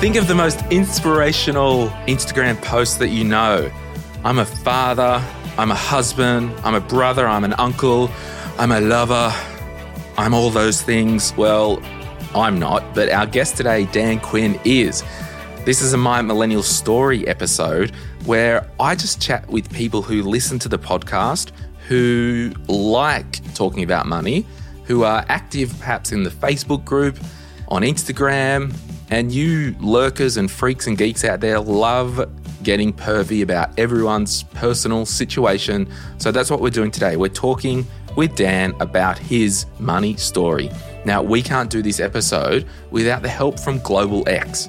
Think 0.00 0.16
of 0.16 0.28
the 0.28 0.34
most 0.34 0.62
inspirational 0.70 1.88
Instagram 2.08 2.58
post 2.62 2.98
that 3.00 3.08
you 3.08 3.22
know. 3.22 3.70
I'm 4.24 4.38
a 4.38 4.46
father, 4.46 5.22
I'm 5.58 5.70
a 5.70 5.74
husband, 5.74 6.54
I'm 6.64 6.74
a 6.74 6.80
brother, 6.80 7.28
I'm 7.28 7.44
an 7.44 7.52
uncle, 7.58 8.10
I'm 8.56 8.72
a 8.72 8.80
lover, 8.80 9.30
I'm 10.16 10.32
all 10.32 10.48
those 10.48 10.80
things. 10.80 11.36
Well, 11.36 11.82
I'm 12.34 12.58
not, 12.58 12.94
but 12.94 13.10
our 13.10 13.26
guest 13.26 13.58
today, 13.58 13.84
Dan 13.92 14.20
Quinn, 14.20 14.58
is. 14.64 15.04
This 15.66 15.82
is 15.82 15.92
a 15.92 15.98
My 15.98 16.22
Millennial 16.22 16.62
Story 16.62 17.28
episode 17.28 17.90
where 18.24 18.66
I 18.80 18.94
just 18.94 19.20
chat 19.20 19.46
with 19.50 19.70
people 19.70 20.00
who 20.00 20.22
listen 20.22 20.58
to 20.60 20.68
the 20.70 20.78
podcast, 20.78 21.50
who 21.88 22.54
like 22.68 23.52
talking 23.52 23.82
about 23.82 24.06
money, 24.06 24.46
who 24.84 25.04
are 25.04 25.26
active 25.28 25.78
perhaps 25.78 26.10
in 26.10 26.22
the 26.22 26.30
Facebook 26.30 26.86
group, 26.86 27.18
on 27.68 27.82
Instagram, 27.82 28.74
and 29.10 29.32
you 29.32 29.74
lurkers 29.80 30.36
and 30.36 30.50
freaks 30.50 30.86
and 30.86 30.96
geeks 30.96 31.24
out 31.24 31.40
there 31.40 31.60
love 31.60 32.28
getting 32.62 32.92
pervy 32.92 33.42
about 33.42 33.76
everyone's 33.78 34.42
personal 34.42 35.06
situation. 35.06 35.88
So 36.18 36.30
that's 36.30 36.50
what 36.50 36.60
we're 36.60 36.70
doing 36.70 36.90
today. 36.90 37.16
We're 37.16 37.28
talking 37.28 37.86
with 38.16 38.36
Dan 38.36 38.74
about 38.80 39.18
his 39.18 39.66
money 39.78 40.16
story. 40.16 40.70
Now, 41.04 41.22
we 41.22 41.42
can't 41.42 41.70
do 41.70 41.82
this 41.82 42.00
episode 42.00 42.66
without 42.90 43.22
the 43.22 43.28
help 43.28 43.58
from 43.58 43.78
Global 43.78 44.28
X. 44.28 44.68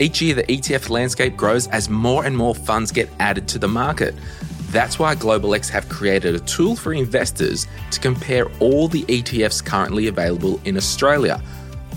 Each 0.00 0.20
year, 0.20 0.34
the 0.34 0.44
ETF 0.44 0.88
landscape 0.88 1.36
grows 1.36 1.68
as 1.68 1.88
more 1.88 2.24
and 2.24 2.36
more 2.36 2.54
funds 2.54 2.90
get 2.90 3.08
added 3.20 3.46
to 3.48 3.58
the 3.58 3.68
market. 3.68 4.14
That's 4.70 4.98
why 4.98 5.14
Global 5.14 5.54
X 5.54 5.68
have 5.68 5.88
created 5.88 6.34
a 6.34 6.40
tool 6.40 6.74
for 6.74 6.92
investors 6.92 7.66
to 7.90 8.00
compare 8.00 8.46
all 8.60 8.88
the 8.88 9.02
ETFs 9.04 9.64
currently 9.64 10.06
available 10.06 10.60
in 10.64 10.76
Australia. 10.76 11.42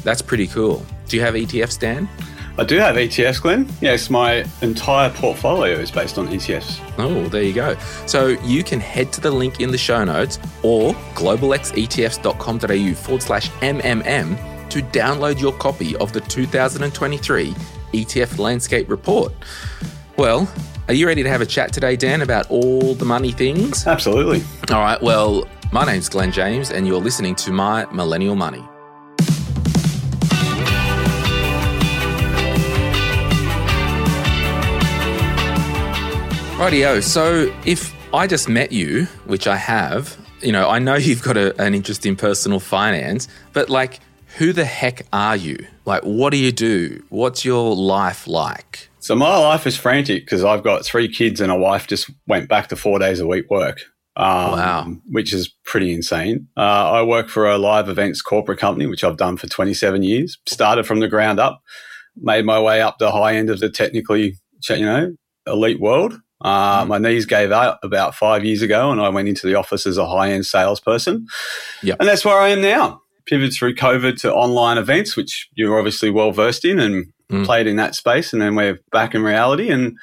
That's 0.03 0.21
pretty 0.21 0.47
cool. 0.47 0.85
Do 1.07 1.17
you 1.17 1.23
have 1.23 1.33
ETFs, 1.33 1.79
Dan? 1.79 2.09
I 2.55 2.63
do 2.63 2.77
have 2.77 2.95
ETFs, 2.97 3.41
Glen. 3.41 3.67
Yes, 3.81 4.11
my 4.11 4.45
entire 4.61 5.09
portfolio 5.09 5.75
is 5.75 5.89
based 5.89 6.19
on 6.19 6.27
ETFs. 6.27 6.79
Oh, 6.99 7.27
there 7.27 7.41
you 7.41 7.53
go. 7.53 7.75
So 8.05 8.27
you 8.43 8.63
can 8.63 8.79
head 8.79 9.11
to 9.13 9.21
the 9.21 9.31
link 9.31 9.59
in 9.59 9.71
the 9.71 9.77
show 9.77 10.03
notes 10.03 10.37
or 10.61 10.93
globalxetfs.com.au 11.15 12.93
forward 12.93 13.23
slash 13.23 13.49
MMM 13.49 14.69
to 14.69 14.81
download 14.81 15.41
your 15.41 15.53
copy 15.53 15.95
of 15.97 16.13
the 16.13 16.21
2023 16.21 17.55
ETF 17.93 18.37
Landscape 18.37 18.87
Report. 18.87 19.33
Well, 20.17 20.47
are 20.87 20.93
you 20.93 21.07
ready 21.07 21.23
to 21.23 21.29
have 21.29 21.41
a 21.41 21.45
chat 21.47 21.73
today, 21.73 21.95
Dan, 21.95 22.21
about 22.21 22.51
all 22.51 22.93
the 22.93 23.05
money 23.05 23.31
things? 23.31 23.87
Absolutely. 23.87 24.43
All 24.69 24.81
right. 24.81 25.01
Well, 25.01 25.47
my 25.71 25.85
name's 25.85 26.07
Glen 26.07 26.31
James, 26.31 26.69
and 26.69 26.85
you're 26.85 27.01
listening 27.01 27.33
to 27.35 27.51
My 27.51 27.85
Millennial 27.91 28.35
Money. 28.35 28.63
Rightio. 36.63 37.03
So 37.03 37.53
if 37.65 37.93
I 38.13 38.25
just 38.25 38.47
met 38.47 38.71
you, 38.71 39.03
which 39.25 39.47
I 39.47 39.57
have, 39.57 40.15
you 40.41 40.53
know, 40.53 40.69
I 40.69 40.79
know 40.79 40.95
you've 41.07 41.21
got 41.21 41.35
a, 41.35 41.61
an 41.61 41.75
interest 41.75 42.05
in 42.05 42.15
personal 42.15 42.61
finance, 42.61 43.27
but 43.51 43.69
like, 43.69 43.99
who 44.37 44.53
the 44.53 44.63
heck 44.63 45.05
are 45.11 45.35
you? 45.35 45.57
Like, 45.83 46.03
what 46.03 46.29
do 46.29 46.37
you 46.37 46.53
do? 46.53 47.03
What's 47.09 47.43
your 47.43 47.75
life 47.75 48.27
like? 48.27 48.89
So 48.99 49.13
my 49.13 49.37
life 49.37 49.67
is 49.67 49.75
frantic 49.75 50.23
because 50.23 50.45
I've 50.45 50.63
got 50.63 50.85
three 50.85 51.09
kids 51.09 51.41
and 51.41 51.51
a 51.51 51.55
wife 51.57 51.87
just 51.87 52.09
went 52.27 52.47
back 52.47 52.69
to 52.69 52.77
four 52.77 52.97
days 52.97 53.19
a 53.19 53.27
week 53.27 53.49
work. 53.49 53.81
Um, 54.15 54.51
Wow. 54.51 54.95
Which 55.09 55.33
is 55.33 55.53
pretty 55.65 55.91
insane. 55.91 56.47
Uh, 56.55 56.91
I 56.91 57.03
work 57.03 57.27
for 57.27 57.45
a 57.45 57.57
live 57.57 57.89
events 57.89 58.21
corporate 58.21 58.59
company, 58.59 58.85
which 58.85 59.03
I've 59.03 59.17
done 59.17 59.35
for 59.35 59.47
27 59.47 60.01
years. 60.01 60.37
Started 60.47 60.87
from 60.87 61.01
the 61.01 61.09
ground 61.09 61.41
up, 61.41 61.61
made 62.15 62.45
my 62.45 62.61
way 62.61 62.81
up 62.81 62.99
the 62.99 63.11
high 63.11 63.35
end 63.35 63.49
of 63.49 63.59
the 63.59 63.69
technically, 63.69 64.37
you 64.69 64.85
know, 64.85 65.13
elite 65.45 65.81
world. 65.81 66.21
Uh, 66.43 66.85
my 66.87 66.97
knees 66.97 67.25
gave 67.25 67.51
out 67.51 67.79
about 67.83 68.15
five 68.15 68.43
years 68.43 68.61
ago, 68.61 68.91
and 68.91 68.99
I 69.01 69.09
went 69.09 69.27
into 69.27 69.47
the 69.47 69.55
office 69.55 69.85
as 69.87 69.97
a 69.97 70.07
high 70.07 70.31
end 70.31 70.45
salesperson. 70.45 71.27
Yep. 71.81 71.97
And 71.99 72.09
that's 72.09 72.25
where 72.25 72.39
I 72.39 72.49
am 72.49 72.61
now. 72.61 73.01
Pivoted 73.25 73.53
through 73.53 73.75
COVID 73.75 74.19
to 74.21 74.33
online 74.33 74.77
events, 74.77 75.15
which 75.15 75.49
you're 75.55 75.77
obviously 75.77 76.09
well 76.09 76.31
versed 76.31 76.65
in 76.65 76.79
and 76.79 77.05
Mm. 77.31 77.45
played 77.45 77.67
in 77.67 77.77
that 77.77 77.95
space. 77.95 78.33
And 78.33 78.41
then 78.41 78.53
we're 78.53 78.79
back 78.91 79.15
in 79.15 79.23
reality 79.23 79.69
and 79.71 79.97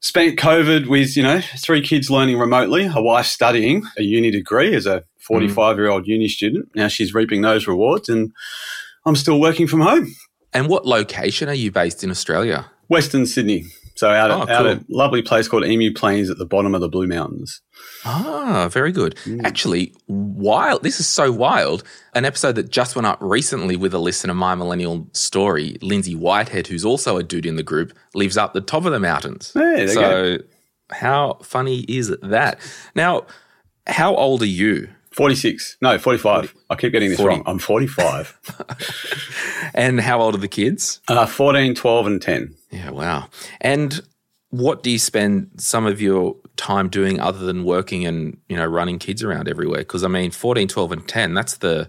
spent 0.00 0.38
COVID 0.38 0.86
with, 0.86 1.16
you 1.16 1.22
know, 1.22 1.40
three 1.56 1.80
kids 1.80 2.10
learning 2.10 2.38
remotely, 2.38 2.84
a 2.94 3.00
wife 3.02 3.26
studying 3.26 3.82
a 3.96 4.02
uni 4.02 4.30
degree 4.30 4.74
as 4.74 4.86
a 4.86 5.02
45 5.18 5.76
year 5.78 5.88
old 5.88 6.06
uni 6.06 6.28
student. 6.28 6.68
Now 6.76 6.86
she's 6.88 7.14
reaping 7.14 7.40
those 7.40 7.66
rewards 7.66 8.08
and 8.10 8.32
I'm 9.06 9.16
still 9.16 9.40
working 9.40 9.66
from 9.66 9.80
home. 9.80 10.14
And 10.52 10.68
what 10.68 10.86
location 10.86 11.48
are 11.48 11.54
you 11.54 11.72
based 11.72 12.04
in 12.04 12.10
Australia? 12.10 12.70
Western 12.88 13.26
Sydney. 13.26 13.64
So 13.98 14.10
out, 14.10 14.30
Oh, 14.30 14.42
at, 14.42 14.48
out 14.48 14.58
cool. 14.58 14.66
at 14.68 14.76
a 14.78 14.84
lovely 14.88 15.22
place 15.22 15.48
called 15.48 15.64
Emu 15.64 15.92
Plains 15.92 16.30
at 16.30 16.38
the 16.38 16.46
bottom 16.46 16.72
of 16.72 16.80
the 16.80 16.88
Blue 16.88 17.08
Mountains. 17.08 17.60
Ah, 18.04 18.68
very 18.70 18.92
good. 18.92 19.16
Mm. 19.24 19.44
Actually, 19.44 19.92
wild. 20.06 20.84
This 20.84 21.00
is 21.00 21.08
so 21.08 21.32
wild. 21.32 21.82
An 22.14 22.24
episode 22.24 22.54
that 22.54 22.70
just 22.70 22.94
went 22.94 23.06
up 23.06 23.18
recently 23.20 23.74
with 23.74 23.92
a 23.92 23.98
listener, 23.98 24.34
My 24.34 24.54
Millennial 24.54 25.08
Story, 25.14 25.78
Lindsay 25.82 26.14
Whitehead, 26.14 26.68
who's 26.68 26.84
also 26.84 27.16
a 27.16 27.24
dude 27.24 27.44
in 27.44 27.56
the 27.56 27.64
group, 27.64 27.92
lives 28.14 28.36
up 28.36 28.52
the 28.52 28.60
top 28.60 28.84
of 28.84 28.92
the 28.92 29.00
mountains. 29.00 29.50
Hey, 29.52 29.88
so, 29.88 30.38
how 30.92 31.38
funny 31.42 31.80
is 31.88 32.16
that? 32.22 32.60
Now, 32.94 33.26
how 33.88 34.14
old 34.14 34.42
are 34.42 34.46
you? 34.46 34.88
46. 35.10 35.76
No, 35.82 35.98
45. 35.98 36.54
I 36.70 36.76
keep 36.76 36.92
getting 36.92 37.08
this 37.08 37.18
40. 37.18 37.34
wrong. 37.34 37.42
I'm 37.46 37.58
45. 37.58 38.38
And 39.74 40.00
how 40.00 40.20
old 40.20 40.34
are 40.34 40.38
the 40.38 40.48
kids? 40.48 41.00
uh, 41.08 41.26
14, 41.26 41.74
12, 41.74 42.06
and 42.06 42.22
10. 42.22 42.54
Yeah, 42.70 42.90
wow. 42.90 43.28
And 43.60 44.00
what 44.50 44.82
do 44.82 44.90
you 44.90 44.98
spend 44.98 45.50
some 45.56 45.86
of 45.86 46.00
your 46.00 46.36
time 46.56 46.88
doing 46.88 47.20
other 47.20 47.44
than 47.44 47.64
working 47.64 48.06
and, 48.06 48.38
you 48.48 48.56
know, 48.56 48.66
running 48.66 48.98
kids 48.98 49.22
around 49.22 49.48
everywhere? 49.48 49.80
Because, 49.80 50.04
I 50.04 50.08
mean, 50.08 50.30
14, 50.30 50.68
12, 50.68 50.92
and 50.92 51.08
10, 51.08 51.34
that's 51.34 51.56
the 51.58 51.88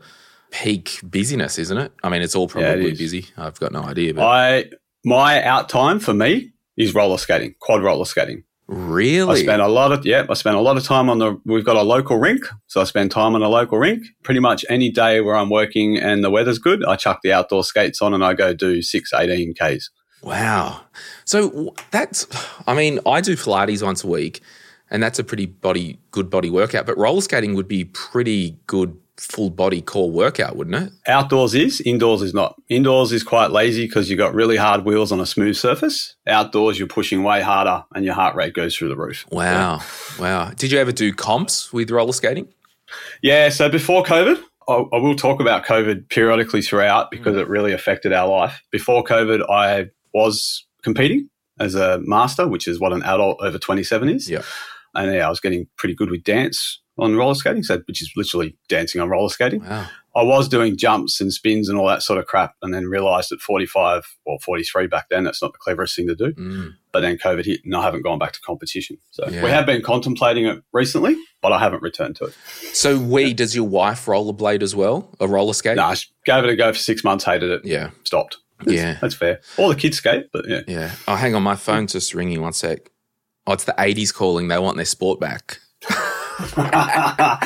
peak 0.51 0.99
busyness, 1.03 1.57
isn't 1.59 1.77
it? 1.77 1.91
I 2.03 2.09
mean, 2.09 2.21
it's 2.21 2.35
all 2.35 2.49
Yeah, 2.55 2.71
it 2.71 2.73
probably 2.73 2.95
busy. 2.95 3.27
I've 3.37 3.59
got 3.59 3.71
no 3.71 3.81
idea. 3.81 4.13
But 4.13 4.25
I 4.25 4.65
My 5.05 5.41
out 5.43 5.69
time 5.69 5.99
for 5.99 6.13
me 6.13 6.51
is 6.77 6.93
roller 6.93 7.17
skating, 7.17 7.55
quad 7.59 7.81
roller 7.83 8.05
skating. 8.05 8.43
Really? 8.67 9.41
I 9.41 9.43
spend 9.43 9.61
a 9.63 9.67
lot 9.67 9.91
of 9.91 10.05
yeah, 10.05 10.27
I 10.29 10.33
spend 10.35 10.55
a 10.55 10.61
lot 10.61 10.77
of 10.77 10.83
time 10.83 11.09
on 11.09 11.17
the. 11.17 11.41
We've 11.43 11.65
got 11.65 11.75
a 11.75 11.81
local 11.81 12.17
rink, 12.17 12.45
so 12.67 12.79
I 12.79 12.83
spend 12.83 13.09
time 13.09 13.33
on 13.33 13.41
a 13.41 13.49
local 13.49 13.79
rink. 13.79 14.03
Pretty 14.21 14.39
much 14.39 14.63
any 14.69 14.91
day 14.91 15.21
where 15.21 15.35
I'm 15.35 15.49
working 15.49 15.97
and 15.97 16.23
the 16.23 16.29
weather's 16.29 16.59
good, 16.59 16.85
I 16.85 16.95
chuck 16.95 17.21
the 17.23 17.33
outdoor 17.33 17.63
skates 17.63 17.99
on 17.99 18.13
and 18.13 18.23
I 18.23 18.35
go 18.35 18.53
do 18.53 18.83
six, 18.83 19.11
18 19.11 19.55
k's. 19.55 19.89
Wow. 20.21 20.81
So 21.25 21.73
that's, 21.91 22.27
I 22.67 22.73
mean, 22.73 22.99
I 23.05 23.21
do 23.21 23.35
Pilates 23.35 23.83
once 23.83 24.03
a 24.03 24.07
week, 24.07 24.41
and 24.91 25.01
that's 25.01 25.19
a 25.19 25.23
pretty 25.23 25.45
body, 25.45 25.99
good 26.11 26.29
body 26.29 26.49
workout. 26.49 26.85
But 26.85 26.97
roller 26.97 27.21
skating 27.21 27.53
would 27.55 27.67
be 27.67 27.85
pretty 27.85 28.57
good 28.67 28.97
full 29.17 29.49
body 29.49 29.81
core 29.81 30.09
workout, 30.09 30.55
wouldn't 30.55 30.75
it? 30.75 30.93
Outdoors 31.07 31.53
is, 31.53 31.81
indoors 31.81 32.21
is 32.21 32.33
not. 32.33 32.55
Indoors 32.69 33.11
is 33.11 33.23
quite 33.23 33.51
lazy 33.51 33.85
because 33.85 34.09
you've 34.09 34.17
got 34.17 34.33
really 34.33 34.55
hard 34.55 34.85
wheels 34.85 35.11
on 35.11 35.19
a 35.19 35.25
smooth 35.25 35.55
surface. 35.55 36.15
Outdoors, 36.25 36.79
you're 36.79 36.87
pushing 36.87 37.23
way 37.23 37.41
harder 37.41 37.83
and 37.93 38.05
your 38.05 38.13
heart 38.13 38.35
rate 38.35 38.53
goes 38.53 38.75
through 38.75 38.89
the 38.89 38.95
roof. 38.95 39.25
Wow. 39.31 39.81
Wow. 40.19 40.51
Did 40.51 40.71
you 40.71 40.79
ever 40.79 40.91
do 40.91 41.13
comps 41.13 41.73
with 41.73 41.91
roller 41.91 42.13
skating? 42.13 42.47
Yeah, 43.21 43.49
so 43.49 43.69
before 43.69 44.03
COVID, 44.03 44.41
I, 44.67 44.73
I 44.73 44.97
will 44.97 45.15
talk 45.15 45.39
about 45.41 45.65
COVID 45.65 46.09
periodically 46.09 46.61
throughout 46.61 47.11
because 47.11 47.35
mm. 47.35 47.41
it 47.41 47.47
really 47.47 47.73
affected 47.73 48.13
our 48.13 48.27
life. 48.27 48.63
Before 48.71 49.03
COVID, 49.03 49.49
I 49.49 49.89
was 50.13 50.65
competing 50.83 51.29
as 51.59 51.75
a 51.75 51.99
master, 52.03 52.47
which 52.47 52.67
is 52.67 52.79
what 52.79 52.93
an 52.93 53.03
adult 53.03 53.37
over 53.41 53.57
27 53.57 54.09
is. 54.09 54.29
Yeah. 54.29 54.41
And 54.95 55.13
yeah, 55.13 55.27
I 55.27 55.29
was 55.29 55.39
getting 55.39 55.67
pretty 55.77 55.93
good 55.95 56.09
with 56.09 56.23
dance 56.23 56.81
on 56.97 57.15
roller 57.15 57.35
skating, 57.35 57.63
so 57.63 57.79
which 57.87 58.01
is 58.01 58.11
literally 58.15 58.57
dancing 58.67 58.99
on 59.01 59.09
roller 59.09 59.29
skating. 59.29 59.61
Wow. 59.61 59.87
I 60.15 60.23
was 60.23 60.49
doing 60.49 60.75
jumps 60.75 61.21
and 61.21 61.31
spins 61.31 61.69
and 61.69 61.77
all 61.77 61.87
that 61.87 62.01
sort 62.01 62.17
of 62.19 62.25
crap, 62.25 62.55
and 62.61 62.73
then 62.73 62.85
realized 62.87 63.31
at 63.31 63.39
45 63.39 64.03
or 64.25 64.39
43 64.39 64.87
back 64.87 65.07
then, 65.09 65.23
that's 65.23 65.41
not 65.41 65.53
the 65.53 65.59
cleverest 65.59 65.95
thing 65.95 66.07
to 66.07 66.15
do. 66.15 66.33
Mm. 66.33 66.73
But 66.91 67.01
then 67.01 67.17
COVID 67.17 67.45
hit, 67.45 67.61
and 67.63 67.75
I 67.75 67.83
haven't 67.83 68.01
gone 68.03 68.17
back 68.17 68.33
to 68.33 68.41
competition. 68.41 68.97
So 69.11 69.29
Yeah. 69.29 69.43
we 69.43 69.51
have 69.51 69.65
been 69.67 69.81
contemplating 69.83 70.45
it 70.47 70.61
recently, 70.73 71.15
but 71.41 71.53
I 71.53 71.59
haven't 71.59 71.83
returned 71.83 72.15
to 72.17 72.25
it. 72.25 72.33
So, 72.73 72.97
we 72.97 73.33
does 73.33 73.55
your 73.55 73.67
wife 73.67 74.07
rollerblade 74.07 74.63
as 74.63 74.75
well? 74.75 75.09
A 75.19 75.27
roller 75.27 75.53
skate? 75.53 75.77
No, 75.77 75.83
I 75.83 75.95
gave 76.25 76.43
it 76.43 76.49
a 76.49 76.55
go 76.55 76.73
for 76.73 76.79
six 76.79 77.03
months, 77.03 77.23
hated 77.23 77.51
it, 77.51 77.65
Yeah, 77.65 77.91
stopped. 78.03 78.37
That's, 78.59 78.71
Yeah. 78.71 78.97
that's 79.01 79.15
fair. 79.15 79.41
All 79.57 79.69
the 79.69 79.75
kids 79.75 79.97
skate, 79.97 80.27
but 80.31 80.47
yeah. 80.47 80.61
yeah. 80.67 80.91
Oh, 81.07 81.15
hang 81.15 81.35
on, 81.35 81.43
my 81.43 81.55
phone's 81.55 81.93
just 81.93 82.13
ringing. 82.13 82.41
One 82.41 82.53
sec. 82.53 82.91
Oh, 83.47 83.53
it's 83.53 83.63
the 83.63 83.73
'80s 83.77 84.13
calling. 84.13 84.47
They 84.47 84.59
want 84.59 84.75
their 84.75 84.85
sport 84.85 85.19
back. 85.19 85.59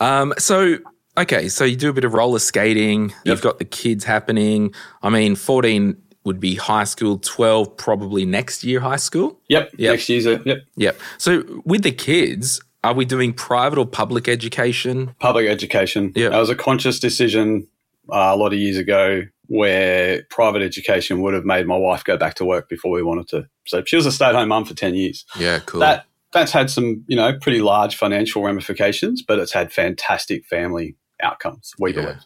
Um, 0.00 0.32
so 0.38 0.78
okay, 1.16 1.48
so 1.48 1.64
you 1.64 1.74
do 1.74 1.90
a 1.90 1.92
bit 1.92 2.04
of 2.04 2.14
roller 2.14 2.38
skating. 2.38 3.12
You've 3.24 3.42
got 3.42 3.58
the 3.58 3.64
kids 3.64 4.04
happening. 4.04 4.72
I 5.02 5.10
mean, 5.10 5.34
14 5.34 5.96
would 6.24 6.38
be 6.38 6.54
high 6.54 6.84
school, 6.84 7.18
12 7.18 7.76
probably 7.76 8.24
next 8.24 8.62
year 8.62 8.78
high 8.80 8.96
school. 8.96 9.40
Yep. 9.48 9.72
Yep. 9.76 9.92
Next 9.92 10.08
year's 10.08 10.26
a 10.26 10.40
yep. 10.44 10.58
Yep. 10.76 11.00
So 11.18 11.62
with 11.64 11.82
the 11.82 11.90
kids, 11.90 12.60
are 12.84 12.94
we 12.94 13.04
doing 13.04 13.32
private 13.32 13.76
or 13.78 13.86
public 13.86 14.28
education? 14.28 15.16
Public 15.18 15.48
education. 15.48 16.12
Yeah. 16.14 16.28
That 16.28 16.38
was 16.38 16.50
a 16.50 16.54
conscious 16.56 17.00
decision 17.00 17.66
uh, 18.08 18.30
a 18.32 18.36
lot 18.36 18.52
of 18.52 18.58
years 18.60 18.76
ago 18.76 19.22
where 19.48 20.22
private 20.30 20.62
education 20.62 21.20
would 21.22 21.34
have 21.34 21.44
made 21.44 21.66
my 21.66 21.76
wife 21.76 22.04
go 22.04 22.16
back 22.16 22.34
to 22.36 22.44
work 22.44 22.68
before 22.68 22.90
we 22.92 23.02
wanted 23.02 23.28
to. 23.28 23.48
So 23.66 23.82
she 23.84 23.96
was 23.96 24.06
a 24.06 24.12
stay 24.12 24.26
at 24.26 24.34
home 24.34 24.48
mum 24.48 24.64
for 24.64 24.74
10 24.74 24.94
years. 24.94 25.24
Yeah, 25.38 25.58
cool. 25.60 25.80
That 25.80 26.04
that's 26.32 26.52
had 26.52 26.68
some, 26.70 27.02
you 27.08 27.16
know, 27.16 27.36
pretty 27.40 27.62
large 27.62 27.96
financial 27.96 28.42
ramifications, 28.42 29.22
but 29.22 29.38
it's 29.38 29.52
had 29.52 29.72
fantastic 29.72 30.44
family 30.44 30.94
outcomes, 31.22 31.72
we 31.78 31.94
Yeah. 31.94 32.02
believe. 32.02 32.16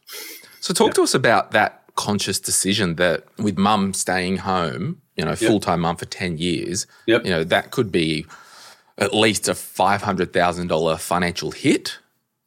so 0.61 0.75
talk 0.75 0.93
to 0.95 1.03
us 1.03 1.15
about 1.15 1.53
that 1.53 1.83
conscious 1.95 2.41
decision 2.41 2.97
that 2.97 3.25
with 3.39 3.57
mum 3.57 3.95
staying 3.95 4.39
home, 4.39 5.01
you 5.17 5.25
know, 5.25 5.37
full 5.37 5.61
time 5.61 5.81
mum 5.81 5.97
for 5.97 6.07
10 6.07 6.37
years, 6.39 6.87
Yep. 7.07 7.25
you 7.25 7.31
know, 7.31 7.45
that 7.45 7.71
could 7.71 7.93
be 7.93 8.27
at 8.99 9.15
least 9.15 9.49
a 9.49 9.55
$500,000 9.55 10.99
financial 11.01 11.53
hit. 11.53 11.99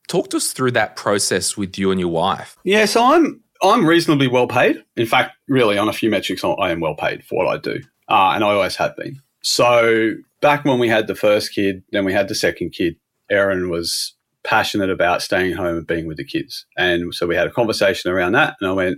Talk 0.07 0.29
to 0.31 0.37
us 0.37 0.51
through 0.51 0.71
that 0.71 0.95
process 0.95 1.55
with 1.57 1.77
you 1.79 1.89
and 1.91 1.99
your 1.99 2.09
wife. 2.09 2.57
Yeah, 2.63 2.85
so 2.85 3.03
I'm 3.03 3.41
I'm 3.61 3.85
reasonably 3.85 4.27
well 4.27 4.47
paid. 4.47 4.83
In 4.95 5.05
fact, 5.05 5.35
really, 5.47 5.77
on 5.77 5.87
a 5.87 5.93
few 5.93 6.09
metrics, 6.09 6.43
I 6.43 6.71
am 6.71 6.79
well 6.79 6.95
paid 6.95 7.23
for 7.23 7.37
what 7.37 7.47
I 7.47 7.57
do, 7.57 7.81
uh, 8.09 8.31
and 8.35 8.43
I 8.43 8.51
always 8.51 8.75
have 8.75 8.95
been. 8.95 9.21
So 9.43 10.13
back 10.41 10.65
when 10.65 10.79
we 10.79 10.89
had 10.89 11.07
the 11.07 11.15
first 11.15 11.53
kid, 11.53 11.83
then 11.91 12.05
we 12.05 12.13
had 12.13 12.27
the 12.27 12.35
second 12.35 12.71
kid. 12.71 12.97
Erin 13.31 13.69
was 13.69 14.13
passionate 14.43 14.89
about 14.89 15.21
staying 15.21 15.53
home 15.53 15.77
and 15.77 15.87
being 15.87 16.07
with 16.07 16.17
the 16.17 16.25
kids, 16.25 16.65
and 16.77 17.13
so 17.13 17.25
we 17.25 17.35
had 17.35 17.47
a 17.47 17.51
conversation 17.51 18.11
around 18.11 18.33
that. 18.33 18.55
And 18.59 18.69
I 18.69 18.73
went, 18.73 18.97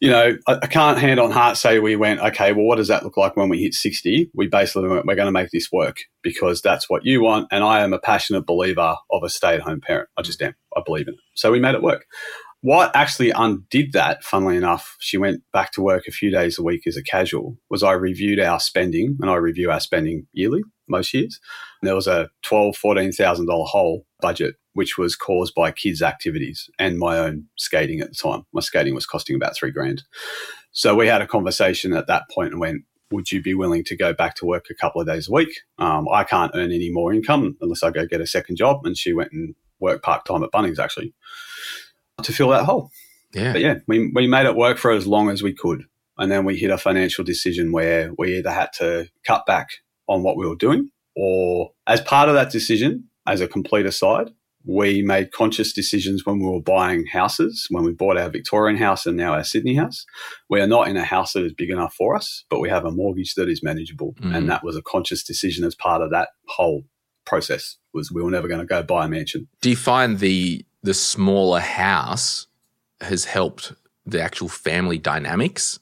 you 0.00 0.10
know, 0.10 0.36
I, 0.46 0.58
I 0.62 0.66
can't 0.66 0.98
hand 0.98 1.18
on 1.18 1.32
heart 1.32 1.56
say 1.56 1.80
we 1.80 1.96
went, 1.96 2.20
okay, 2.20 2.52
well, 2.52 2.66
what 2.66 2.76
does 2.76 2.88
that 2.88 3.02
look 3.02 3.16
like 3.16 3.36
when 3.36 3.48
we 3.48 3.62
hit 3.62 3.74
sixty? 3.74 4.30
We 4.34 4.46
basically 4.46 4.88
went, 4.88 5.06
we're 5.06 5.16
going 5.16 5.26
to 5.26 5.32
make 5.32 5.50
this 5.50 5.72
work 5.72 5.96
because 6.22 6.62
that's 6.62 6.88
what 6.88 7.04
you 7.04 7.22
want, 7.22 7.48
and 7.50 7.64
I 7.64 7.80
am 7.80 7.92
a 7.92 7.98
passionate 7.98 8.46
believer 8.46 8.96
of 9.10 9.22
a 9.24 9.28
stay-at-home 9.28 9.80
parent. 9.80 10.08
I 10.16 10.22
just 10.22 10.42
am. 10.42 10.54
I 10.76 10.82
believe 10.84 11.08
in 11.08 11.14
it. 11.14 11.20
So 11.34 11.50
we 11.50 11.58
made 11.58 11.74
it 11.74 11.82
work 11.82 12.06
what 12.60 12.94
actually 12.94 13.30
undid 13.30 13.92
that, 13.92 14.24
funnily 14.24 14.56
enough, 14.56 14.96
she 14.98 15.16
went 15.16 15.42
back 15.52 15.72
to 15.72 15.82
work 15.82 16.08
a 16.08 16.12
few 16.12 16.30
days 16.30 16.58
a 16.58 16.62
week 16.62 16.86
as 16.86 16.96
a 16.96 17.02
casual, 17.02 17.56
was 17.70 17.82
I 17.82 17.92
reviewed 17.92 18.40
our 18.40 18.58
spending, 18.58 19.16
and 19.20 19.30
I 19.30 19.36
review 19.36 19.70
our 19.70 19.80
spending 19.80 20.26
yearly, 20.32 20.62
most 20.88 21.14
years. 21.14 21.38
There 21.82 21.94
was 21.94 22.08
a 22.08 22.30
twelve, 22.42 22.76
fourteen 22.76 23.12
thousand 23.12 23.46
dollar 23.46 23.66
hole 23.66 24.06
budget, 24.20 24.56
which 24.72 24.98
was 24.98 25.14
caused 25.14 25.54
by 25.54 25.70
kids' 25.70 26.02
activities 26.02 26.68
and 26.78 26.98
my 26.98 27.18
own 27.18 27.44
skating 27.56 28.00
at 28.00 28.08
the 28.08 28.14
time. 28.14 28.44
My 28.52 28.60
skating 28.60 28.94
was 28.94 29.06
costing 29.06 29.36
about 29.36 29.54
three 29.54 29.70
grand. 29.70 30.02
So 30.72 30.94
we 30.94 31.06
had 31.06 31.22
a 31.22 31.26
conversation 31.26 31.92
at 31.92 32.08
that 32.08 32.28
point 32.30 32.52
and 32.52 32.60
went, 32.60 32.82
would 33.10 33.32
you 33.32 33.40
be 33.40 33.54
willing 33.54 33.84
to 33.84 33.96
go 33.96 34.12
back 34.12 34.34
to 34.36 34.46
work 34.46 34.66
a 34.70 34.74
couple 34.74 35.00
of 35.00 35.06
days 35.06 35.28
a 35.28 35.32
week? 35.32 35.60
Um, 35.78 36.08
I 36.12 36.24
can't 36.24 36.52
earn 36.54 36.72
any 36.72 36.90
more 36.90 37.12
income 37.12 37.56
unless 37.60 37.82
I 37.82 37.90
go 37.90 38.06
get 38.06 38.20
a 38.20 38.26
second 38.26 38.56
job. 38.56 38.84
And 38.84 38.96
she 38.96 39.12
went 39.12 39.32
and 39.32 39.54
worked 39.80 40.04
part 40.04 40.26
time 40.26 40.42
at 40.42 40.50
Bunnings 40.50 40.78
actually 40.78 41.14
to 42.22 42.32
fill 42.32 42.50
that 42.50 42.64
hole. 42.64 42.90
Yeah. 43.34 43.52
But 43.52 43.60
yeah, 43.60 43.74
we, 43.86 44.10
we 44.14 44.26
made 44.26 44.46
it 44.46 44.56
work 44.56 44.78
for 44.78 44.90
as 44.90 45.06
long 45.06 45.30
as 45.30 45.42
we 45.42 45.52
could. 45.52 45.84
And 46.16 46.32
then 46.32 46.44
we 46.44 46.56
hit 46.56 46.70
a 46.70 46.78
financial 46.78 47.24
decision 47.24 47.70
where 47.72 48.12
we 48.18 48.38
either 48.38 48.50
had 48.50 48.72
to 48.78 49.08
cut 49.26 49.46
back 49.46 49.68
on 50.08 50.22
what 50.22 50.36
we 50.36 50.46
were 50.46 50.56
doing, 50.56 50.90
or 51.14 51.72
as 51.86 52.00
part 52.00 52.28
of 52.28 52.34
that 52.34 52.50
decision, 52.50 53.04
as 53.26 53.40
a 53.40 53.48
complete 53.48 53.86
aside, 53.86 54.30
we 54.64 55.02
made 55.02 55.32
conscious 55.32 55.72
decisions 55.72 56.26
when 56.26 56.40
we 56.40 56.46
were 56.46 56.60
buying 56.60 57.06
houses, 57.06 57.66
when 57.70 57.84
we 57.84 57.92
bought 57.92 58.18
our 58.18 58.28
Victorian 58.28 58.76
house 58.76 59.06
and 59.06 59.16
now 59.16 59.32
our 59.32 59.44
Sydney 59.44 59.74
house. 59.74 60.04
We 60.50 60.60
are 60.60 60.66
not 60.66 60.88
in 60.88 60.96
a 60.96 61.04
house 61.04 61.32
that 61.34 61.44
is 61.44 61.52
big 61.52 61.70
enough 61.70 61.94
for 61.94 62.16
us, 62.16 62.44
but 62.50 62.60
we 62.60 62.68
have 62.68 62.84
a 62.84 62.90
mortgage 62.90 63.34
that 63.34 63.48
is 63.48 63.62
manageable. 63.62 64.14
Mhm. 64.20 64.34
And 64.34 64.50
that 64.50 64.64
was 64.64 64.76
a 64.76 64.82
conscious 64.82 65.22
decision 65.22 65.64
as 65.64 65.74
part 65.74 66.02
of 66.02 66.10
that 66.10 66.30
whole 66.48 66.84
process 67.24 67.76
was 67.94 68.10
we 68.10 68.22
were 68.22 68.30
never 68.30 68.48
going 68.48 68.60
to 68.60 68.66
go 68.66 68.82
buy 68.82 69.04
a 69.04 69.08
mansion. 69.08 69.48
Do 69.60 69.70
you 69.70 69.76
find 69.76 70.18
the 70.18 70.64
the 70.82 70.94
smaller 70.94 71.60
house 71.60 72.46
has 73.00 73.24
helped 73.24 73.72
the 74.06 74.20
actual 74.20 74.48
family 74.48 74.98
dynamics? 74.98 75.78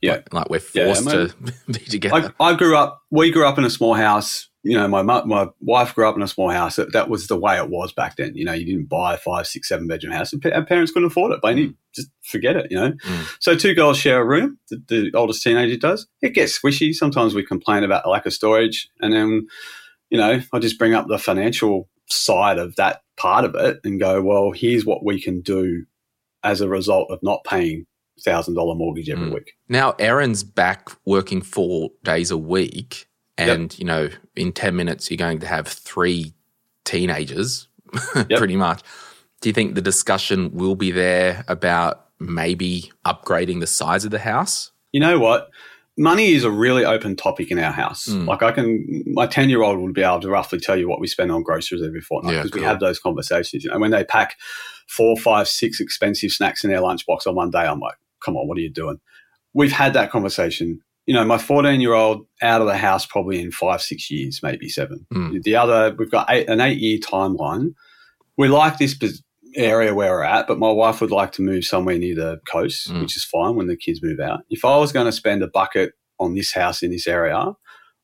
Yeah. 0.00 0.12
Like, 0.12 0.34
like 0.34 0.50
we're 0.50 0.60
Yeah, 0.74 0.84
forced 0.86 1.08
I 1.08 1.12
to 1.12 1.34
be 1.66 1.78
together. 1.80 2.34
I, 2.38 2.50
I 2.50 2.54
grew 2.54 2.76
up. 2.76 3.02
We 3.10 3.30
grew 3.30 3.46
up 3.46 3.58
in 3.58 3.64
a 3.64 3.70
small 3.70 3.94
house. 3.94 4.48
You 4.62 4.76
know, 4.76 4.88
my 4.88 5.02
my 5.02 5.46
wife 5.60 5.94
grew 5.94 6.08
up 6.08 6.16
in 6.16 6.22
a 6.22 6.28
small 6.28 6.50
house. 6.50 6.74
That, 6.74 6.92
that 6.92 7.08
was 7.08 7.28
the 7.28 7.36
way 7.36 7.56
it 7.56 7.70
was 7.70 7.92
back 7.92 8.16
then. 8.16 8.34
You 8.34 8.44
know, 8.44 8.52
you 8.52 8.66
didn't 8.66 8.88
buy 8.88 9.14
a 9.14 9.16
five, 9.16 9.46
six, 9.46 9.68
seven 9.68 9.86
bedroom 9.86 10.12
house. 10.12 10.32
And 10.32 10.44
Our 10.44 10.64
parents 10.64 10.90
couldn't 10.90 11.06
afford 11.06 11.32
it. 11.32 11.40
They 11.42 11.54
need 11.54 11.76
just 11.94 12.08
forget 12.24 12.56
it. 12.56 12.66
You 12.70 12.76
know. 12.76 12.90
Mm. 12.92 13.36
So 13.38 13.54
two 13.54 13.74
girls 13.74 13.96
share 13.96 14.20
a 14.20 14.24
room. 14.24 14.58
The, 14.68 14.82
the 14.88 15.10
oldest 15.14 15.42
teenager 15.42 15.76
does. 15.76 16.08
It 16.20 16.34
gets 16.34 16.58
squishy. 16.58 16.92
Sometimes 16.92 17.32
we 17.32 17.46
complain 17.46 17.84
about 17.84 18.02
the 18.02 18.10
lack 18.10 18.26
of 18.26 18.32
storage, 18.32 18.88
and 19.00 19.12
then 19.12 19.46
you 20.10 20.18
know, 20.18 20.40
I 20.52 20.58
just 20.58 20.78
bring 20.78 20.94
up 20.94 21.06
the 21.08 21.18
financial 21.18 21.88
side 22.08 22.58
of 22.58 22.76
that 22.76 23.02
part 23.16 23.44
of 23.44 23.54
it 23.54 23.80
and 23.84 23.98
go, 24.00 24.22
well, 24.22 24.50
here's 24.52 24.84
what 24.86 25.04
we 25.04 25.20
can 25.20 25.40
do 25.40 25.84
as 26.44 26.60
a 26.60 26.68
result 26.68 27.10
of 27.10 27.18
not 27.22 27.42
paying 27.44 27.86
thousand 28.24 28.54
dollar 28.54 28.74
mortgage 28.74 29.10
every 29.10 29.28
Mm. 29.28 29.34
week. 29.34 29.52
Now 29.68 29.94
Erin's 29.98 30.42
back 30.44 30.88
working 31.04 31.42
four 31.42 31.90
days 32.02 32.30
a 32.30 32.38
week, 32.38 33.08
and 33.36 33.76
you 33.78 33.84
know, 33.84 34.08
in 34.34 34.52
ten 34.52 34.74
minutes 34.76 35.10
you're 35.10 35.18
going 35.18 35.40
to 35.40 35.46
have 35.46 35.66
three 35.68 36.32
teenagers, 36.84 37.68
Yep. 38.14 38.38
pretty 38.38 38.56
much. 38.56 38.82
Do 39.40 39.48
you 39.48 39.52
think 39.52 39.74
the 39.74 39.82
discussion 39.82 40.50
will 40.52 40.76
be 40.76 40.90
there 40.90 41.44
about 41.48 42.06
maybe 42.18 42.90
upgrading 43.04 43.60
the 43.60 43.66
size 43.66 44.04
of 44.04 44.10
the 44.10 44.18
house? 44.18 44.72
you 44.92 45.00
know 45.00 45.18
what? 45.18 45.50
Money 45.98 46.32
is 46.32 46.44
a 46.44 46.50
really 46.50 46.84
open 46.84 47.16
topic 47.16 47.50
in 47.50 47.58
our 47.58 47.72
house. 47.72 48.06
Mm. 48.06 48.26
Like 48.26 48.42
I 48.42 48.52
can, 48.52 49.04
my 49.06 49.26
ten 49.26 49.48
year 49.48 49.62
old 49.62 49.78
would 49.78 49.94
be 49.94 50.02
able 50.02 50.20
to 50.20 50.28
roughly 50.28 50.58
tell 50.58 50.76
you 50.76 50.88
what 50.88 51.00
we 51.00 51.06
spend 51.06 51.32
on 51.32 51.42
groceries 51.42 51.82
every 51.82 52.00
fortnight 52.02 52.34
Yeah, 52.34 52.42
because 52.42 52.60
we 52.60 52.64
have 52.66 52.80
those 52.80 52.98
conversations. 52.98 53.64
You 53.64 53.70
know, 53.70 53.78
when 53.78 53.92
they 53.92 54.04
pack 54.04 54.36
four, 54.88 55.16
five, 55.16 55.48
six 55.48 55.80
expensive 55.80 56.32
snacks 56.32 56.64
in 56.64 56.70
their 56.70 56.80
lunchbox 56.80 57.26
on 57.26 57.34
one 57.34 57.50
day, 57.50 57.66
I'm 57.66 57.80
like, 57.80 57.96
come 58.22 58.36
on, 58.36 58.46
what 58.46 58.58
are 58.58 58.62
you 58.62 58.70
doing? 58.70 59.00
We've 59.54 59.72
had 59.72 59.94
that 59.94 60.10
conversation. 60.10 60.80
You 61.06 61.14
know, 61.14 61.24
my 61.24 61.38
14 61.38 61.80
year 61.80 61.94
old 61.94 62.26
out 62.42 62.60
of 62.60 62.66
the 62.66 62.76
house 62.76 63.06
probably 63.06 63.40
in 63.40 63.50
five, 63.50 63.80
six 63.80 64.10
years, 64.10 64.40
maybe 64.42 64.68
seven. 64.68 65.06
Mm. 65.14 65.42
The 65.42 65.56
other, 65.56 65.94
we've 65.96 66.10
got 66.10 66.26
eight, 66.28 66.48
an 66.48 66.60
eight 66.60 66.78
year 66.78 66.98
timeline. 66.98 67.74
We 68.36 68.48
like 68.48 68.78
this 68.78 68.94
area 69.56 69.94
where 69.94 70.12
we're 70.12 70.22
at, 70.22 70.46
but 70.46 70.58
my 70.58 70.70
wife 70.70 71.00
would 71.00 71.10
like 71.10 71.32
to 71.32 71.42
move 71.42 71.64
somewhere 71.64 71.98
near 71.98 72.14
the 72.14 72.40
coast, 72.50 72.88
Mm. 72.90 73.00
which 73.02 73.16
is 73.16 73.24
fine 73.24 73.54
when 73.56 73.66
the 73.66 73.76
kids 73.76 74.02
move 74.02 74.20
out. 74.20 74.40
If 74.50 74.64
I 74.64 74.76
was 74.76 74.92
going 74.92 75.06
to 75.06 75.12
spend 75.12 75.42
a 75.42 75.48
bucket 75.48 75.92
on 76.18 76.34
this 76.34 76.52
house 76.52 76.82
in 76.82 76.90
this 76.90 77.06
area 77.06 77.52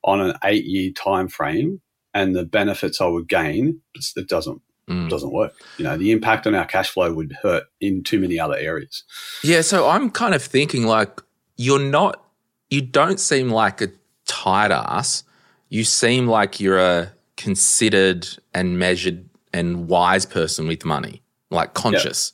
on 0.04 0.20
an 0.20 0.34
eight 0.44 0.64
year 0.64 0.90
time 0.92 1.28
frame 1.28 1.80
and 2.14 2.34
the 2.34 2.44
benefits 2.44 3.00
I 3.00 3.06
would 3.06 3.28
gain, 3.28 3.80
it 4.16 4.28
doesn't 4.28 4.60
Mm. 4.88 5.08
doesn't 5.08 5.32
work. 5.32 5.54
You 5.78 5.84
know, 5.84 5.96
the 5.96 6.10
impact 6.10 6.44
on 6.46 6.56
our 6.56 6.64
cash 6.66 6.88
flow 6.90 7.12
would 7.14 7.36
hurt 7.42 7.64
in 7.80 8.02
too 8.02 8.18
many 8.18 8.40
other 8.40 8.56
areas. 8.56 9.04
Yeah, 9.44 9.60
so 9.60 9.88
I'm 9.88 10.10
kind 10.10 10.34
of 10.34 10.42
thinking 10.42 10.86
like 10.86 11.20
you're 11.56 11.78
not, 11.78 12.20
you 12.68 12.80
don't 12.80 13.20
seem 13.20 13.48
like 13.50 13.80
a 13.80 13.88
tight 14.26 14.72
ass. 14.72 15.22
You 15.68 15.84
seem 15.84 16.26
like 16.26 16.58
you're 16.58 16.80
a 16.80 17.12
considered 17.36 18.26
and 18.52 18.78
measured 18.78 19.24
and 19.52 19.86
wise 19.88 20.26
person 20.26 20.66
with 20.66 20.84
money, 20.84 21.21
like 21.52 21.74
conscious. 21.74 22.32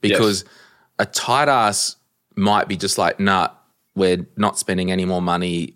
Because 0.00 0.44
a 0.98 1.06
tight 1.06 1.48
ass 1.48 1.96
might 2.36 2.68
be 2.68 2.76
just 2.76 2.98
like, 2.98 3.20
nah, 3.20 3.48
we're 3.94 4.26
not 4.36 4.58
spending 4.58 4.90
any 4.90 5.04
more 5.04 5.22
money 5.22 5.74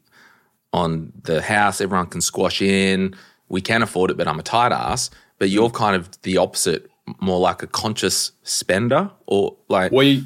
on 0.73 1.12
the 1.25 1.43
house. 1.43 1.81
Everyone 1.81 2.07
can 2.07 2.21
squash 2.21 2.62
in. 2.62 3.14
We 3.49 3.61
can 3.61 3.83
afford 3.83 4.11
it, 4.11 4.17
but 4.17 4.26
I'm 4.26 4.38
a 4.38 4.43
tight 4.43 4.73
ass. 4.73 5.11
But 5.38 5.50
you're 5.50 5.69
mm. 5.69 5.75
kind 5.75 5.97
of 5.97 6.11
the 6.23 6.38
opposite, 6.38 6.91
more 7.21 7.38
like 7.38 7.62
a 7.62 7.67
conscious 7.67 8.33
spender 8.43 9.11
or 9.26 9.57
like, 9.69 9.93
We, 9.93 10.25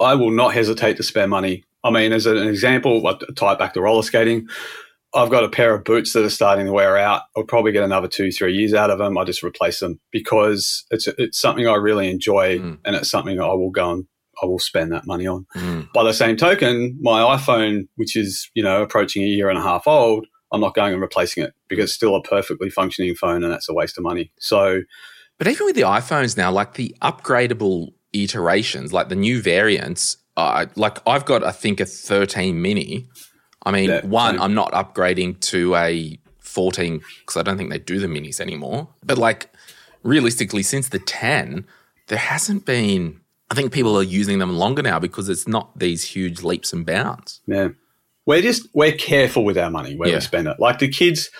I 0.00 0.14
will 0.14 0.30
not 0.30 0.54
hesitate 0.54 0.96
to 0.98 1.02
spend 1.02 1.30
money. 1.30 1.64
I 1.84 1.90
mean, 1.90 2.12
as 2.12 2.26
an 2.26 2.36
example, 2.36 3.06
I 3.06 3.16
tie 3.34 3.52
it 3.52 3.58
back 3.58 3.74
to 3.74 3.80
roller 3.80 4.02
skating. 4.02 4.48
I've 5.14 5.30
got 5.30 5.44
a 5.44 5.48
pair 5.48 5.74
of 5.74 5.84
boots 5.84 6.12
that 6.12 6.24
are 6.24 6.30
starting 6.30 6.66
to 6.66 6.72
wear 6.72 6.98
out. 6.98 7.22
I'll 7.36 7.44
probably 7.44 7.72
get 7.72 7.82
another 7.82 8.08
two, 8.08 8.30
three 8.30 8.54
years 8.54 8.74
out 8.74 8.90
of 8.90 8.98
them. 8.98 9.16
I 9.16 9.24
just 9.24 9.42
replace 9.42 9.80
them 9.80 10.00
because 10.12 10.84
it's 10.90 11.08
it's 11.18 11.38
something 11.40 11.66
I 11.66 11.76
really 11.76 12.10
enjoy, 12.10 12.58
Mm. 12.58 12.78
and 12.84 12.94
it's 12.96 13.10
something 13.10 13.40
I 13.40 13.46
will 13.54 13.70
go 13.70 13.90
and 13.90 14.04
I 14.42 14.46
will 14.46 14.58
spend 14.58 14.92
that 14.92 15.06
money 15.06 15.26
on. 15.26 15.46
Mm. 15.56 15.92
By 15.92 16.04
the 16.04 16.12
same 16.12 16.36
token, 16.36 16.98
my 17.00 17.20
iPhone, 17.36 17.88
which 17.96 18.16
is 18.16 18.50
you 18.54 18.62
know 18.62 18.82
approaching 18.82 19.22
a 19.22 19.26
year 19.26 19.48
and 19.48 19.58
a 19.58 19.62
half 19.62 19.86
old, 19.86 20.26
I'm 20.52 20.60
not 20.60 20.74
going 20.74 20.92
and 20.92 21.00
replacing 21.02 21.42
it 21.44 21.54
because 21.68 21.84
it's 21.84 21.94
still 21.94 22.14
a 22.14 22.22
perfectly 22.22 22.68
functioning 22.70 23.14
phone, 23.14 23.42
and 23.42 23.52
that's 23.52 23.68
a 23.68 23.74
waste 23.74 23.96
of 23.98 24.04
money. 24.04 24.30
So 24.38 24.82
But 25.38 25.48
even 25.48 25.66
with 25.66 25.76
the 25.76 25.82
iPhones 25.82 26.36
now, 26.36 26.52
like 26.52 26.74
the 26.74 26.94
upgradable 27.00 27.92
iterations, 28.12 28.92
like 28.92 29.08
the 29.08 29.16
new 29.16 29.40
variants, 29.40 30.18
uh, 30.36 30.66
like 30.76 30.98
I've 31.06 31.24
got, 31.24 31.42
I 31.44 31.50
think, 31.52 31.80
a 31.80 31.86
13 31.86 32.60
mini. 32.60 33.06
I 33.64 33.70
mean, 33.72 33.90
Yeah, 33.90 34.06
one. 34.06 34.38
I'm 34.38 34.54
not 34.54 34.72
upgrading 34.72 35.40
to 35.40 35.74
a 35.74 36.18
14 36.38 37.00
because 37.20 37.36
I 37.36 37.42
don't 37.42 37.56
think 37.56 37.70
they 37.70 37.78
do 37.78 37.98
the 37.98 38.06
minis 38.06 38.40
anymore. 38.40 38.88
But 39.04 39.18
like 39.18 39.52
realistically, 40.02 40.62
since 40.62 40.88
the 40.88 40.98
10, 40.98 41.66
there 42.08 42.18
hasn't 42.18 42.64
been. 42.64 43.20
I 43.50 43.54
think 43.54 43.72
people 43.72 43.96
are 43.98 44.02
using 44.02 44.38
them 44.40 44.58
longer 44.58 44.82
now 44.82 44.98
because 44.98 45.28
it's 45.30 45.48
not 45.48 45.78
these 45.78 46.04
huge 46.04 46.42
leaps 46.42 46.72
and 46.72 46.84
bounds. 46.84 47.40
Yeah. 47.46 47.68
We're 48.26 48.42
just 48.42 48.68
we're 48.74 48.92
careful 48.92 49.42
with 49.42 49.56
our 49.56 49.70
money 49.70 49.96
where 49.96 50.08
Yeah. 50.08 50.16
we 50.16 50.20
spend 50.20 50.48
it. 50.48 50.60
Like 50.60 50.80
the 50.80 50.88
kids 50.88 51.30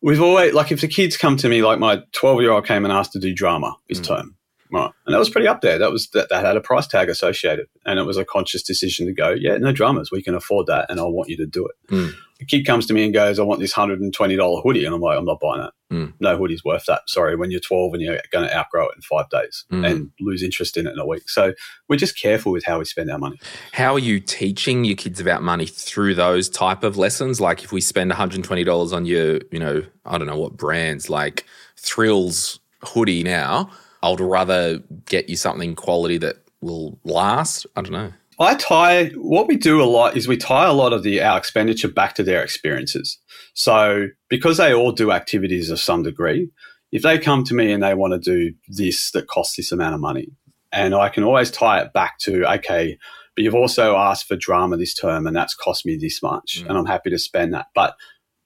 we've 0.00 0.22
always 0.22 0.54
like 0.54 0.72
if 0.72 0.80
the 0.80 0.88
kids 0.88 1.16
come 1.16 1.36
to 1.36 1.48
me 1.48 1.62
like 1.62 1.78
my 1.78 2.02
12 2.12 2.40
year 2.40 2.52
old 2.52 2.66
came 2.66 2.84
and 2.84 2.92
asked 2.92 3.12
to 3.12 3.18
do 3.18 3.34
drama 3.34 3.76
this 3.88 4.00
mm. 4.00 4.06
term. 4.06 4.36
Right. 4.70 4.90
And 5.06 5.14
that 5.14 5.18
was 5.18 5.30
pretty 5.30 5.48
up 5.48 5.60
there. 5.60 5.78
That 5.78 5.90
was 5.92 6.08
that, 6.10 6.28
that 6.28 6.44
had 6.44 6.56
a 6.56 6.60
price 6.60 6.86
tag 6.86 7.08
associated. 7.08 7.66
And 7.86 7.98
it 7.98 8.04
was 8.04 8.16
a 8.16 8.24
conscious 8.24 8.62
decision 8.62 9.06
to 9.06 9.12
go, 9.12 9.30
yeah, 9.30 9.56
no 9.56 9.72
dramas. 9.72 10.10
We 10.10 10.22
can 10.22 10.34
afford 10.34 10.66
that 10.66 10.86
and 10.90 11.00
I 11.00 11.04
want 11.04 11.28
you 11.28 11.36
to 11.38 11.46
do 11.46 11.66
it. 11.66 11.92
Mm. 11.92 12.12
The 12.38 12.44
kid 12.44 12.64
comes 12.66 12.86
to 12.86 12.94
me 12.94 13.04
and 13.04 13.12
goes, 13.12 13.40
I 13.40 13.42
want 13.42 13.58
this 13.58 13.74
$120 13.74 14.62
hoodie. 14.62 14.84
And 14.84 14.94
I'm 14.94 15.00
like, 15.00 15.18
I'm 15.18 15.24
not 15.24 15.40
buying 15.40 15.60
that. 15.62 15.72
Mm. 15.92 16.12
No 16.20 16.36
hoodie's 16.36 16.62
worth 16.64 16.84
that. 16.86 17.02
Sorry, 17.08 17.34
when 17.34 17.50
you're 17.50 17.58
12 17.58 17.94
and 17.94 18.02
you're 18.02 18.20
going 18.30 18.46
to 18.46 18.56
outgrow 18.56 18.86
it 18.88 18.94
in 18.94 19.02
five 19.02 19.28
days 19.30 19.64
Mm. 19.72 19.90
and 19.90 20.10
lose 20.20 20.42
interest 20.42 20.76
in 20.76 20.86
it 20.86 20.92
in 20.92 20.98
a 21.00 21.06
week. 21.06 21.28
So 21.28 21.54
we're 21.88 21.96
just 21.96 22.20
careful 22.20 22.52
with 22.52 22.64
how 22.64 22.78
we 22.78 22.84
spend 22.84 23.10
our 23.10 23.18
money. 23.18 23.40
How 23.72 23.94
are 23.94 23.98
you 23.98 24.20
teaching 24.20 24.84
your 24.84 24.94
kids 24.96 25.18
about 25.18 25.42
money 25.42 25.66
through 25.66 26.14
those 26.14 26.48
type 26.48 26.84
of 26.84 26.96
lessons? 26.96 27.40
Like 27.40 27.64
if 27.64 27.72
we 27.72 27.80
spend 27.80 28.12
$120 28.12 28.92
on 28.92 29.04
your, 29.06 29.40
you 29.50 29.58
know, 29.58 29.82
I 30.04 30.18
don't 30.18 30.28
know 30.28 30.38
what 30.38 30.56
brands, 30.56 31.10
like 31.10 31.44
Thrills 31.76 32.60
hoodie 32.84 33.24
now, 33.24 33.70
I 34.02 34.10
would 34.10 34.20
rather 34.20 34.78
get 35.06 35.28
you 35.28 35.36
something 35.36 35.74
quality 35.74 36.18
that 36.18 36.36
will 36.60 36.98
last. 37.04 37.66
I 37.76 37.82
don't 37.82 37.92
know. 37.92 38.12
I 38.40 38.54
tie 38.54 39.08
what 39.16 39.48
we 39.48 39.56
do 39.56 39.82
a 39.82 39.84
lot 39.84 40.16
is 40.16 40.28
we 40.28 40.36
tie 40.36 40.66
a 40.66 40.72
lot 40.72 40.92
of 40.92 41.02
the 41.02 41.20
our 41.20 41.36
expenditure 41.36 41.88
back 41.88 42.14
to 42.16 42.22
their 42.22 42.42
experiences. 42.42 43.18
So 43.54 44.08
because 44.28 44.58
they 44.58 44.72
all 44.72 44.92
do 44.92 45.10
activities 45.10 45.70
of 45.70 45.80
some 45.80 46.04
degree, 46.04 46.48
if 46.92 47.02
they 47.02 47.18
come 47.18 47.42
to 47.44 47.54
me 47.54 47.72
and 47.72 47.82
they 47.82 47.94
want 47.94 48.12
to 48.12 48.18
do 48.20 48.54
this 48.68 49.10
that 49.10 49.26
costs 49.26 49.56
this 49.56 49.72
amount 49.72 49.94
of 49.94 50.00
money, 50.00 50.28
and 50.70 50.94
I 50.94 51.08
can 51.08 51.24
always 51.24 51.50
tie 51.50 51.80
it 51.80 51.92
back 51.92 52.18
to 52.20 52.46
okay, 52.54 52.96
but 53.34 53.42
you've 53.42 53.54
also 53.56 53.96
asked 53.96 54.26
for 54.28 54.36
drama 54.36 54.76
this 54.76 54.94
term 54.94 55.26
and 55.26 55.34
that's 55.34 55.54
cost 55.54 55.84
me 55.84 55.96
this 55.96 56.22
much, 56.22 56.62
Mm. 56.62 56.68
and 56.68 56.78
I'm 56.78 56.86
happy 56.86 57.10
to 57.10 57.18
spend 57.18 57.54
that, 57.54 57.66
but 57.74 57.94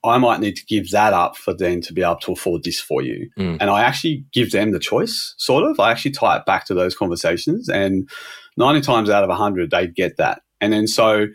I 0.05 0.19
might 0.19 0.41
need 0.41 0.57
to 0.57 0.67
give 0.67 0.91
that 0.91 1.13
up 1.13 1.37
for 1.37 1.55
them 1.55 1.81
to 1.83 1.93
be 1.93 2.03
able 2.03 2.17
to 2.17 2.33
afford 2.33 2.65
this 2.65 2.81
for 2.81 3.03
you. 3.03 3.31
Mm. 3.39 3.59
And 3.61 3.71
I 3.71 3.83
actually 3.83 4.25
give 4.33 4.51
them 4.51 4.73
the 4.73 4.81
choice, 4.81 5.35
sort 5.39 5.65
of. 5.65 5.79
I 5.79 5.93
actually 5.93 6.11
tie 6.11 6.37
it 6.39 6.47
back 6.47 6.67
to 6.67 6.75
those 6.75 6.97
conversations. 6.97 7.69
And 7.69 8.09
90 8.57 8.81
times 8.81 9.11
out 9.11 9.23
of 9.23 9.29
100, 9.29 9.71
they 9.71 9.87
get 9.87 10.17
that. 10.17 10.43
And 10.61 10.73
then 10.73 10.87
so, 10.87 11.27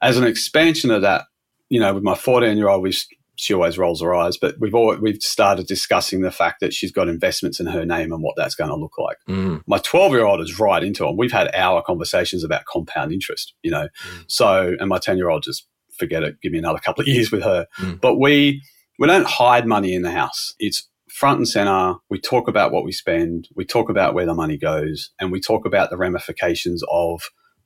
as 0.00 0.16
an 0.16 0.24
expansion 0.24 0.90
of 0.90 1.02
that, 1.02 1.24
you 1.68 1.80
know, 1.80 1.94
with 1.94 2.02
my 2.02 2.14
14 2.14 2.56
year 2.56 2.68
old, 2.68 2.82
we 2.82 2.92
she 3.36 3.54
always 3.54 3.78
rolls 3.78 4.02
her 4.02 4.14
eyes, 4.14 4.36
but 4.36 4.56
we've 4.60 4.74
all, 4.74 4.94
we've 4.96 5.22
started 5.22 5.66
discussing 5.66 6.20
the 6.20 6.30
fact 6.30 6.60
that 6.60 6.72
she's 6.72 6.92
got 6.92 7.08
investments 7.08 7.58
in 7.58 7.66
her 7.66 7.84
name 7.84 8.12
and 8.12 8.22
what 8.22 8.34
that's 8.36 8.54
going 8.54 8.70
to 8.70 8.76
look 8.76 8.98
like. 8.98 9.16
Mm. 9.28 9.62
My 9.66 9.78
12 9.78 10.12
year 10.12 10.24
old 10.24 10.40
is 10.40 10.60
right 10.60 10.82
into 10.82 11.06
it. 11.06 11.16
We've 11.16 11.32
had 11.32 11.52
hour 11.54 11.82
conversations 11.82 12.44
about 12.44 12.66
compound 12.66 13.12
interest, 13.12 13.54
you 13.62 13.70
know. 13.70 13.88
So, 14.26 14.74
and 14.78 14.88
my 14.88 14.98
10 14.98 15.16
year 15.16 15.30
old 15.30 15.42
just 15.42 15.66
forget 16.02 16.22
it, 16.22 16.40
give 16.42 16.52
me 16.52 16.58
another 16.58 16.78
couple 16.78 17.02
of 17.02 17.08
years 17.08 17.30
with 17.30 17.42
her. 17.42 17.66
Mm. 17.78 18.00
But 18.00 18.16
we 18.18 18.62
we 18.98 19.06
don't 19.06 19.26
hide 19.26 19.66
money 19.66 19.94
in 19.94 20.02
the 20.02 20.10
house. 20.10 20.54
It's 20.58 20.88
front 21.08 21.38
and 21.38 21.48
center. 21.48 21.94
We 22.10 22.18
talk 22.18 22.48
about 22.48 22.72
what 22.72 22.84
we 22.84 22.92
spend. 22.92 23.48
We 23.54 23.64
talk 23.64 23.88
about 23.88 24.14
where 24.14 24.26
the 24.26 24.34
money 24.34 24.56
goes, 24.56 25.10
and 25.20 25.30
we 25.32 25.40
talk 25.40 25.64
about 25.66 25.90
the 25.90 25.96
ramifications 25.96 26.82
of 26.90 27.22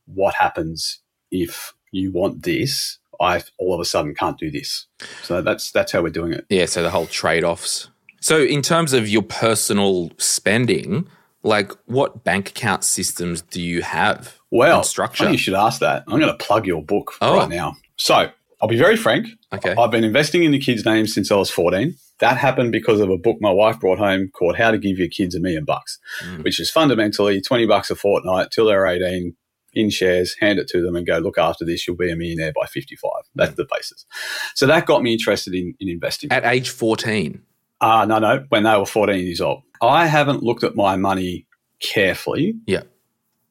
what 0.07 0.35
happens 0.35 1.01
if 1.31 1.73
you 1.93 2.13
want 2.13 2.43
this. 2.43 2.99
I 3.21 3.43
all 3.59 3.73
of 3.75 3.81
a 3.81 3.85
sudden 3.85 4.15
can't 4.15 4.39
do 4.39 4.51
this. 4.51 4.87
So 5.23 5.41
that's 5.43 5.71
that's 5.73 5.93
how 5.93 6.03
we're 6.03 6.11
doing 6.11 6.33
it. 6.33 6.45
Yeah, 6.51 6.67
so 6.67 6.83
the 6.83 6.91
whole 6.91 7.07
trade 7.07 7.45
offs. 7.45 7.89
So, 8.21 8.41
in 8.43 8.61
terms 8.63 8.93
of 8.93 9.09
your 9.09 9.23
personal 9.23 10.11
spending, 10.19 11.07
like 11.43 11.73
what 11.87 12.25
bank 12.25 12.51
account 12.51 12.83
systems 12.85 13.41
do 13.43 13.61
you 13.63 13.83
have? 13.83 14.39
Well, 14.51 14.83
structure. 14.83 15.31
you 15.31 15.39
should 15.39 15.55
ask 15.55 15.81
that. 15.81 16.05
I'm 16.09 16.19
going 16.21 16.33
to 16.37 16.45
plug 16.45 16.67
your 16.67 16.83
book 16.83 17.13
Oh. 17.21 17.37
right 17.37 17.49
now. 17.49 17.77
So 17.97 18.31
I'll 18.61 18.69
be 18.69 18.79
very 18.79 18.97
frank. 18.97 19.29
Okay. 19.53 19.75
I've 19.77 19.91
been 19.91 20.05
investing 20.05 20.45
in 20.45 20.53
the 20.53 20.59
kids' 20.59 20.85
names 20.85 21.13
since 21.15 21.31
I 21.31 21.37
was 21.37 21.51
14. 21.51 21.95
That 22.21 22.39
happened 22.39 22.73
because 22.73 23.01
of 23.01 23.11
a 23.11 23.19
book 23.19 23.37
my 23.41 23.51
wife 23.51 23.79
brought 23.79 23.99
home 23.99 24.29
called 24.33 24.57
How 24.57 24.71
to 24.71 24.79
Give 24.79 24.99
Your 24.99 25.09
Kids 25.09 25.35
a 25.35 25.41
Million 25.41 25.65
Bucks, 25.65 25.99
Mm. 26.25 26.45
which 26.45 26.59
is 26.59 26.71
fundamentally 26.71 27.41
20 27.43 27.67
bucks 27.67 27.91
a 27.91 27.95
fortnight 27.97 28.51
till 28.51 28.67
they're 28.67 28.87
18 28.87 29.35
in 29.75 29.91
shares, 29.91 30.35
hand 30.41 30.59
it 30.59 30.67
to 30.69 30.81
them 30.81 30.97
and 30.97 31.07
go, 31.07 31.19
look 31.19 31.37
after 31.37 31.63
this, 31.67 31.87
you'll 31.87 31.99
be 31.99 32.11
a 32.11 32.17
millionaire 32.17 32.53
by 32.59 32.65
55. 32.67 33.11
That's 33.35 33.55
the 33.57 33.67
basis. 33.71 34.07
So 34.55 34.67
that 34.67 34.87
got 34.87 35.03
me 35.03 35.13
interested 35.13 35.55
in, 35.55 35.75
in 35.79 35.91
investing. 35.91 36.33
At 36.33 36.47
age 36.47 36.71
14. 36.71 37.43
Ah, 37.83 38.07
no, 38.07 38.19
no, 38.19 38.47
when 38.49 38.63
they 38.63 38.75
were 38.75 38.87
14 38.87 39.23
years 39.23 39.43
old. 39.43 39.63
I 39.83 40.07
haven't 40.07 40.43
looked 40.43 40.65
at 40.65 40.75
my 40.77 40.97
money 40.97 41.47
carefully 41.83 42.55
Yeah. 42.67 42.85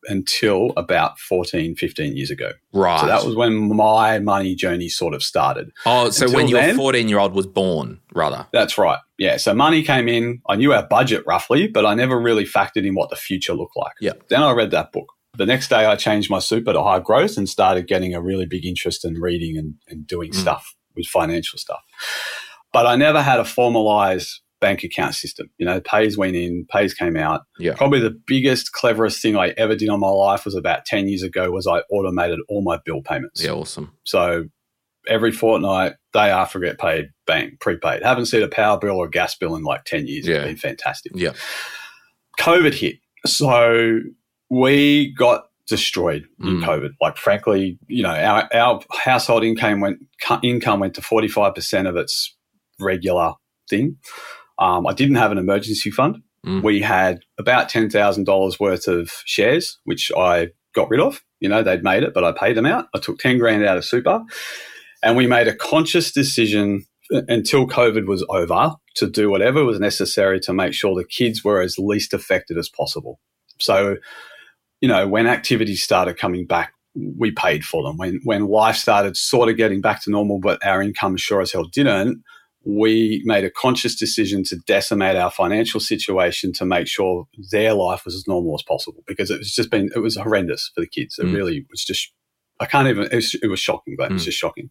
Until 0.07 0.71
about 0.77 1.19
14, 1.19 1.75
15 1.75 2.15
years 2.15 2.29
ago. 2.31 2.51
Right. 2.73 2.99
So 3.01 3.07
that 3.07 3.23
was 3.25 3.35
when 3.35 3.75
my 3.75 4.19
money 4.19 4.55
journey 4.55 4.89
sort 4.89 5.13
of 5.13 5.23
started. 5.23 5.71
oh, 5.85 6.09
so 6.09 6.25
until 6.25 6.37
when 6.37 6.47
your 6.47 6.73
14 6.75 7.07
year 7.09 7.19
old 7.19 7.33
was 7.33 7.47
born, 7.47 7.99
rather. 8.13 8.47
That's 8.53 8.77
right. 8.77 8.99
Yeah. 9.17 9.37
So 9.37 9.53
money 9.53 9.83
came 9.83 10.07
in. 10.07 10.41
I 10.49 10.55
knew 10.55 10.73
our 10.73 10.85
budget 10.85 11.23
roughly, 11.25 11.67
but 11.67 11.85
I 11.85 11.93
never 11.95 12.19
really 12.19 12.45
factored 12.45 12.85
in 12.85 12.95
what 12.95 13.09
the 13.09 13.15
future 13.15 13.53
looked 13.53 13.75
like. 13.77 13.93
Yeah. 14.01 14.13
Then 14.29 14.43
I 14.43 14.51
read 14.51 14.71
that 14.71 14.91
book. 14.91 15.11
The 15.37 15.45
next 15.45 15.67
day, 15.69 15.85
I 15.85 15.95
changed 15.97 16.29
my 16.29 16.39
super 16.39 16.71
to 16.71 16.81
high 16.81 16.99
growth 16.99 17.35
and 17.37 17.49
started 17.49 17.87
getting 17.87 18.13
a 18.15 18.21
really 18.21 18.45
big 18.45 18.65
interest 18.65 19.03
in 19.03 19.15
reading 19.15 19.57
and, 19.57 19.75
and 19.89 20.07
doing 20.07 20.31
Mm. 20.31 20.35
stuff 20.35 20.75
with 20.95 21.07
financial 21.07 21.59
stuff. 21.59 21.81
But 22.71 22.85
I 22.87 22.95
never 22.95 23.21
had 23.21 23.39
a 23.41 23.45
formalized 23.45 24.41
bank 24.61 24.83
account 24.83 25.15
system. 25.15 25.49
You 25.57 25.65
know, 25.65 25.79
pays 25.81 26.17
went 26.17 26.35
in, 26.35 26.65
pays 26.71 26.93
came 26.93 27.17
out. 27.17 27.41
Yeah. 27.59 27.75
Probably 27.75 27.99
the 27.99 28.17
biggest, 28.25 28.71
cleverest 28.71 29.21
thing 29.21 29.35
I 29.37 29.49
ever 29.57 29.75
did 29.75 29.89
on 29.89 29.99
my 29.99 30.09
life 30.09 30.45
was 30.45 30.55
about 30.55 30.85
10 30.85 31.07
years 31.07 31.23
ago 31.23 31.51
was 31.51 31.67
I 31.67 31.79
automated 31.91 32.39
all 32.49 32.61
my 32.63 32.79
bill 32.85 33.01
payments. 33.01 33.43
Yeah, 33.43 33.51
awesome. 33.51 33.93
So 34.05 34.45
every 35.07 35.31
fortnight, 35.31 35.93
day 36.13 36.29
after 36.29 36.59
I 36.59 36.69
get 36.69 36.79
paid, 36.79 37.09
bang, 37.27 37.57
prepaid. 37.59 38.01
Haven't 38.03 38.25
seen 38.27 38.43
a 38.43 38.47
power 38.47 38.79
bill 38.79 38.95
or 38.95 39.05
a 39.05 39.09
gas 39.09 39.35
bill 39.35 39.55
in 39.55 39.63
like 39.63 39.83
10 39.85 40.07
years. 40.07 40.27
Yeah. 40.27 40.37
It's 40.37 40.45
been 40.45 40.57
fantastic. 40.57 41.11
Yeah. 41.15 41.33
COVID 42.39 42.73
hit. 42.73 42.95
So 43.25 43.99
we 44.49 45.13
got 45.13 45.45
destroyed 45.67 46.25
in 46.41 46.57
Mm. 46.59 46.63
COVID. 46.63 46.89
Like 47.01 47.17
frankly, 47.17 47.77
you 47.87 48.03
know, 48.03 48.13
our, 48.15 48.47
our 48.53 48.81
household 48.91 49.43
income 49.43 49.81
went 49.81 49.97
income 50.43 50.79
went 50.79 50.93
to 50.95 51.01
45% 51.01 51.89
of 51.89 51.95
its 51.97 52.35
regular 52.79 53.33
thing. 53.69 53.97
Um, 54.59 54.87
I 54.87 54.93
didn't 54.93 55.15
have 55.15 55.31
an 55.31 55.37
emergency 55.37 55.91
fund. 55.91 56.21
Mm. 56.45 56.63
We 56.63 56.81
had 56.81 57.19
about 57.37 57.69
$10,000 57.69 58.59
worth 58.59 58.87
of 58.87 59.11
shares, 59.25 59.79
which 59.83 60.11
I 60.15 60.49
got 60.73 60.89
rid 60.89 60.99
of. 60.99 61.21
You 61.39 61.49
know, 61.49 61.63
they'd 61.63 61.83
made 61.83 62.03
it, 62.03 62.13
but 62.13 62.23
I 62.23 62.31
paid 62.31 62.55
them 62.55 62.65
out. 62.65 62.87
I 62.93 62.99
took 62.99 63.19
10 63.19 63.39
grand 63.39 63.65
out 63.65 63.77
of 63.77 63.85
super. 63.85 64.21
And 65.03 65.17
we 65.17 65.27
made 65.27 65.47
a 65.47 65.55
conscious 65.55 66.11
decision 66.11 66.85
uh, 67.13 67.21
until 67.27 67.67
COVID 67.67 68.07
was 68.07 68.25
over 68.29 68.73
to 68.95 69.09
do 69.09 69.29
whatever 69.29 69.65
was 69.65 69.79
necessary 69.79 70.39
to 70.41 70.53
make 70.53 70.73
sure 70.73 70.95
the 70.95 71.05
kids 71.05 71.43
were 71.43 71.61
as 71.61 71.77
least 71.77 72.13
affected 72.13 72.57
as 72.57 72.69
possible. 72.69 73.19
So, 73.59 73.97
you 74.81 74.87
know, 74.87 75.07
when 75.07 75.27
activities 75.27 75.83
started 75.83 76.17
coming 76.17 76.45
back, 76.45 76.73
we 76.95 77.31
paid 77.31 77.65
for 77.65 77.83
them. 77.83 77.97
When 77.97 78.21
when 78.23 78.47
life 78.47 78.77
started 78.77 79.17
sort 79.17 79.49
of 79.49 79.57
getting 79.57 79.81
back 79.81 80.01
to 80.03 80.11
normal, 80.11 80.39
but 80.39 80.65
our 80.65 80.81
income 80.81 81.17
sure 81.17 81.41
as 81.41 81.51
hell 81.51 81.65
didn't, 81.65 82.23
we 82.65 83.21
made 83.25 83.43
a 83.43 83.51
conscious 83.51 83.95
decision 83.95 84.43
to 84.43 84.55
decimate 84.65 85.15
our 85.15 85.29
financial 85.29 85.79
situation 85.79 86.51
to 86.53 86.65
make 86.65 86.87
sure 86.87 87.27
their 87.51 87.73
life 87.73 88.03
was 88.05 88.15
as 88.15 88.27
normal 88.27 88.55
as 88.55 88.63
possible 88.63 89.03
because 89.05 89.29
it 89.29 89.37
was 89.37 89.51
just 89.53 89.69
been 89.69 89.89
it 89.95 89.99
was 89.99 90.17
horrendous 90.17 90.71
for 90.73 90.81
the 90.81 90.87
kids. 90.87 91.17
It 91.19 91.25
Mm. 91.27 91.33
really 91.35 91.65
was 91.69 91.83
just 91.83 92.11
I 92.59 92.65
can't 92.65 92.87
even 92.87 93.03
it 93.05 93.15
was, 93.15 93.35
it 93.43 93.47
was 93.47 93.59
shocking, 93.59 93.95
but 93.97 94.09
it 94.09 94.13
was 94.13 94.23
Mm. 94.23 94.25
just 94.25 94.37
shocking. 94.39 94.69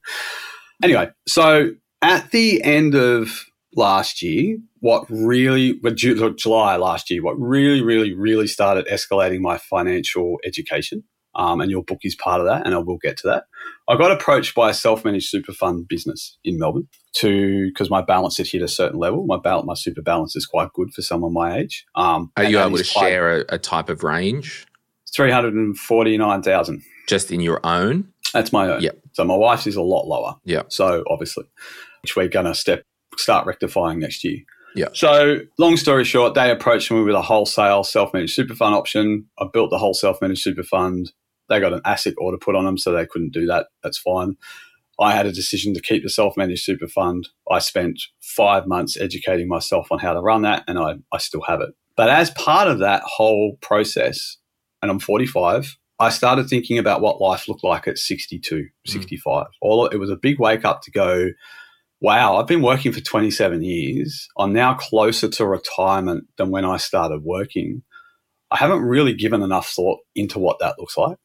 Anyway, 0.83 1.09
so 1.29 1.71
at 2.03 2.31
the 2.33 2.63
end 2.65 2.95
of 2.95 3.47
last 3.77 4.23
year, 4.23 4.59
what 4.81 5.07
really, 5.09 5.81
July 5.95 6.77
last 6.77 7.11
year, 7.11 7.23
what 7.23 7.39
really, 7.39 7.83
really, 7.83 8.13
really 8.13 8.47
started 8.47 8.87
escalating 8.87 9.41
my 9.41 9.59
financial 9.59 10.39
education 10.45 11.05
Um, 11.37 11.61
and 11.61 11.71
your 11.71 11.83
book 11.83 11.99
is 12.03 12.15
part 12.15 12.41
of 12.41 12.47
that, 12.47 12.65
and 12.65 12.75
I 12.75 12.79
will 12.79 12.99
get 12.99 13.17
to 13.19 13.27
that. 13.29 13.45
I 13.89 13.97
got 13.97 14.13
approached 14.13 14.55
by 14.55 14.71
a 14.71 14.75
self-managed 14.75 15.29
super 15.29 15.53
fund 15.53 15.89
business 15.89 16.39
in 16.45 16.59
Melbourne 16.59 16.89
to 17.17 17.69
because 17.69 17.91
my 17.91 18.03
balance 18.03 18.37
had 18.37 18.47
hit 18.47 18.63
a 18.63 18.69
certain 18.69 18.99
level. 18.99 19.27
My 19.27 19.39
balance, 19.39 19.67
my 19.67 19.75
super 19.75 20.03
balance 20.03 20.37
is 20.37 20.47
quite 20.47 20.73
good 20.75 20.93
for 20.93 21.03
someone 21.03 21.33
my 21.33 21.59
age. 21.59 21.85
Um, 21.95 22.31
Are 22.37 22.45
you 22.45 22.61
able 22.61 22.79
to 22.79 22.85
share 22.85 23.41
a, 23.41 23.45
a 23.51 23.59
type 23.59 23.89
of 23.89 24.05
range? 24.05 24.67
Three 25.15 25.31
hundred 25.31 25.55
and 25.55 25.77
forty-nine 25.77 26.43
thousand. 26.43 26.83
Just 27.07 27.31
in 27.31 27.41
your 27.41 27.61
own? 27.65 28.09
That's 28.33 28.53
my 28.53 28.69
own. 28.69 28.81
Yep. 28.81 28.99
So 29.13 29.25
my 29.25 29.37
wife's 29.37 29.67
is 29.67 29.77
a 29.77 29.83
lot 29.83 30.07
lower. 30.07 30.37
Yeah. 30.45 30.63
So 30.69 31.05
obviously, 31.09 31.45
which 32.03 32.17
we're 32.17 32.29
going 32.29 32.47
to 32.47 32.55
step 32.55 32.83
start 33.17 33.47
rectifying 33.47 34.01
next 34.01 34.25
year. 34.25 34.39
Yeah. 34.75 34.89
So 34.93 35.39
long 35.57 35.77
story 35.77 36.03
short, 36.03 36.35
they 36.35 36.51
approached 36.51 36.91
me 36.91 37.01
with 37.03 37.15
a 37.15 37.23
wholesale 37.23 37.85
self-managed 37.85 38.35
super 38.35 38.57
fund 38.57 38.75
option. 38.75 39.27
I 39.39 39.47
built 39.53 39.71
the 39.71 39.79
whole 39.79 39.95
self-managed 39.95 40.43
super 40.43 40.65
fund. 40.65 41.13
They 41.49 41.61
got 41.61 41.73
an 41.73 41.81
ASIC 41.81 42.15
order 42.19 42.39
put 42.39 42.55
on 42.55 42.65
them, 42.65 42.79
so 42.79 42.93
they 42.93 43.07
couldn't 43.07 43.33
do 43.33 43.47
that. 43.47 43.67
That's 43.83 43.99
fine. 43.99 44.37
I 44.99 45.13
had 45.13 45.27
a 45.27 45.33
decision 45.33 45.75
to 45.75 45.81
keep 45.81 46.03
the 46.03 46.09
self-managed 46.09 46.63
super 46.63 46.87
fund. 46.87 47.29
I 47.51 47.59
spent 47.59 48.01
five 48.21 48.67
months 48.67 48.97
educating 48.97 49.49
myself 49.49 49.89
on 49.91 49.99
how 49.99 50.15
to 50.15 50.21
run 50.21 50.43
that, 50.43 50.65
and 50.69 50.79
I, 50.79 50.95
I 51.13 51.19
still 51.19 51.43
have 51.43 51.61
it. 51.61 51.71
But 51.97 52.09
as 52.09 52.31
part 52.31 52.69
of 52.69 52.79
that 52.79 53.03
whole 53.05 53.57
process, 53.61 54.37
and 54.83 54.91
I'm 54.91 55.01
45, 55.01 55.77
I 55.99 56.11
started 56.11 56.49
thinking 56.49 56.79
about 56.79 57.01
what 57.01 57.21
life 57.21 57.49
looked 57.49 57.65
like 57.65 57.87
at 57.87 57.99
62, 57.99 58.57
mm. 58.57 58.69
65. 58.87 59.47
All 59.61 59.87
it 59.87 59.97
was 59.97 60.11
a 60.11 60.17
big 60.17 60.39
wake 60.39 60.65
up 60.65 60.83
to 60.83 60.91
go, 60.91 61.31
wow, 62.01 62.37
I've 62.37 62.47
been 62.47 62.63
working 62.63 62.93
for 62.93 63.01
27 63.01 63.63
years. 63.63 64.29
I'm 64.37 64.53
now 64.53 64.75
closer 64.75 65.29
to 65.29 65.47
retirement 65.47 66.25
than 66.37 66.51
when 66.51 66.65
I 66.65 66.77
started 66.77 67.23
working. 67.23 67.83
I 68.51 68.57
haven't 68.59 68.83
really 68.83 69.15
given 69.15 69.43
enough 69.43 69.69
thought 69.69 70.01
into 70.15 70.39
what 70.39 70.59
that 70.61 70.79
looks 70.79 70.97
like. 70.97 71.17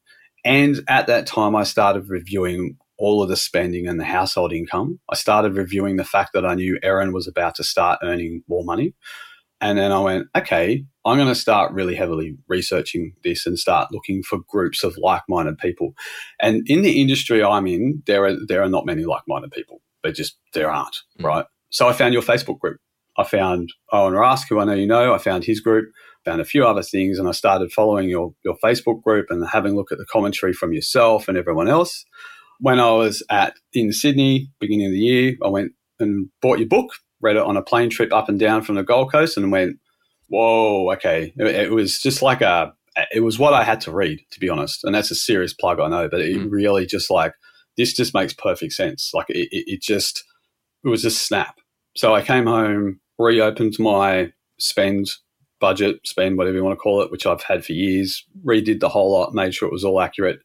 And 0.44 0.80
at 0.88 1.06
that 1.06 1.26
time, 1.26 1.54
I 1.54 1.64
started 1.64 2.08
reviewing 2.08 2.76
all 2.98 3.22
of 3.22 3.28
the 3.28 3.36
spending 3.36 3.86
and 3.86 3.98
the 3.98 4.04
household 4.04 4.52
income. 4.52 5.00
I 5.10 5.14
started 5.16 5.54
reviewing 5.54 5.96
the 5.96 6.04
fact 6.04 6.30
that 6.34 6.44
I 6.44 6.54
knew 6.54 6.78
Erin 6.82 7.12
was 7.12 7.26
about 7.26 7.54
to 7.56 7.64
start 7.64 7.98
earning 8.02 8.42
more 8.48 8.64
money. 8.64 8.94
And 9.62 9.78
then 9.78 9.92
I 9.92 10.00
went, 10.00 10.26
okay, 10.36 10.84
I'm 11.04 11.16
going 11.16 11.28
to 11.28 11.34
start 11.34 11.72
really 11.72 11.94
heavily 11.94 12.36
researching 12.48 13.12
this 13.24 13.46
and 13.46 13.58
start 13.58 13.88
looking 13.92 14.22
for 14.22 14.38
groups 14.48 14.82
of 14.84 14.96
like-minded 14.96 15.58
people. 15.58 15.94
And 16.40 16.62
in 16.66 16.82
the 16.82 17.00
industry 17.00 17.42
I'm 17.44 17.66
in, 17.66 18.02
there 18.06 18.24
are 18.24 18.36
there 18.48 18.62
are 18.62 18.68
not 18.70 18.86
many 18.86 19.04
like-minded 19.04 19.50
people. 19.52 19.80
They 20.02 20.12
just 20.12 20.38
there 20.54 20.70
aren't, 20.70 20.96
Mm. 21.18 21.24
right? 21.26 21.44
So 21.70 21.88
I 21.88 21.92
found 21.92 22.14
your 22.14 22.22
Facebook 22.22 22.58
group. 22.58 22.78
I 23.18 23.24
found 23.24 23.70
Owen 23.92 24.14
Rask, 24.14 24.48
who 24.48 24.60
I 24.60 24.64
know 24.64 24.72
you 24.72 24.86
know. 24.86 25.12
I 25.14 25.18
found 25.18 25.44
his 25.44 25.60
group. 25.60 25.90
Found 26.26 26.40
a 26.40 26.44
few 26.44 26.66
other 26.66 26.82
things, 26.82 27.18
and 27.18 27.28
I 27.28 27.32
started 27.32 27.72
following 27.72 28.08
your 28.08 28.34
your 28.44 28.56
Facebook 28.62 29.02
group 29.02 29.26
and 29.30 29.46
having 29.48 29.72
a 29.72 29.76
look 29.76 29.90
at 29.92 29.98
the 29.98 30.04
commentary 30.06 30.52
from 30.52 30.72
yourself 30.72 31.28
and 31.28 31.38
everyone 31.38 31.68
else. 31.68 32.04
When 32.58 32.78
I 32.78 32.90
was 32.92 33.22
at 33.30 33.54
in 33.72 33.92
Sydney, 33.92 34.50
beginning 34.60 34.86
of 34.86 34.92
the 34.92 34.98
year, 34.98 35.36
I 35.42 35.48
went 35.48 35.72
and 35.98 36.28
bought 36.42 36.58
your 36.58 36.68
book, 36.68 36.90
read 37.22 37.36
it 37.36 37.42
on 37.42 37.56
a 37.56 37.62
plane 37.62 37.88
trip 37.88 38.12
up 38.12 38.28
and 38.28 38.38
down 38.38 38.62
from 38.62 38.74
the 38.74 38.82
Gold 38.82 39.10
Coast, 39.10 39.38
and 39.38 39.50
went, 39.50 39.78
"Whoa, 40.28 40.92
okay." 40.92 41.32
It, 41.36 41.46
it 41.46 41.70
was 41.72 41.98
just 42.00 42.20
like 42.20 42.42
a, 42.42 42.74
it 43.12 43.20
was 43.20 43.38
what 43.38 43.54
I 43.54 43.64
had 43.64 43.80
to 43.82 43.92
read, 43.92 44.20
to 44.32 44.40
be 44.40 44.50
honest. 44.50 44.84
And 44.84 44.94
that's 44.94 45.10
a 45.10 45.14
serious 45.14 45.54
plug, 45.54 45.80
I 45.80 45.88
know, 45.88 46.08
but 46.08 46.20
it 46.20 46.36
Mm. 46.36 46.50
really 46.50 46.84
just 46.86 47.10
like 47.10 47.32
this 47.76 47.94
just 47.94 48.12
makes 48.12 48.34
perfect 48.34 48.72
sense. 48.74 49.12
Like 49.14 49.30
it, 49.30 49.48
it, 49.52 49.64
it 49.74 49.82
just, 49.82 50.22
it 50.84 50.88
was 50.88 51.04
a 51.04 51.10
snap. 51.10 51.56
So 51.96 52.14
I 52.14 52.20
came 52.20 52.46
home, 52.46 53.00
reopened 53.18 53.78
my 53.78 54.32
spend 54.58 55.08
budget, 55.60 56.00
spend 56.04 56.38
whatever 56.38 56.56
you 56.56 56.64
want 56.64 56.76
to 56.78 56.82
call 56.82 57.02
it, 57.02 57.10
which 57.10 57.26
I've 57.26 57.42
had 57.42 57.64
for 57.64 57.72
years. 57.72 58.24
Redid 58.44 58.80
the 58.80 58.88
whole 58.88 59.12
lot, 59.12 59.34
made 59.34 59.54
sure 59.54 59.68
it 59.68 59.72
was 59.72 59.84
all 59.84 60.00
accurate, 60.00 60.40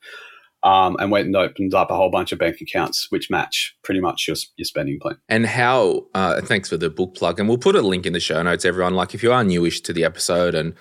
um, 0.63 0.97
and 0.99 1.11
went 1.11 1.27
and 1.27 1.35
opened 1.35 1.73
up 1.73 1.89
a 1.89 1.95
whole 1.95 2.09
bunch 2.09 2.31
of 2.31 2.39
bank 2.39 2.61
accounts 2.61 3.09
which 3.11 3.29
match 3.29 3.75
pretty 3.83 4.01
much 4.01 4.27
your, 4.27 4.35
your 4.57 4.65
spending 4.65 4.99
plan. 4.99 5.17
And 5.29 5.45
how, 5.45 6.05
uh, 6.13 6.41
thanks 6.41 6.69
for 6.69 6.77
the 6.77 6.89
book 6.89 7.15
plug. 7.15 7.39
And 7.39 7.47
we'll 7.47 7.57
put 7.57 7.75
a 7.75 7.81
link 7.81 8.05
in 8.05 8.13
the 8.13 8.19
show 8.19 8.41
notes, 8.43 8.65
everyone. 8.65 8.93
Like, 8.93 9.13
if 9.13 9.23
you 9.23 9.31
are 9.31 9.43
newish 9.43 9.81
to 9.81 9.93
the 9.93 10.03
episode 10.03 10.53
and 10.53 10.73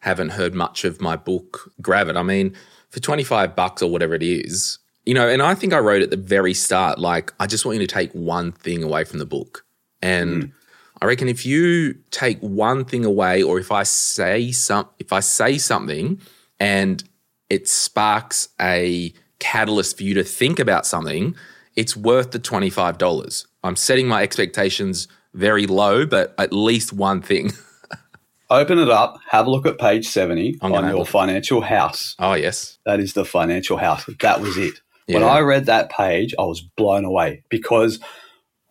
haven't 0.00 0.30
heard 0.30 0.54
much 0.54 0.84
of 0.84 1.00
my 1.00 1.16
book, 1.16 1.72
grab 1.80 2.08
it. 2.08 2.16
I 2.16 2.22
mean, 2.22 2.54
for 2.90 3.00
25 3.00 3.54
bucks 3.54 3.82
or 3.82 3.90
whatever 3.90 4.14
it 4.14 4.22
is, 4.22 4.78
you 5.06 5.14
know, 5.14 5.28
and 5.28 5.42
I 5.42 5.54
think 5.54 5.72
I 5.72 5.78
wrote 5.78 6.02
at 6.02 6.10
the 6.10 6.16
very 6.16 6.54
start, 6.54 6.98
like, 6.98 7.32
I 7.40 7.46
just 7.46 7.64
want 7.64 7.80
you 7.80 7.86
to 7.86 7.92
take 7.92 8.12
one 8.12 8.52
thing 8.52 8.82
away 8.82 9.04
from 9.04 9.18
the 9.18 9.26
book. 9.26 9.64
And 10.02 10.52
I 11.02 11.06
reckon 11.06 11.28
if 11.28 11.46
you 11.46 11.94
take 12.10 12.38
one 12.40 12.84
thing 12.84 13.04
away, 13.04 13.42
or 13.42 13.58
if 13.58 13.72
I 13.72 13.84
say 13.84 14.52
some, 14.52 14.88
if 14.98 15.12
I 15.12 15.20
say 15.20 15.56
something 15.56 16.20
and 16.58 17.02
it 17.48 17.68
sparks 17.68 18.50
a 18.60 19.12
catalyst 19.38 19.96
for 19.96 20.02
you 20.02 20.14
to 20.14 20.24
think 20.24 20.58
about 20.58 20.84
something, 20.84 21.34
it's 21.74 21.96
worth 21.96 22.32
the 22.32 22.38
$25. 22.38 23.46
I'm 23.64 23.76
setting 23.76 24.06
my 24.06 24.22
expectations 24.22 25.08
very 25.32 25.66
low, 25.66 26.04
but 26.04 26.34
at 26.38 26.52
least 26.52 26.92
one 26.92 27.22
thing. 27.22 27.52
Open 28.50 28.78
it 28.78 28.90
up, 28.90 29.18
have 29.28 29.46
a 29.46 29.50
look 29.50 29.64
at 29.64 29.78
page 29.78 30.08
70 30.08 30.58
I'm 30.60 30.72
on 30.72 30.88
your 30.88 31.06
financial 31.06 31.60
house. 31.60 32.16
Oh, 32.18 32.34
yes. 32.34 32.78
That 32.84 32.98
is 32.98 33.12
the 33.12 33.24
financial 33.24 33.76
house. 33.76 34.04
That 34.20 34.40
was 34.40 34.56
it. 34.56 34.74
When 35.06 35.22
I 35.22 35.40
read 35.40 35.66
that 35.66 35.90
page, 35.90 36.34
I 36.38 36.42
was 36.42 36.60
blown 36.60 37.04
away 37.04 37.42
because 37.48 38.00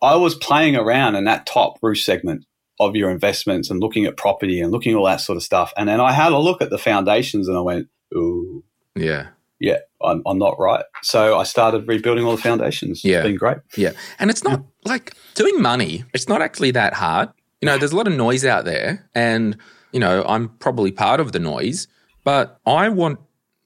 I 0.02 0.16
was 0.16 0.34
playing 0.34 0.76
around 0.76 1.16
in 1.16 1.24
that 1.24 1.46
top 1.46 1.78
roof 1.82 2.00
segment 2.00 2.44
of 2.78 2.96
your 2.96 3.10
investments 3.10 3.68
and 3.70 3.80
looking 3.80 4.06
at 4.06 4.16
property 4.16 4.60
and 4.60 4.72
looking 4.72 4.92
at 4.92 4.96
all 4.98 5.04
that 5.04 5.20
sort 5.20 5.36
of 5.36 5.42
stuff. 5.42 5.72
And 5.76 5.88
then 5.88 6.00
I 6.00 6.12
had 6.12 6.32
a 6.32 6.38
look 6.38 6.62
at 6.62 6.70
the 6.70 6.78
foundations 6.78 7.46
and 7.46 7.56
I 7.56 7.60
went, 7.60 7.88
ooh, 8.14 8.64
Yeah. 8.94 9.28
yeah, 9.58 9.78
I'm, 10.02 10.22
I'm 10.24 10.38
not 10.38 10.58
right. 10.58 10.84
So 11.02 11.38
I 11.38 11.42
started 11.42 11.86
rebuilding 11.86 12.24
all 12.24 12.36
the 12.36 12.42
foundations. 12.42 13.04
Yeah. 13.04 13.18
It's 13.18 13.26
been 13.26 13.36
great. 13.36 13.58
Yeah. 13.76 13.92
And 14.18 14.30
it's 14.30 14.42
not 14.42 14.62
like 14.86 15.12
doing 15.34 15.60
money, 15.60 16.04
it's 16.14 16.26
not 16.28 16.40
actually 16.40 16.70
that 16.70 16.94
hard. 16.94 17.28
You 17.60 17.66
know, 17.66 17.76
there's 17.76 17.92
a 17.92 17.96
lot 17.96 18.06
of 18.08 18.14
noise 18.14 18.46
out 18.46 18.64
there, 18.64 19.06
and, 19.14 19.58
you 19.92 20.00
know, 20.00 20.24
I'm 20.26 20.48
probably 20.48 20.90
part 20.92 21.20
of 21.20 21.32
the 21.32 21.38
noise, 21.38 21.86
but 22.24 22.58
I 22.64 22.88
want, 22.88 23.18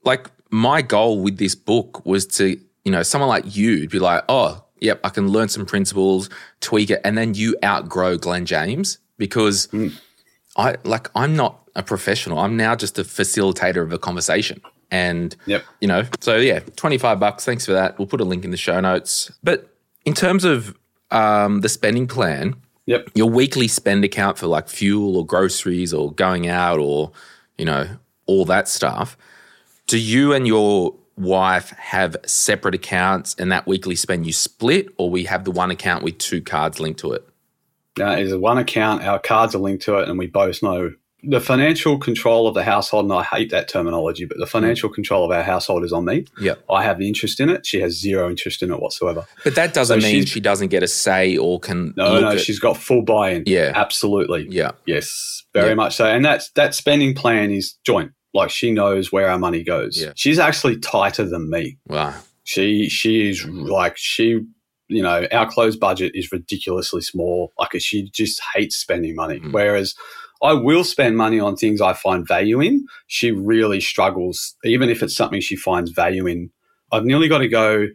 like, 0.03 0.29
my 0.51 0.83
goal 0.83 1.23
with 1.23 1.39
this 1.39 1.55
book 1.55 2.05
was 2.05 2.27
to, 2.39 2.59
you 2.85 2.91
know, 2.91 3.05
someone 3.05 3.29
like 3.29 3.55
you 3.55 3.83
to 3.83 3.89
be 3.89 4.01
like, 4.01 4.25
oh, 4.29 4.64
yep, 4.85 5.01
I 5.03 5.09
can 5.09 5.27
learn 5.29 5.49
some 5.49 5.67
principles, 5.67 6.31
tweak 6.61 6.91
it, 6.91 7.01
and 7.05 7.19
then 7.19 7.35
you 7.35 7.57
outgrow 7.65 8.17
Glen 8.19 8.45
James 8.47 8.99
because 9.19 9.69
I, 10.57 10.77
like, 10.85 11.09
I'm 11.17 11.35
not 11.35 11.69
a 11.75 11.83
professional. 11.83 12.39
I'm 12.39 12.57
now 12.57 12.77
just 12.77 12.99
a 12.99 13.03
facilitator 13.03 13.83
of 13.83 13.93
a 13.93 13.99
conversation. 13.99 14.61
And 14.91 15.35
Yep. 15.47 15.65
you 15.81 15.89
know 15.89 16.05
so 16.21 16.37
yeah 16.37 16.61
25 16.77 17.19
bucks 17.19 17.45
thanks 17.45 17.67
for 17.67 17.73
that 17.73 17.99
we'll 17.99 18.07
put 18.07 18.21
a 18.21 18.25
link 18.25 18.45
in 18.45 18.53
the 18.53 18.57
show 18.57 18.79
notes 18.81 19.33
but 19.43 19.75
in 20.05 20.13
terms 20.15 20.45
of 20.45 20.77
um, 21.11 21.63
the 21.63 21.69
spending 21.69 22.07
plan 22.07 22.55
Yep. 22.87 23.09
your 23.15 23.29
weekly 23.29 23.67
spend 23.67 24.05
account 24.05 24.39
for 24.39 24.47
like 24.47 24.69
fuel 24.69 25.17
or 25.17 25.27
groceries 25.27 25.93
or 25.93 26.13
going 26.13 26.47
out 26.47 26.79
or 26.79 27.11
you 27.59 27.65
know 27.65 27.89
all 28.27 28.45
that 28.45 28.69
stuff 28.69 29.17
do 29.89 29.99
you 29.99 30.33
and 30.33 30.47
your 30.47 30.95
wife 31.17 31.71
have 31.71 32.17
separate 32.27 32.75
accounts 32.75 33.35
and 33.39 33.53
that 33.53 33.67
weekly 33.67 33.95
spend 33.97 34.27
you 34.27 34.33
split 34.33 34.89
or 34.99 35.11
we 35.11 35.25
have 35.25 35.45
the 35.45 35.51
one 35.51 35.71
account 35.71 36.03
with 36.03 36.19
two 36.19 36.43
cards 36.43 36.81
linked 36.81 37.01
to 37.01 37.13
it 37.13 37.27
Now, 37.97 38.13
it's 38.13 38.35
one 38.35 38.59
account. 38.59 39.03
Our 39.05 39.19
cards 39.21 39.55
are 39.55 39.59
linked 39.59 39.85
to 39.85 39.99
it, 39.99 40.09
and 40.09 40.19
we 40.19 40.27
both 40.27 40.63
know 40.63 40.91
the 41.27 41.41
financial 41.41 41.97
control 41.99 42.47
of 42.49 42.55
the 42.55 42.65
household. 42.65 43.05
And 43.05 43.15
I 43.15 43.23
hate 43.23 43.51
that 43.53 43.69
terminology, 43.69 44.25
but 44.27 44.37
the 44.39 44.47
financial 44.47 44.91
control 44.91 45.25
of 45.25 45.31
our 45.31 45.43
household 45.45 45.85
is 45.85 45.93
on 45.93 46.05
me. 46.05 46.27
Yeah, 46.41 46.57
I 46.69 46.83
have 46.83 46.99
the 46.99 47.07
interest 47.07 47.39
in 47.41 47.49
it. 47.49 47.65
She 47.65 47.81
has 47.81 47.99
zero 47.99 48.29
interest 48.29 48.63
in 48.65 48.73
it 48.73 48.81
whatsoever. 48.81 49.25
but 49.45 49.55
that 49.55 49.73
doesn't 49.73 50.01
So 50.01 50.07
mean 50.07 50.25
she 50.27 50.41
doesn't 50.41 50.69
get 50.69 50.83
a 50.83 50.89
say 50.89 51.37
or 51.37 51.61
can 51.61 51.95
No, 51.97 52.21
no, 52.21 52.31
at- 52.33 52.41
she's 52.41 52.59
got 52.59 52.77
full 52.77 53.03
buy-in. 53.03 53.45
Yeah. 53.47 53.71
absolutely. 53.77 54.49
yeah 54.51 54.73
Yes, 54.87 55.45
very 55.55 55.69
Yeah. 55.69 55.75
much 55.75 55.95
so. 55.95 56.05
And 56.07 56.25
that's 56.25 56.51
that 56.57 56.75
spending 56.75 57.15
plan 57.15 57.53
is 57.53 57.75
joint. 57.87 58.11
Like 58.35 58.51
she 58.51 58.73
knows 58.73 59.13
where 59.13 59.31
our 59.31 59.39
money 59.39 59.63
goes. 59.63 60.01
Yeah. 60.01 60.13
She's 60.17 60.39
actually 60.39 60.79
tighter 60.79 61.25
than 61.25 61.49
me. 61.51 61.79
wow 61.87 62.15
She 62.43 62.89
she 62.89 63.31
is 63.31 63.45
like 63.47 63.97
she 63.97 64.41
you 64.89 65.03
know 65.03 65.27
our 65.33 65.49
closed 65.51 65.81
budget 65.81 66.13
is 66.15 66.31
ridiculously 66.33 67.01
small. 67.01 67.53
Like 67.59 67.71
she 67.81 68.11
just 68.11 68.41
hates 68.55 68.77
spending 68.77 69.15
money. 69.15 69.41
Mhm. 69.41 69.53
Whereas 69.53 69.95
I 70.43 70.53
will 70.53 70.85
spend 70.85 71.17
money 71.17 71.41
on 71.41 71.57
things 71.57 71.81
I 71.81 71.95
find 71.95 72.27
value 72.29 72.61
in. 72.61 72.85
She 73.07 73.31
really 73.31 73.81
struggles, 73.81 74.57
even 74.65 74.91
if 74.91 75.03
it's 75.03 75.17
something 75.17 75.41
she 75.41 75.57
finds 75.57 75.91
value 75.91 76.27
in. 76.27 76.51
I've 76.93 77.05
nearly 77.05 77.29
got 77.29 77.39
to 77.39 77.49
go. 77.49 77.87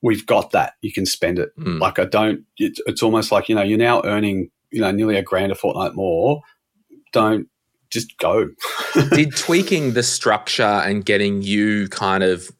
We've 0.00 0.24
got 0.24 0.52
that. 0.52 0.74
You 0.80 0.92
can 0.92 1.04
spend 1.04 1.38
it. 1.38 1.50
Mm. 1.58 1.80
Like 1.80 1.98
I 1.98 2.04
don't. 2.06 2.44
It's 2.56 3.02
almost 3.02 3.30
like 3.32 3.48
you 3.48 3.54
know 3.56 3.62
you're 3.62 3.76
now 3.78 4.00
earning 4.04 4.48
you 4.70 4.80
know 4.80 4.90
nearly 4.92 5.16
a 5.16 5.22
grand 5.22 5.52
a 5.52 5.54
fortnight 5.56 5.94
more. 5.94 6.40
Don't 7.12 7.48
just 7.90 8.16
go. 8.18 8.50
did 9.12 9.34
tweaking 9.36 9.94
the 9.94 10.02
structure 10.02 10.62
and 10.62 11.04
getting 11.04 11.42
you 11.42 11.88
kind 11.88 12.22
of 12.22 12.50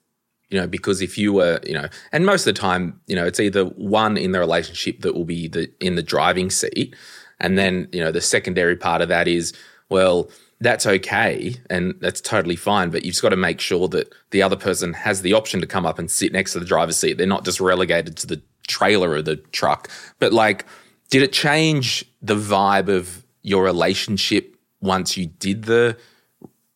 you 0.50 0.58
know 0.58 0.66
because 0.66 1.02
if 1.02 1.18
you 1.18 1.32
were 1.32 1.60
you 1.66 1.74
know 1.74 1.88
and 2.12 2.24
most 2.24 2.46
of 2.46 2.54
the 2.54 2.58
time 2.58 2.98
you 3.06 3.14
know 3.14 3.26
it's 3.26 3.38
either 3.38 3.64
one 3.64 4.16
in 4.16 4.32
the 4.32 4.38
relationship 4.38 5.00
that 5.02 5.14
will 5.14 5.26
be 5.26 5.46
the 5.48 5.70
in 5.80 5.94
the 5.94 6.02
driving 6.02 6.48
seat 6.48 6.96
and 7.40 7.58
then 7.58 7.88
you 7.92 8.00
know 8.00 8.10
the 8.10 8.20
secondary 8.20 8.76
part 8.76 9.00
of 9.00 9.08
that 9.08 9.28
is 9.28 9.52
Well, 9.88 10.30
that's 10.60 10.86
okay 10.86 11.54
and 11.70 11.94
that's 12.00 12.20
totally 12.20 12.56
fine, 12.56 12.90
but 12.90 13.04
you've 13.04 13.12
just 13.12 13.22
got 13.22 13.28
to 13.28 13.36
make 13.36 13.60
sure 13.60 13.86
that 13.88 14.12
the 14.30 14.42
other 14.42 14.56
person 14.56 14.92
has 14.92 15.22
the 15.22 15.32
option 15.32 15.60
to 15.60 15.66
come 15.66 15.86
up 15.86 15.98
and 15.98 16.10
sit 16.10 16.32
next 16.32 16.52
to 16.52 16.58
the 16.58 16.64
driver's 16.64 16.96
seat. 16.96 17.16
They're 17.16 17.26
not 17.26 17.44
just 17.44 17.60
relegated 17.60 18.16
to 18.18 18.26
the 18.26 18.42
trailer 18.66 19.10
or 19.10 19.22
the 19.22 19.36
truck. 19.36 19.88
But 20.18 20.32
like, 20.32 20.66
did 21.10 21.22
it 21.22 21.32
change 21.32 22.04
the 22.20 22.34
vibe 22.34 22.88
of 22.88 23.24
your 23.42 23.62
relationship 23.62 24.56
once 24.80 25.16
you 25.16 25.26
did 25.26 25.64
the 25.64 25.96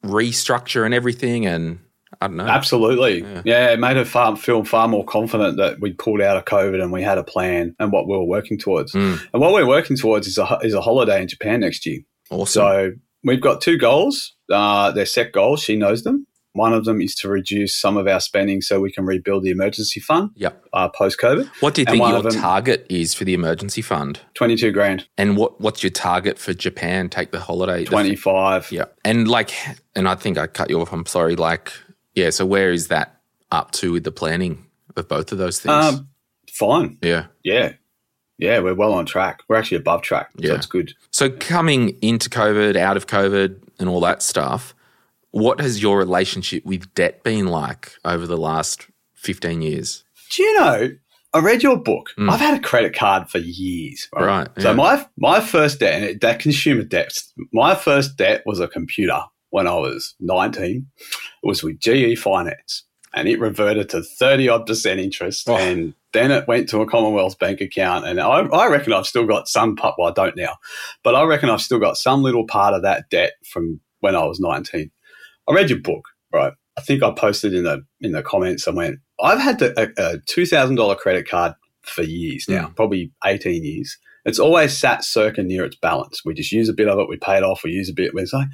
restructure 0.04 0.84
and 0.84 0.94
everything? 0.94 1.46
And 1.46 1.80
I 2.20 2.28
don't 2.28 2.36
know. 2.36 2.46
Absolutely. 2.46 3.22
Yeah, 3.22 3.42
yeah 3.44 3.70
it 3.70 3.80
made 3.80 3.96
her 3.96 4.04
far, 4.04 4.36
feel 4.36 4.64
far 4.64 4.88
more 4.88 5.04
confident 5.04 5.56
that 5.56 5.80
we 5.80 5.92
pulled 5.92 6.20
out 6.20 6.36
of 6.36 6.44
COVID 6.44 6.82
and 6.82 6.92
we 6.92 7.02
had 7.02 7.18
a 7.18 7.24
plan 7.24 7.74
and 7.78 7.92
what 7.92 8.06
we 8.06 8.16
were 8.16 8.24
working 8.24 8.58
towards. 8.58 8.92
Mm. 8.92 9.20
And 9.32 9.42
what 9.42 9.52
we're 9.52 9.66
working 9.66 9.96
towards 9.96 10.26
is 10.26 10.38
a, 10.38 10.58
is 10.62 10.74
a 10.74 10.80
holiday 10.80 11.20
in 11.20 11.28
Japan 11.28 11.60
next 11.60 11.84
year. 11.86 12.00
Awesome. 12.30 12.60
So 12.60 12.92
we've 13.24 13.40
got 13.40 13.60
two 13.60 13.78
goals. 13.78 14.34
Uh, 14.50 14.90
they're 14.92 15.06
set 15.06 15.32
goals. 15.32 15.62
She 15.62 15.76
knows 15.76 16.02
them. 16.02 16.26
One 16.54 16.74
of 16.74 16.84
them 16.84 17.00
is 17.00 17.14
to 17.16 17.28
reduce 17.28 17.74
some 17.74 17.96
of 17.96 18.06
our 18.06 18.20
spending 18.20 18.60
so 18.60 18.78
we 18.80 18.92
can 18.92 19.06
rebuild 19.06 19.42
the 19.42 19.50
emergency 19.50 20.00
fund 20.00 20.30
Yep. 20.36 20.64
uh, 20.74 20.88
post 20.90 21.18
COVID. 21.18 21.46
What 21.60 21.74
do 21.74 21.80
you 21.80 21.86
And 21.88 21.98
think 21.98 22.08
your 22.10 22.22
them- 22.22 22.40
target 22.40 22.86
is 22.90 23.14
for 23.14 23.24
the 23.24 23.32
emergency 23.34 23.80
fund? 23.80 24.20
22 24.34 24.70
grand, 24.70 25.06
And 25.16 25.36
what 25.38 25.60
what's 25.60 25.82
your 25.82 25.90
target 25.90 26.38
for 26.38 26.52
Japan? 26.52 27.08
Take 27.08 27.32
the 27.32 27.40
holiday. 27.40 27.84
the- 27.84 27.90
25. 27.90 28.70
Yeah. 28.70 28.84
And 29.04 29.28
like, 29.28 29.50
and 29.96 30.06
I 30.08 30.14
think 30.14 30.36
I 30.36 30.46
cut 30.46 30.68
you 30.68 30.80
off. 30.80 30.92
I'm 30.92 31.06
sorry. 31.06 31.36
Like, 31.36 31.72
yeah. 32.14 32.28
So 32.30 32.44
where 32.44 32.70
is 32.70 32.88
that 32.88 33.20
up 33.50 33.70
to 33.72 33.92
with 33.92 34.04
the 34.04 34.12
planning 34.12 34.66
of 34.96 35.08
both 35.08 35.32
of 35.32 35.38
those 35.38 35.58
things? 35.58 35.72
Um, 35.74 36.08
fine. 36.50 36.98
yeah. 37.02 37.26
Yeah. 37.42 37.72
Yeah, 38.38 38.58
we're 38.58 38.74
well 38.74 38.92
on 38.92 39.06
track. 39.06 39.40
We're 39.48 39.56
actually 39.56 39.76
above 39.78 40.02
track. 40.02 40.30
Yeah. 40.36 40.48
So 40.50 40.54
it's 40.56 40.66
good. 40.66 40.94
So 41.12 41.30
coming 41.30 41.96
into 42.02 42.28
COVID, 42.28 42.76
out 42.76 42.96
of 42.96 43.06
COVID, 43.06 43.56
and 43.78 43.88
all 43.88 44.00
that 44.00 44.20
stuff, 44.22 44.74
what 45.32 45.60
has 45.60 45.82
your 45.82 45.98
relationship 45.98 46.64
with 46.64 46.92
debt 46.94 47.22
been 47.24 47.46
like 47.46 47.92
over 48.04 48.26
the 48.26 48.36
last 48.38 48.86
15 49.16 49.60
years? 49.62 50.04
Do 50.30 50.42
you 50.42 50.60
know? 50.60 50.88
I 51.34 51.38
read 51.40 51.62
your 51.62 51.78
book. 51.78 52.10
Mm. 52.18 52.30
I've 52.30 52.40
had 52.40 52.58
a 52.58 52.62
credit 52.62 52.94
card 52.94 53.28
for 53.28 53.38
years. 53.38 54.06
Right. 54.14 54.24
Right, 54.24 54.48
So 54.60 54.74
my 54.74 55.06
my 55.16 55.40
first 55.40 55.80
debt, 55.80 56.02
and 56.02 56.20
that 56.20 56.40
consumer 56.40 56.82
debt, 56.82 57.12
my 57.52 57.74
first 57.74 58.16
debt 58.16 58.42
was 58.44 58.60
a 58.60 58.68
computer 58.68 59.18
when 59.50 59.66
I 59.66 59.74
was 59.74 60.14
nineteen. 60.20 60.88
It 61.42 61.46
was 61.46 61.62
with 61.62 61.80
GE 61.80 62.18
Finance, 62.18 62.84
and 63.14 63.28
it 63.28 63.40
reverted 63.40 63.88
to 63.90 64.02
thirty 64.02 64.50
odd 64.50 64.66
percent 64.66 65.00
interest, 65.00 65.48
Oh. 65.48 65.56
and 65.56 65.94
then 66.12 66.30
it 66.30 66.46
went 66.46 66.68
to 66.68 66.82
a 66.82 66.86
Commonwealth 66.86 67.38
bank 67.38 67.62
account. 67.62 68.04
And 68.06 68.20
I, 68.20 68.40
I 68.40 68.68
reckon 68.68 68.92
I've 68.92 69.06
still 69.06 69.26
got 69.26 69.48
some 69.48 69.74
part. 69.74 69.94
Well, 69.96 70.08
I 70.08 70.12
don't 70.12 70.36
now, 70.36 70.56
but 71.02 71.14
I 71.14 71.22
reckon 71.24 71.48
I've 71.48 71.62
still 71.62 71.78
got 71.78 71.96
some 71.96 72.22
little 72.22 72.46
part 72.46 72.74
of 72.74 72.82
that 72.82 73.08
debt 73.08 73.32
from 73.50 73.80
when 74.00 74.14
I 74.14 74.24
was 74.24 74.38
nineteen. 74.38 74.90
I 75.48 75.54
read 75.54 75.70
your 75.70 75.80
book, 75.80 76.04
right? 76.32 76.52
I 76.76 76.80
think 76.80 77.02
I 77.02 77.10
posted 77.12 77.52
in 77.54 77.64
the 77.64 77.84
in 78.00 78.12
the 78.12 78.22
comments. 78.22 78.66
I 78.66 78.70
went, 78.70 78.98
I've 79.22 79.38
had 79.40 79.58
the, 79.58 79.74
a, 79.80 80.14
a 80.14 80.18
two 80.26 80.46
thousand 80.46 80.76
dollar 80.76 80.94
credit 80.94 81.28
card 81.28 81.54
for 81.82 82.02
years 82.02 82.46
now, 82.48 82.68
mm. 82.68 82.76
probably 82.76 83.12
eighteen 83.24 83.64
years. 83.64 83.98
It's 84.24 84.38
always 84.38 84.76
sat 84.76 85.04
circa 85.04 85.42
near 85.42 85.64
its 85.64 85.76
balance. 85.76 86.22
We 86.24 86.32
just 86.32 86.52
use 86.52 86.68
a 86.68 86.72
bit 86.72 86.88
of 86.88 86.98
it, 86.98 87.08
we 87.08 87.16
pay 87.16 87.36
it 87.36 87.42
off, 87.42 87.64
we 87.64 87.72
use 87.72 87.90
a 87.90 87.92
bit. 87.92 88.12
It's 88.14 88.32
like 88.32 88.48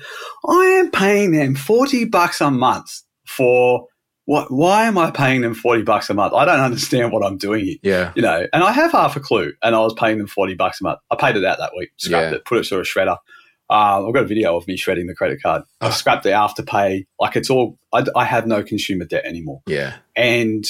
I 0.48 0.64
am 0.80 0.90
paying 0.90 1.32
them 1.32 1.54
forty 1.54 2.04
bucks 2.06 2.40
a 2.40 2.50
month 2.50 3.02
for 3.26 3.86
what? 4.24 4.50
Why 4.50 4.84
am 4.86 4.98
I 4.98 5.10
paying 5.10 5.42
them 5.42 5.54
forty 5.54 5.82
bucks 5.82 6.10
a 6.10 6.14
month? 6.14 6.32
I 6.34 6.44
don't 6.44 6.60
understand 6.60 7.12
what 7.12 7.24
I'm 7.24 7.36
doing 7.38 7.64
here 7.66 7.76
Yeah. 7.82 8.12
you 8.16 8.22
know, 8.22 8.46
and 8.52 8.64
I 8.64 8.72
have 8.72 8.92
half 8.92 9.14
a 9.16 9.20
clue, 9.20 9.52
and 9.62 9.74
I 9.74 9.80
was 9.80 9.94
paying 9.94 10.18
them 10.18 10.26
forty 10.26 10.54
bucks 10.54 10.80
a 10.80 10.84
month. 10.84 10.98
I 11.10 11.16
paid 11.16 11.36
it 11.36 11.44
out 11.44 11.58
that 11.58 11.72
week, 11.76 11.90
scrapped 11.98 12.32
Yeah. 12.32 12.36
it, 12.38 12.44
put 12.46 12.58
it 12.58 12.66
through 12.66 12.80
a 12.80 12.82
shredder. 12.82 13.18
Um, 13.70 14.06
I've 14.06 14.14
got 14.14 14.22
a 14.24 14.26
video 14.26 14.56
of 14.56 14.66
me 14.66 14.76
shredding 14.76 15.06
the 15.06 15.14
credit 15.14 15.42
card. 15.42 15.62
I 15.80 15.88
Oh. 15.88 15.90
scrapped 15.90 16.22
the 16.24 16.30
afterpay. 16.30 17.06
Like 17.20 17.36
it's 17.36 17.50
all. 17.50 17.78
I, 17.92 18.04
I 18.16 18.24
have 18.24 18.46
no 18.46 18.62
consumer 18.62 19.04
debt 19.04 19.24
anymore, 19.24 19.62
Yeah. 19.66 19.96
and 20.16 20.64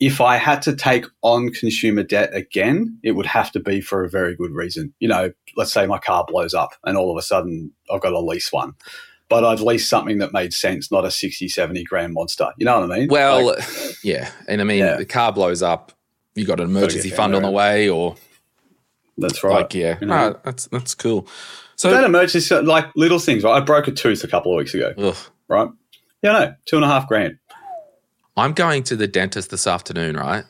if 0.00 0.20
I 0.20 0.36
had 0.36 0.62
to 0.62 0.76
take 0.76 1.06
on 1.22 1.50
consumer 1.50 2.04
debt 2.04 2.32
again, 2.32 2.98
it 3.02 3.12
would 3.12 3.26
have 3.26 3.50
to 3.52 3.58
be 3.60 3.80
for 3.80 4.04
a 4.04 4.08
very 4.08 4.36
good 4.36 4.52
reason. 4.52 4.94
You 5.00 5.08
know, 5.08 5.32
let's 5.56 5.72
say 5.72 5.86
my 5.86 5.98
car 5.98 6.24
blows 6.28 6.54
up, 6.54 6.70
and 6.84 6.96
all 6.96 7.10
of 7.10 7.16
a 7.16 7.22
sudden 7.22 7.72
I've 7.92 8.00
got 8.00 8.10
to 8.10 8.20
lease 8.20 8.52
one. 8.52 8.74
But 9.28 9.44
I'd 9.44 9.60
lease 9.60 9.86
something 9.88 10.18
that 10.18 10.32
made 10.32 10.54
sense, 10.54 10.90
not 10.92 11.04
a 11.04 11.10
60, 11.10 11.48
70 11.48 11.82
grand 11.84 12.14
monster. 12.14 12.50
You 12.56 12.64
know 12.64 12.80
what 12.80 12.90
I 12.92 12.98
mean? 13.00 13.08
Well, 13.08 13.46
Like, 13.48 13.64
yeah. 14.04 14.30
And 14.48 14.60
I 14.60 14.64
mean, 14.64 14.78
Yeah. 14.78 14.96
the 14.96 15.04
car 15.04 15.32
blows 15.32 15.62
up, 15.62 15.92
you 16.34 16.46
got 16.46 16.60
an 16.60 16.66
emergency 16.66 17.10
fund 17.10 17.34
on 17.34 17.42
the 17.42 17.50
way, 17.50 17.88
or 17.90 18.16
that's 19.18 19.42
right. 19.44 19.52
like, 19.62 19.74
yeah. 19.74 19.98
You 20.00 20.06
know? 20.06 20.14
Ah, 20.36 20.40
that's, 20.44 20.66
that's 20.68 20.94
cool. 20.94 21.26
So 21.78 21.90
that 21.90 22.04
emergency, 22.04 22.54
like 22.56 22.86
little 22.96 23.18
things, 23.18 23.44
right? 23.44 23.56
I 23.56 23.60
broke 23.60 23.88
a 23.88 23.92
tooth 23.92 24.24
a 24.24 24.28
couple 24.28 24.52
of 24.52 24.58
weeks 24.58 24.74
ago, 24.74 24.92
ugh. 24.98 25.16
right? 25.48 25.68
Yeah, 26.22 26.32
no, 26.32 26.54
two 26.66 26.76
and 26.76 26.84
a 26.84 26.88
half 26.88 27.06
grand. 27.08 27.38
I'm 28.36 28.52
going 28.52 28.82
to 28.84 28.96
the 28.96 29.06
dentist 29.08 29.50
this 29.50 29.66
afternoon, 29.66 30.16
right? 30.16 30.44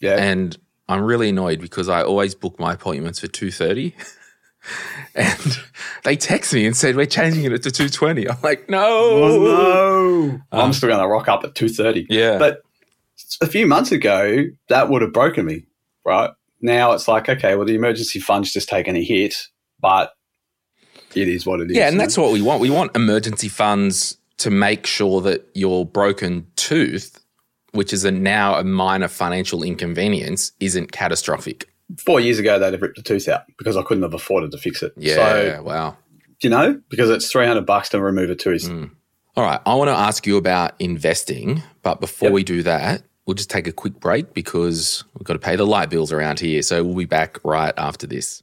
Yeah. 0.00 0.16
and 0.16 0.56
I'm 0.88 1.02
really 1.02 1.28
annoyed 1.28 1.60
because 1.60 1.88
I 1.88 2.02
always 2.02 2.34
book 2.34 2.58
my 2.58 2.72
appointments 2.72 3.20
for 3.20 3.26
two 3.28 3.50
thirty, 3.50 3.94
and 5.14 5.58
they 6.04 6.16
text 6.16 6.52
me 6.54 6.66
and 6.66 6.76
said 6.76 6.96
we're 6.96 7.06
changing 7.06 7.44
it 7.52 7.62
to 7.62 7.70
two 7.70 7.88
twenty. 7.88 8.28
I'm 8.28 8.38
like, 8.42 8.68
no, 8.70 8.78
oh, 8.82 9.38
no. 10.30 10.40
I'm 10.52 10.60
Um, 10.66 10.72
still 10.72 10.88
going 10.88 11.00
to 11.00 11.06
rock 11.08 11.28
up 11.28 11.44
at 11.44 11.54
2.30. 11.54 12.06
yeah, 12.08 12.38
But 12.38 12.62
a 13.40 13.46
few 13.46 13.66
months 13.66 13.92
ago, 13.92 14.46
that 14.68 14.88
would 14.88 15.02
have 15.02 15.12
broken 15.12 15.44
me, 15.46 15.64
right? 16.04 16.30
Now 16.60 16.92
it's 16.92 17.06
like, 17.08 17.28
okay, 17.28 17.54
well, 17.56 17.66
the 17.66 17.74
emergency 17.74 18.18
fund's 18.20 18.52
just 18.52 18.68
taken 18.68 18.96
a 18.96 19.02
hit, 19.04 19.48
but 19.80 20.12
it 21.14 21.28
is 21.28 21.46
what 21.46 21.60
it 21.60 21.70
is. 21.70 21.76
yeah, 21.76 21.88
and 21.88 21.98
that's 21.98 22.16
what 22.18 22.32
we 22.32 22.42
want. 22.42 22.60
We 22.60 22.70
want 22.70 22.94
emergency 22.96 23.48
funds 23.48 24.16
to 24.38 24.50
make 24.50 24.86
sure 24.86 25.20
that 25.22 25.46
your 25.54 25.84
broken 25.84 26.46
tooth, 26.56 27.22
which 27.72 27.92
is 27.92 28.04
a 28.04 28.10
now 28.10 28.56
a 28.58 28.64
minor 28.64 29.08
financial 29.08 29.62
inconvenience, 29.62 30.52
isn't 30.60 30.92
catastrophic. 30.92 31.68
Four 31.98 32.20
years 32.20 32.38
ago, 32.38 32.58
they'd 32.58 32.72
have 32.72 32.82
ripped 32.82 32.96
the 32.96 33.02
tooth 33.02 33.28
out 33.28 33.42
because 33.58 33.76
I 33.76 33.82
couldn't 33.82 34.02
have 34.04 34.14
afforded 34.14 34.52
to 34.52 34.58
fix 34.58 34.82
it. 34.82 34.92
Yeah, 34.96 35.14
So, 35.16 35.62
wow. 35.64 35.96
you 36.40 36.48
know, 36.48 36.80
because 36.88 37.10
it's 37.10 37.30
300 37.30 37.66
bucks 37.66 37.88
to 37.90 38.00
remove 38.00 38.30
a 38.30 38.36
tooth. 38.36 38.62
Mm. 38.68 38.90
All 39.36 39.44
right, 39.44 39.60
I 39.66 39.74
want 39.74 39.88
to 39.88 39.94
ask 39.96 40.26
you 40.26 40.36
about 40.36 40.74
investing, 40.78 41.62
but 41.82 42.00
before 42.00 42.28
Yep. 42.28 42.34
we 42.34 42.44
do 42.44 42.62
that, 42.62 43.02
we'll 43.26 43.34
just 43.34 43.50
take 43.50 43.66
a 43.66 43.72
quick 43.72 43.98
break 44.00 44.34
because 44.34 45.04
we've 45.14 45.24
got 45.24 45.34
to 45.34 45.38
pay 45.40 45.56
the 45.56 45.66
light 45.66 45.90
bills 45.90 46.12
around 46.12 46.40
here. 46.40 46.62
So 46.62 46.82
we'll 46.84 46.94
be 46.96 47.04
back 47.04 47.38
right 47.44 47.74
after 47.76 48.06
this. 48.06 48.42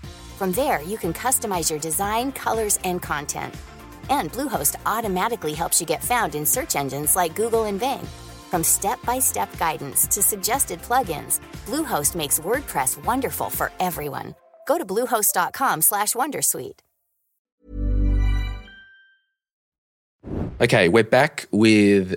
From 0.41 0.51
there, 0.53 0.81
you 0.81 0.97
can 0.97 1.13
customize 1.13 1.69
your 1.69 1.79
design, 1.79 2.31
colors, 2.31 2.79
and 2.83 2.99
content. 2.99 3.53
And 4.09 4.31
Bluehost 4.31 4.75
automatically 4.87 5.53
helps 5.53 5.79
you 5.79 5.85
get 5.85 6.03
found 6.03 6.33
in 6.33 6.47
search 6.47 6.75
engines 6.75 7.15
like 7.15 7.35
Google 7.35 7.65
and 7.65 7.79
Bing. 7.79 8.01
From 8.49 8.63
step-by-step 8.63 9.55
guidance 9.59 10.07
to 10.07 10.23
suggested 10.23 10.81
plugins, 10.81 11.41
Bluehost 11.67 12.15
makes 12.15 12.39
WordPress 12.39 13.05
wonderful 13.05 13.51
for 13.51 13.71
everyone. 13.79 14.33
Go 14.67 14.79
to 14.79 14.83
bluehost.com/wondersuite. 14.83 16.79
Okay, 20.59 20.89
we're 20.89 21.03
back 21.03 21.45
with 21.51 22.15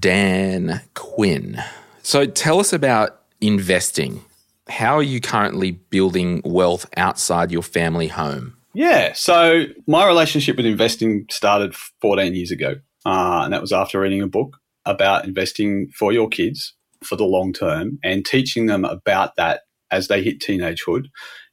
Dan 0.00 0.80
Quinn. 0.94 1.62
So 2.02 2.24
tell 2.24 2.58
us 2.58 2.72
about 2.72 3.20
investing. 3.42 4.22
How 4.68 4.96
are 4.96 5.02
you 5.02 5.20
currently 5.20 5.72
building 5.72 6.42
wealth 6.44 6.86
outside 6.96 7.52
your 7.52 7.62
family 7.62 8.08
home? 8.08 8.56
Yeah. 8.74 9.12
So 9.14 9.64
my 9.86 10.06
relationship 10.06 10.56
with 10.56 10.66
investing 10.66 11.26
started 11.30 11.74
14 11.74 12.34
years 12.34 12.50
ago. 12.50 12.74
Uh, 13.06 13.42
and 13.44 13.52
that 13.52 13.60
was 13.60 13.72
after 13.72 14.00
reading 14.00 14.20
a 14.20 14.26
book 14.26 14.58
about 14.84 15.24
investing 15.24 15.88
for 15.94 16.12
your 16.12 16.28
kids 16.28 16.74
for 17.02 17.16
the 17.16 17.24
long 17.24 17.52
term 17.52 17.98
and 18.02 18.24
teaching 18.24 18.66
them 18.66 18.84
about 18.84 19.36
that 19.36 19.62
as 19.90 20.08
they 20.08 20.22
hit 20.22 20.40
teenagehood, 20.40 21.04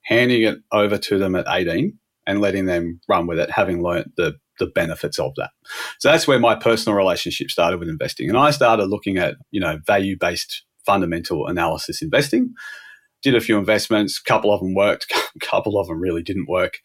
handing 0.04 0.42
it 0.42 0.58
over 0.72 0.98
to 0.98 1.18
them 1.18 1.36
at 1.36 1.46
18 1.48 1.98
and 2.26 2.42
letting 2.42 2.66
them 2.66 3.00
run 3.08 3.28
with 3.28 3.40
it, 3.40 3.52
having 3.52 3.84
learned 3.84 4.12
the, 4.18 4.36
the 4.60 4.66
benefits 4.66 5.20
of 5.20 5.34
that. 5.36 5.52
So 6.00 6.10
that's 6.10 6.28
where 6.28 6.40
my 6.40 6.56
personal 6.56 6.98
relationship 6.98 7.52
started 7.52 7.80
with 7.80 7.90
investing. 7.90 8.30
And 8.30 8.38
I 8.38 8.52
started 8.52 8.86
looking 8.86 9.18
at, 9.18 9.36
you 9.52 9.60
know, 9.60 9.80
value 9.86 10.18
based 10.20 10.64
fundamental 10.86 11.48
analysis 11.48 12.02
investing. 12.02 12.54
Did 13.24 13.36
a 13.36 13.42
few 13.42 13.58
investments, 13.58 14.20
a 14.20 14.30
couple 14.30 14.54
of 14.54 14.60
them 14.60 14.76
worked, 14.76 15.12
a 15.36 15.40
couple 15.46 15.80
of 15.80 15.88
them 15.88 16.00
really 16.00 16.22
didn't 16.22 16.50
work. 16.50 16.80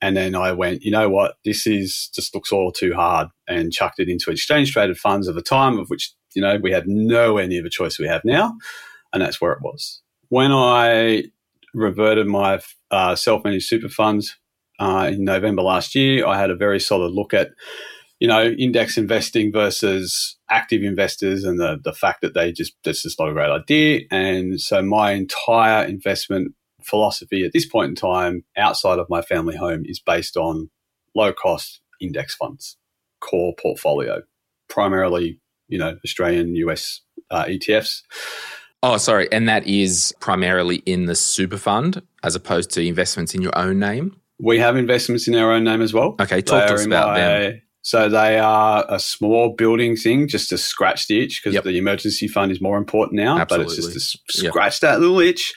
And 0.00 0.16
then 0.16 0.34
I 0.34 0.52
went, 0.52 0.82
you 0.82 0.90
know 0.90 1.08
what, 1.08 1.36
this 1.44 1.66
is 1.66 2.10
just 2.14 2.34
looks 2.34 2.52
all 2.52 2.72
too 2.72 2.92
hard 2.94 3.28
and 3.48 3.72
chucked 3.72 4.00
it 4.00 4.08
into 4.08 4.30
exchange 4.30 4.72
traded 4.72 4.98
funds 4.98 5.28
at 5.28 5.34
the 5.34 5.42
time, 5.42 5.78
of 5.78 5.88
which, 5.88 6.12
you 6.34 6.42
know, 6.42 6.58
we 6.62 6.72
had 6.72 6.86
nowhere 6.86 7.46
near 7.46 7.62
the 7.62 7.70
choice 7.70 7.98
we 7.98 8.06
have 8.06 8.22
now. 8.24 8.54
And 9.12 9.22
that's 9.22 9.40
where 9.40 9.52
it 9.52 9.62
was. 9.62 10.02
When 10.28 10.52
I 10.52 11.24
reverted 11.72 12.26
my 12.26 12.60
uh, 12.90 13.14
self 13.14 13.44
managed 13.44 13.66
super 13.66 13.88
funds 13.88 14.36
uh, 14.78 15.10
in 15.12 15.24
November 15.24 15.62
last 15.62 15.94
year, 15.94 16.26
I 16.26 16.38
had 16.38 16.50
a 16.50 16.56
very 16.56 16.80
solid 16.80 17.12
look 17.12 17.32
at, 17.32 17.52
you 18.24 18.28
know, 18.28 18.46
index 18.46 18.96
investing 18.96 19.52
versus 19.52 20.38
active 20.48 20.82
investors 20.82 21.44
and 21.44 21.60
the, 21.60 21.78
the 21.84 21.92
fact 21.92 22.22
that 22.22 22.32
they 22.32 22.52
just, 22.52 22.74
that's 22.82 23.02
just 23.02 23.20
not 23.20 23.28
a 23.28 23.34
great 23.34 23.50
idea. 23.50 24.00
And 24.10 24.58
so 24.58 24.80
my 24.80 25.10
entire 25.10 25.84
investment 25.84 26.54
philosophy 26.82 27.44
at 27.44 27.52
this 27.52 27.66
point 27.66 27.90
in 27.90 27.94
time 27.94 28.42
outside 28.56 28.98
of 28.98 29.10
my 29.10 29.20
family 29.20 29.56
home 29.56 29.82
is 29.84 30.00
based 30.00 30.38
on 30.38 30.70
low 31.14 31.34
cost 31.34 31.82
index 32.00 32.34
funds, 32.34 32.78
core 33.20 33.52
portfolio, 33.60 34.22
primarily, 34.70 35.38
you 35.68 35.76
know, 35.76 35.98
Australian, 36.02 36.56
US 36.56 37.02
uh, 37.30 37.44
ETFs. 37.44 38.04
Oh, 38.82 38.96
sorry. 38.96 39.30
And 39.32 39.50
that 39.50 39.66
is 39.66 40.14
primarily 40.18 40.76
in 40.86 41.04
the 41.04 41.14
super 41.14 41.58
fund 41.58 42.00
as 42.22 42.34
opposed 42.34 42.70
to 42.70 42.80
investments 42.80 43.34
in 43.34 43.42
your 43.42 43.52
own 43.54 43.78
name? 43.78 44.16
We 44.40 44.60
have 44.60 44.78
investments 44.78 45.28
in 45.28 45.34
our 45.34 45.52
own 45.52 45.64
name 45.64 45.82
as 45.82 45.92
well. 45.92 46.16
Okay, 46.18 46.40
talk 46.40 46.68
to 46.68 46.72
us 46.74 46.86
about 46.86 47.08
my, 47.08 47.20
them. 47.20 47.60
So 47.84 48.08
they 48.08 48.38
are 48.38 48.86
a 48.88 48.98
small 48.98 49.50
building 49.50 49.94
thing 49.94 50.26
just 50.26 50.48
to 50.48 50.58
scratch 50.58 51.06
the 51.06 51.22
itch 51.22 51.42
because 51.42 51.54
yep. 51.54 51.64
the 51.64 51.76
emergency 51.76 52.26
fund 52.26 52.50
is 52.50 52.58
more 52.58 52.78
important 52.78 53.20
now, 53.20 53.38
Absolutely. 53.38 53.76
but 53.76 53.78
it's 53.78 53.92
just 53.92 54.20
to 54.30 54.48
scratch 54.48 54.82
yep. 54.82 54.92
that 54.92 55.00
little 55.00 55.20
itch 55.20 55.54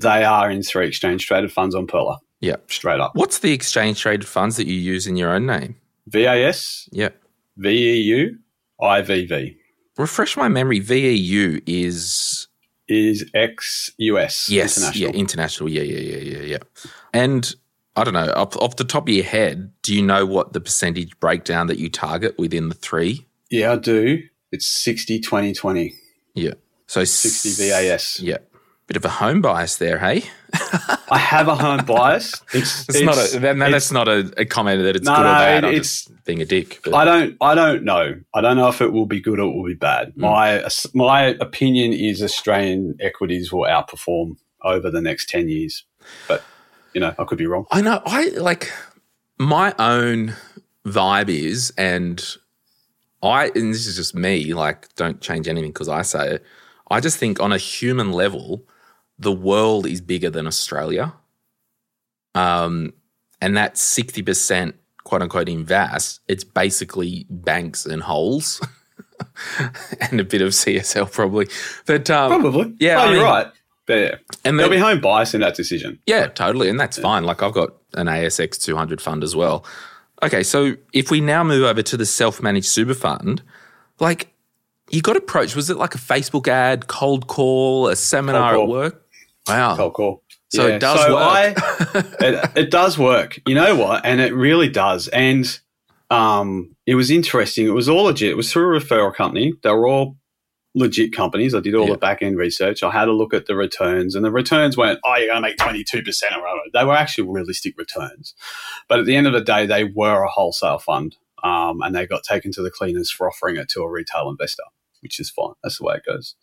they 0.00 0.24
are 0.24 0.50
in 0.50 0.62
three 0.62 0.86
exchange 0.86 1.26
traded 1.26 1.52
funds 1.52 1.74
on 1.74 1.86
Pearler. 1.86 2.16
Yeah. 2.40 2.56
Straight 2.68 3.00
up. 3.00 3.12
What's 3.14 3.40
the 3.40 3.52
exchange 3.52 4.00
traded 4.00 4.26
funds 4.26 4.56
that 4.56 4.66
you 4.66 4.74
use 4.74 5.06
in 5.06 5.16
your 5.16 5.32
own 5.32 5.46
name? 5.46 5.76
VAS. 6.06 6.88
Yeah. 6.92 7.10
VEU. 7.56 8.36
IVV. 8.80 9.56
Refresh 9.96 10.36
my 10.36 10.48
memory. 10.48 10.80
VEU 10.80 11.60
is 11.66 12.48
is 12.86 13.28
ex 13.34 13.90
US. 13.98 14.48
Yes. 14.48 14.76
International. 14.76 15.10
Yeah. 15.10 15.18
International. 15.18 15.68
Yeah. 15.68 15.82
Yeah. 15.82 16.16
Yeah. 16.16 16.38
Yeah. 16.38 16.42
Yeah. 16.42 16.58
And 17.12 17.54
I 17.96 18.04
don't 18.04 18.14
know, 18.14 18.32
off, 18.34 18.56
off 18.56 18.76
the 18.76 18.84
top 18.84 19.08
of 19.08 19.14
your 19.14 19.24
head, 19.24 19.72
do 19.82 19.94
you 19.94 20.02
know 20.02 20.26
what 20.26 20.52
the 20.52 20.60
percentage 20.60 21.18
breakdown 21.20 21.68
that 21.68 21.78
you 21.78 21.88
target 21.88 22.36
within 22.38 22.68
the 22.68 22.74
three? 22.74 23.26
Yeah, 23.50 23.72
I 23.72 23.76
do. 23.76 24.22
It's 24.50 24.66
60, 24.66 25.20
20, 25.20 25.52
20. 25.52 25.94
Yeah. 26.34 26.54
So 26.86 27.04
60 27.04 27.50
VAS. 27.50 28.20
Yeah. 28.20 28.38
Bit 28.86 28.96
of 28.96 29.04
a 29.04 29.08
home 29.08 29.40
bias 29.40 29.76
there, 29.76 29.98
hey? 29.98 30.24
I 31.10 31.18
have 31.18 31.48
a 31.48 31.54
home 31.54 31.84
bias. 31.86 32.42
It's, 32.52 32.82
it's, 32.88 33.00
it's 33.00 33.00
not 33.00 33.16
a, 33.16 33.38
then 33.38 33.58
that's 33.58 33.90
not 33.90 34.08
a, 34.08 34.32
a, 34.36 34.44
comment 34.44 34.82
that 34.82 34.96
it's 34.96 35.06
no, 35.06 35.16
good 35.16 35.20
or 35.22 35.32
bad. 35.32 35.64
I'm 35.64 35.74
it's 35.74 36.06
being 36.24 36.42
a 36.42 36.44
dick. 36.44 36.80
But. 36.84 36.94
I 36.94 37.04
don't. 37.04 37.36
I 37.40 37.54
don't 37.54 37.84
know. 37.84 38.20
I 38.34 38.40
don't 38.40 38.56
know 38.56 38.68
if 38.68 38.82
it 38.82 38.92
will 38.92 39.06
be 39.06 39.20
good 39.20 39.40
or 39.40 39.48
it 39.48 39.56
will 39.56 39.64
be 39.64 39.74
bad. 39.74 40.12
Mm. 40.14 40.18
My 40.18 40.68
my 40.92 41.22
opinion 41.40 41.92
is 41.92 42.22
Australian 42.22 42.96
equities 43.00 43.52
will 43.52 43.62
outperform 43.62 44.36
over 44.62 44.90
the 44.90 45.00
next 45.00 45.28
ten 45.28 45.48
years, 45.48 45.84
but 46.28 46.44
you 46.94 47.00
know 47.00 47.14
I 47.18 47.24
could 47.24 47.38
be 47.38 47.46
wrong. 47.46 47.66
I 47.70 47.80
know. 47.80 48.02
I 48.06 48.28
like 48.30 48.72
my 49.38 49.74
own 49.78 50.34
vibe 50.86 51.28
is, 51.28 51.72
and 51.76 52.24
I 53.22 53.46
and 53.54 53.74
this 53.74 53.86
is 53.86 53.96
just 53.96 54.14
me. 54.14 54.54
Like, 54.54 54.94
don't 54.94 55.20
change 55.20 55.48
anything 55.48 55.70
because 55.70 55.88
I 55.88 56.02
say 56.02 56.34
it. 56.34 56.44
I 56.90 57.00
just 57.00 57.18
think 57.18 57.40
on 57.40 57.52
a 57.52 57.58
human 57.58 58.12
level 58.12 58.66
the 59.18 59.32
world 59.32 59.86
is 59.86 60.00
bigger 60.00 60.30
than 60.30 60.46
Australia. 60.46 61.14
Um, 62.34 62.92
and 63.40 63.56
that 63.56 63.74
60% 63.74 64.74
quote 65.04 65.22
unquote 65.22 65.48
invest, 65.48 66.20
it's 66.28 66.44
basically 66.44 67.26
banks 67.30 67.86
and 67.86 68.02
holes 68.02 68.60
and 70.00 70.20
a 70.20 70.24
bit 70.24 70.42
of 70.42 70.50
CSL 70.50 71.10
probably. 71.12 71.48
But 71.86 72.10
um, 72.10 72.40
probably. 72.40 72.74
Yeah. 72.80 72.96
Oh, 72.96 73.00
I 73.00 73.04
you're 73.04 73.14
mean, 73.14 73.22
right. 73.22 73.46
But 73.86 73.94
yeah. 73.94 74.14
And 74.44 74.58
there'll 74.58 74.72
be 74.72 74.78
home 74.78 75.00
bias 75.00 75.34
in 75.34 75.40
that 75.42 75.54
decision. 75.54 75.98
Yeah, 76.06 76.26
totally. 76.28 76.68
And 76.68 76.80
that's 76.80 76.98
yeah. 76.98 77.02
fine. 77.02 77.24
Like 77.24 77.42
I've 77.42 77.52
got 77.52 77.74
an 77.94 78.06
ASX 78.06 78.60
200 78.62 79.00
fund 79.00 79.22
as 79.22 79.36
well. 79.36 79.64
Okay. 80.22 80.42
So 80.42 80.74
if 80.92 81.10
we 81.10 81.20
now 81.20 81.44
move 81.44 81.64
over 81.64 81.82
to 81.82 81.96
the 81.96 82.06
self 82.06 82.42
managed 82.42 82.66
super 82.66 82.94
fund, 82.94 83.42
like 84.00 84.32
you 84.90 85.02
got 85.02 85.16
approached, 85.16 85.56
was 85.56 85.70
it 85.70 85.76
like 85.76 85.94
a 85.94 85.98
Facebook 85.98 86.48
ad, 86.48 86.86
cold 86.86 87.26
call, 87.26 87.88
a 87.88 87.96
seminar 87.96 88.58
at 88.58 88.68
work? 88.68 89.04
Wow. 89.48 89.76
Cold 89.76 89.94
call. 89.94 90.22
So 90.48 90.66
yeah. 90.66 90.76
it 90.76 90.78
does 90.78 91.00
so 91.00 91.14
work. 91.14 91.24
I, 91.24 91.54
it, 92.20 92.50
it, 92.56 92.70
does 92.70 92.96
work. 92.96 93.40
You 93.46 93.54
know 93.54 93.74
what? 93.76 94.06
And 94.06 94.20
it 94.20 94.32
really 94.34 94.68
does. 94.68 95.08
And 95.08 95.46
um, 96.10 96.76
it 96.86 96.94
was 96.94 97.10
interesting. 97.10 97.66
It 97.66 97.70
was 97.70 97.88
all 97.88 98.04
legit. 98.04 98.30
It 98.30 98.36
was 98.36 98.52
through 98.52 98.76
a 98.76 98.80
referral 98.80 99.14
company. 99.14 99.52
They 99.62 99.70
were 99.70 99.88
all 99.88 100.16
legit 100.74 101.12
companies. 101.12 101.54
I 101.54 101.60
did 101.60 101.74
all 101.74 101.86
yeah. 101.86 101.92
the 101.92 101.98
back 101.98 102.22
end 102.22 102.36
research. 102.36 102.82
I 102.82 102.90
had 102.90 103.08
a 103.08 103.12
look 103.12 103.32
at 103.32 103.46
the 103.46 103.54
returns, 103.54 104.14
and 104.14 104.24
the 104.24 104.30
returns 104.30 104.76
weren't, 104.76 105.00
oh, 105.04 105.16
you're 105.16 105.28
going 105.28 105.36
to 105.36 105.40
make 105.40 105.56
22% 105.56 106.06
or 106.36 106.40
whatever. 106.40 106.60
They 106.72 106.84
were 106.84 106.96
actually 106.96 107.28
realistic 107.28 107.78
returns. 107.78 108.34
But 108.88 108.98
at 108.98 109.06
the 109.06 109.16
end 109.16 109.26
of 109.26 109.32
the 109.32 109.40
day, 109.40 109.66
they 109.66 109.84
were 109.84 110.22
a 110.22 110.30
wholesale 110.30 110.78
fund. 110.78 111.16
Um, 111.42 111.82
and 111.82 111.94
they 111.94 112.06
got 112.06 112.22
taken 112.22 112.52
to 112.52 112.62
the 112.62 112.70
cleaners 112.70 113.10
for 113.10 113.28
offering 113.28 113.56
it 113.56 113.68
to 113.70 113.82
a 113.82 113.90
retail 113.90 114.30
investor, 114.30 114.62
which 115.00 115.20
is 115.20 115.28
fine. 115.28 115.52
That's 115.62 115.78
the 115.78 115.84
way 115.84 115.96
it 115.96 116.06
goes. 116.06 116.36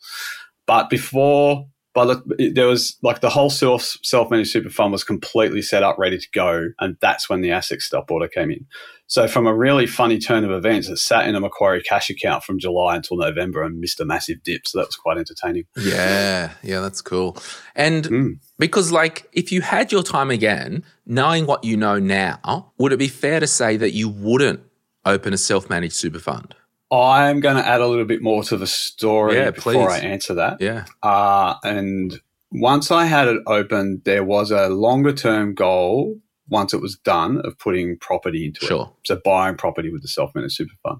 But 0.67 0.91
before 0.91 1.65
but 1.93 2.23
there 2.37 2.67
was 2.67 2.97
like 3.01 3.19
the 3.21 3.29
whole 3.29 3.49
self 3.49 3.97
self 4.01 4.31
managed 4.31 4.51
super 4.51 4.69
fund 4.69 4.91
was 4.91 5.03
completely 5.03 5.61
set 5.61 5.83
up, 5.83 5.97
ready 5.97 6.17
to 6.17 6.27
go, 6.33 6.69
and 6.79 6.97
that's 7.01 7.29
when 7.29 7.41
the 7.41 7.49
ASIC 7.49 7.81
stop 7.81 8.09
order 8.09 8.27
came 8.27 8.49
in. 8.51 8.65
So 9.07 9.27
from 9.27 9.45
a 9.45 9.53
really 9.53 9.87
funny 9.87 10.19
turn 10.19 10.45
of 10.45 10.51
events, 10.51 10.87
it 10.87 10.95
sat 10.95 11.27
in 11.27 11.35
a 11.35 11.41
Macquarie 11.41 11.81
cash 11.81 12.09
account 12.09 12.45
from 12.45 12.59
July 12.59 12.95
until 12.95 13.17
November 13.17 13.61
and 13.61 13.77
missed 13.77 13.99
a 13.99 14.05
massive 14.05 14.41
dip. 14.41 14.65
So 14.65 14.77
that 14.77 14.87
was 14.87 14.95
quite 14.95 15.17
entertaining. 15.17 15.65
Yeah, 15.75 16.51
yeah, 16.63 16.79
that's 16.79 17.01
cool. 17.01 17.35
And 17.75 18.05
mm. 18.05 18.39
because 18.57 18.93
like 18.93 19.27
if 19.33 19.51
you 19.51 19.59
had 19.59 19.91
your 19.91 20.03
time 20.03 20.31
again, 20.31 20.85
knowing 21.05 21.45
what 21.45 21.65
you 21.65 21.75
know 21.75 21.99
now, 21.99 22.71
would 22.77 22.93
it 22.93 22.99
be 22.99 23.09
fair 23.09 23.41
to 23.41 23.47
say 23.47 23.75
that 23.75 23.91
you 23.91 24.07
wouldn't 24.07 24.61
open 25.05 25.33
a 25.33 25.37
self 25.37 25.69
managed 25.69 25.95
super 25.95 26.19
fund? 26.19 26.55
I'm 26.91 27.39
going 27.39 27.55
to 27.55 27.65
add 27.65 27.81
a 27.81 27.87
little 27.87 28.05
bit 28.05 28.21
more 28.21 28.43
to 28.43 28.57
the 28.57 28.67
story 28.67 29.35
yeah, 29.35 29.51
before 29.51 29.89
I 29.89 29.99
answer 29.99 30.33
that. 30.35 30.59
Yeah. 30.59 30.85
Uh, 31.01 31.55
and 31.63 32.19
once 32.51 32.91
I 32.91 33.05
had 33.05 33.29
it 33.29 33.41
open, 33.47 34.01
there 34.03 34.25
was 34.25 34.51
a 34.51 34.67
longer 34.67 35.13
term 35.13 35.53
goal 35.53 36.19
once 36.49 36.73
it 36.73 36.81
was 36.81 36.97
done 36.97 37.39
of 37.45 37.57
putting 37.57 37.97
property 37.97 38.45
into 38.45 38.65
sure. 38.65 38.93
it. 39.01 39.07
So 39.07 39.21
buying 39.23 39.55
property 39.55 39.89
with 39.89 40.01
the 40.01 40.09
self 40.09 40.31
managed 40.35 40.55
super 40.55 40.73
fund. 40.83 40.99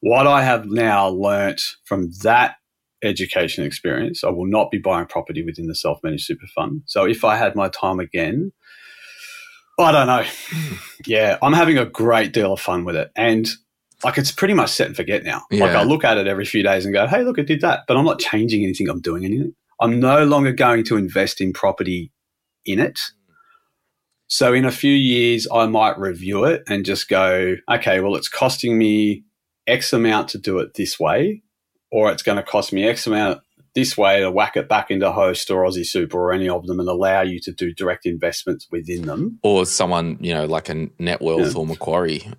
What 0.00 0.26
I 0.26 0.42
have 0.42 0.66
now 0.66 1.08
learnt 1.08 1.62
from 1.84 2.10
that 2.22 2.56
education 3.04 3.64
experience, 3.64 4.24
I 4.24 4.30
will 4.30 4.46
not 4.46 4.72
be 4.72 4.78
buying 4.78 5.06
property 5.06 5.44
within 5.44 5.68
the 5.68 5.76
self 5.76 5.98
managed 6.02 6.24
super 6.24 6.46
fund. 6.52 6.82
So 6.86 7.04
if 7.04 7.24
I 7.24 7.36
had 7.36 7.54
my 7.54 7.68
time 7.68 8.00
again, 8.00 8.52
I 9.78 9.92
don't 9.92 10.08
know. 10.08 10.24
yeah, 11.06 11.38
I'm 11.40 11.52
having 11.52 11.78
a 11.78 11.86
great 11.86 12.32
deal 12.32 12.52
of 12.52 12.60
fun 12.60 12.84
with 12.84 12.96
it. 12.96 13.12
And 13.14 13.48
like 14.04 14.18
it's 14.18 14.32
pretty 14.32 14.54
much 14.54 14.70
set 14.70 14.88
and 14.88 14.96
forget 14.96 15.24
now. 15.24 15.42
Yeah. 15.50 15.64
Like 15.64 15.76
I 15.76 15.82
look 15.84 16.04
at 16.04 16.18
it 16.18 16.26
every 16.26 16.44
few 16.44 16.62
days 16.62 16.84
and 16.84 16.94
go, 16.94 17.06
hey, 17.06 17.22
look, 17.22 17.38
I 17.38 17.42
did 17.42 17.60
that. 17.60 17.80
But 17.86 17.96
I'm 17.96 18.04
not 18.04 18.18
changing 18.18 18.64
anything. 18.64 18.88
I'm 18.88 19.00
doing 19.00 19.24
anything. 19.24 19.54
I'm 19.80 20.00
no 20.00 20.24
longer 20.24 20.52
going 20.52 20.84
to 20.84 20.96
invest 20.96 21.40
in 21.40 21.52
property 21.52 22.12
in 22.64 22.78
it. 22.78 23.00
So 24.28 24.54
in 24.54 24.64
a 24.64 24.70
few 24.70 24.94
years, 24.94 25.46
I 25.52 25.66
might 25.66 25.98
review 25.98 26.44
it 26.44 26.62
and 26.68 26.84
just 26.84 27.08
go, 27.08 27.56
okay, 27.70 28.00
well, 28.00 28.14
it's 28.16 28.28
costing 28.28 28.78
me 28.78 29.24
X 29.66 29.92
amount 29.92 30.28
to 30.30 30.38
do 30.38 30.58
it 30.58 30.74
this 30.74 30.98
way, 30.98 31.42
or 31.90 32.10
it's 32.10 32.22
going 32.22 32.36
to 32.36 32.42
cost 32.42 32.72
me 32.72 32.84
X 32.88 33.06
amount 33.06 33.40
this 33.74 33.96
way 33.96 34.20
to 34.20 34.30
whack 34.30 34.56
it 34.56 34.68
back 34.68 34.90
into 34.90 35.10
Host 35.10 35.50
or 35.50 35.64
Aussie 35.64 35.84
Super 35.84 36.18
or 36.18 36.32
any 36.32 36.48
of 36.48 36.66
them 36.66 36.78
and 36.78 36.88
allow 36.88 37.22
you 37.22 37.40
to 37.40 37.52
do 37.52 37.74
direct 37.74 38.06
investments 38.06 38.68
within 38.70 39.02
them. 39.02 39.38
Or 39.42 39.66
someone, 39.66 40.18
you 40.20 40.32
know, 40.34 40.46
like 40.46 40.68
a 40.68 40.74
Netwealth 40.74 41.52
yeah. 41.52 41.58
or 41.58 41.66
Macquarie 41.66 42.30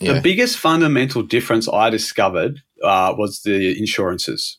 yeah. 0.00 0.14
The 0.14 0.20
biggest 0.20 0.58
fundamental 0.58 1.22
difference 1.22 1.68
I 1.68 1.90
discovered 1.90 2.62
uh, 2.82 3.14
was 3.16 3.42
the 3.42 3.78
insurances. 3.78 4.58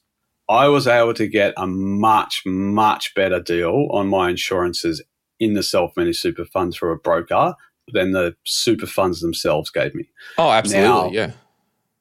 I 0.50 0.68
was 0.68 0.88
able 0.88 1.14
to 1.16 1.28
get 1.28 1.54
a 1.58 1.66
much, 1.66 2.44
much 2.46 3.14
better 3.16 3.40
deal 3.40 3.88
on 3.92 4.08
my 4.08 4.30
insurances 4.30 5.02
in 5.40 5.54
the 5.54 5.64
self 5.64 5.94
managed 5.98 6.20
super 6.20 6.46
fund 6.46 6.74
through 6.74 6.94
a 6.94 6.98
broker 6.98 7.56
than 7.92 8.12
the 8.12 8.36
super 8.46 8.86
funds 8.86 9.22
themselves 9.22 9.70
gave 9.70 9.94
me. 9.96 10.10
Oh, 10.38 10.50
absolutely. 10.50 10.88
Now- 10.88 11.10
yeah. 11.12 11.32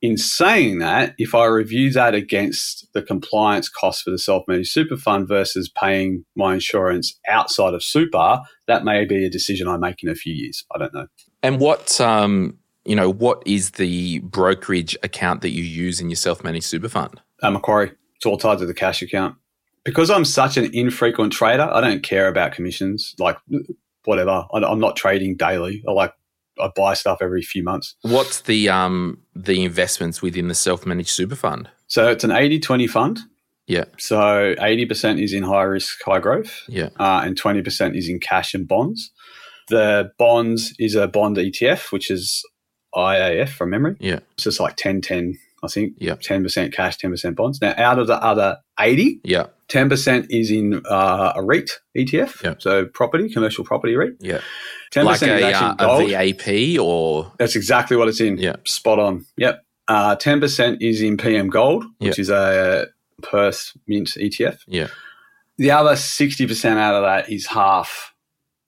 In 0.00 0.16
saying 0.16 0.80
that, 0.80 1.14
if 1.16 1.32
I 1.32 1.44
review 1.44 1.92
that 1.92 2.12
against 2.12 2.88
the 2.92 3.02
compliance 3.02 3.68
cost 3.68 4.02
for 4.02 4.10
the 4.10 4.18
self 4.18 4.42
managed 4.48 4.72
super 4.72 4.96
fund 4.96 5.28
versus 5.28 5.68
paying 5.68 6.24
my 6.34 6.54
insurance 6.54 7.16
outside 7.28 7.72
of 7.72 7.84
super, 7.84 8.40
that 8.66 8.84
may 8.84 9.04
be 9.04 9.24
a 9.24 9.30
decision 9.30 9.68
I 9.68 9.76
make 9.76 10.02
in 10.02 10.08
a 10.08 10.16
few 10.16 10.34
years. 10.34 10.64
I 10.74 10.78
don't 10.78 10.92
know. 10.92 11.06
And 11.44 11.60
what 11.60 12.00
um, 12.00 12.58
you 12.84 12.96
know, 12.96 13.10
what 13.10 13.42
is 13.46 13.72
the 13.72 14.18
brokerage 14.20 14.96
account 15.02 15.40
that 15.42 15.50
you 15.50 15.62
use 15.62 16.00
in 16.00 16.10
your 16.10 16.16
self-managed 16.16 16.64
super 16.66 16.88
fund? 16.88 17.20
Uh, 17.42 17.50
Macquarie, 17.50 17.92
it's 18.16 18.26
all 18.26 18.36
tied 18.38 18.58
to 18.58 18.66
the 18.66 18.74
cash 18.74 19.02
account. 19.02 19.36
Because 19.84 20.10
I'm 20.10 20.24
such 20.24 20.56
an 20.56 20.70
infrequent 20.74 21.32
trader, 21.32 21.68
I 21.72 21.80
don't 21.80 22.02
care 22.02 22.28
about 22.28 22.52
commissions. 22.52 23.14
Like, 23.18 23.36
whatever. 24.04 24.46
I- 24.52 24.58
I'm 24.64 24.78
not 24.80 24.96
trading 24.96 25.36
daily. 25.36 25.82
I 25.88 25.92
like, 25.92 26.12
I 26.60 26.68
buy 26.76 26.94
stuff 26.94 27.18
every 27.20 27.42
few 27.42 27.62
months. 27.64 27.94
What's 28.02 28.42
the 28.42 28.68
um 28.68 29.18
the 29.34 29.64
investments 29.64 30.20
within 30.22 30.48
the 30.48 30.54
self-managed 30.54 31.08
super 31.08 31.34
fund? 31.34 31.68
So 31.86 32.08
it's 32.08 32.24
an 32.24 32.30
80 32.30 32.60
20 32.60 32.86
fund. 32.86 33.20
Yeah. 33.66 33.84
So 33.98 34.54
80% 34.56 35.22
is 35.22 35.32
in 35.32 35.44
high 35.44 35.62
risk, 35.62 36.02
high 36.04 36.18
growth, 36.18 36.62
Yeah. 36.68 36.90
uh, 36.98 37.22
and 37.24 37.40
20% 37.40 37.96
is 37.96 38.08
in 38.08 38.18
cash 38.20 38.54
and 38.54 38.66
bonds. 38.68 39.10
The 39.68 40.10
bonds 40.18 40.74
is 40.78 40.94
a 40.94 41.06
bond 41.08 41.36
ETF, 41.38 41.90
which 41.92 42.10
is 42.10 42.44
IAF 42.94 43.48
from 43.50 43.70
memory. 43.70 43.96
Yeah. 44.00 44.20
It's 44.34 44.44
just 44.44 44.60
like 44.60 44.76
10 44.76 45.00
10, 45.00 45.38
I 45.62 45.68
think. 45.68 45.94
Yeah. 45.98 46.14
10% 46.16 46.72
cash, 46.72 46.98
10% 46.98 47.34
bonds. 47.36 47.60
Now, 47.60 47.74
out 47.76 47.98
of 47.98 48.06
the 48.06 48.22
other 48.22 48.58
80, 48.78 49.20
Yeah. 49.24 49.46
10% 49.68 50.26
is 50.30 50.50
in 50.50 50.82
uh, 50.88 51.32
a 51.36 51.42
REIT 51.42 51.70
ETF. 51.96 52.42
Yeah. 52.42 52.54
So 52.58 52.84
property, 52.86 53.28
commercial 53.30 53.64
property 53.64 53.94
REIT. 53.96 54.14
Yeah. 54.20 54.40
10% 54.92 55.04
Like 55.04 55.16
is 55.16 55.22
a, 55.22 55.42
actually 55.42 55.66
uh, 55.68 55.74
a 55.74 55.76
gold. 55.86 56.10
VAP 56.10 56.78
or 56.80 57.32
That's 57.38 57.56
exactly 57.56 57.96
what 57.96 58.08
it's 58.08 58.20
in. 58.20 58.36
Yeah. 58.38 58.56
Spot 58.66 58.98
on. 58.98 59.24
Yep. 59.38 59.64
Uh, 59.88 60.16
10% 60.16 60.78
is 60.80 61.00
in 61.02 61.16
PM 61.16 61.48
Gold, 61.48 61.84
which 61.98 62.18
is 62.18 62.30
a 62.30 62.86
Perth 63.22 63.72
Mint 63.86 64.08
ETF. 64.16 64.58
yeah. 64.66 64.88
The 65.58 65.70
other 65.70 65.92
60% 65.92 66.76
out 66.78 66.94
of 66.94 67.02
that 67.02 67.30
is 67.30 67.46
half. 67.46 68.11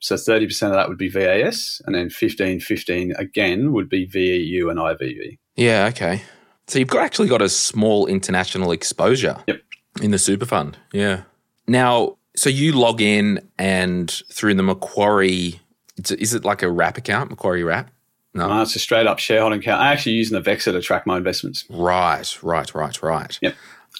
So 0.04 0.16
30% 0.16 0.66
of 0.66 0.72
that 0.74 0.90
would 0.90 0.98
be 0.98 1.08
VAS, 1.08 1.80
and 1.86 1.94
then 1.94 2.10
15, 2.10 2.60
15 2.60 3.14
again 3.16 3.72
would 3.72 3.88
be 3.88 4.04
VEU 4.04 4.68
and 4.68 4.78
IVV. 4.78 5.38
Yeah, 5.56 5.86
okay. 5.86 6.20
So 6.66 6.78
you've 6.78 6.88
got 6.88 7.04
actually 7.04 7.28
got 7.28 7.40
a 7.40 7.48
small 7.48 8.06
international 8.06 8.70
exposure 8.70 9.42
Yep. 9.48 9.62
in 10.02 10.10
the 10.10 10.18
super 10.18 10.44
fund. 10.44 10.76
Yeah. 10.92 11.22
Now, 11.66 12.18
so 12.36 12.50
you 12.50 12.72
log 12.72 13.00
in 13.00 13.48
and 13.58 14.10
through 14.30 14.52
the 14.56 14.62
Macquarie, 14.62 15.60
is 15.96 16.34
it 16.34 16.44
like 16.44 16.62
a 16.62 16.70
wrap 16.70 16.98
account, 16.98 17.30
Macquarie 17.30 17.64
wrap? 17.64 17.90
No. 18.34 18.50
Uh, 18.50 18.60
it's 18.60 18.76
a 18.76 18.80
straight 18.80 19.06
up 19.06 19.18
shareholding 19.20 19.60
account. 19.60 19.80
I 19.80 19.90
actually 19.90 20.16
use 20.16 20.30
Navexa 20.30 20.72
to 20.72 20.82
track 20.82 21.06
my 21.06 21.16
investments. 21.16 21.64
Right, 21.70 22.42
right, 22.42 22.74
right, 22.74 23.02
right. 23.02 23.38
Yep. 23.40 23.54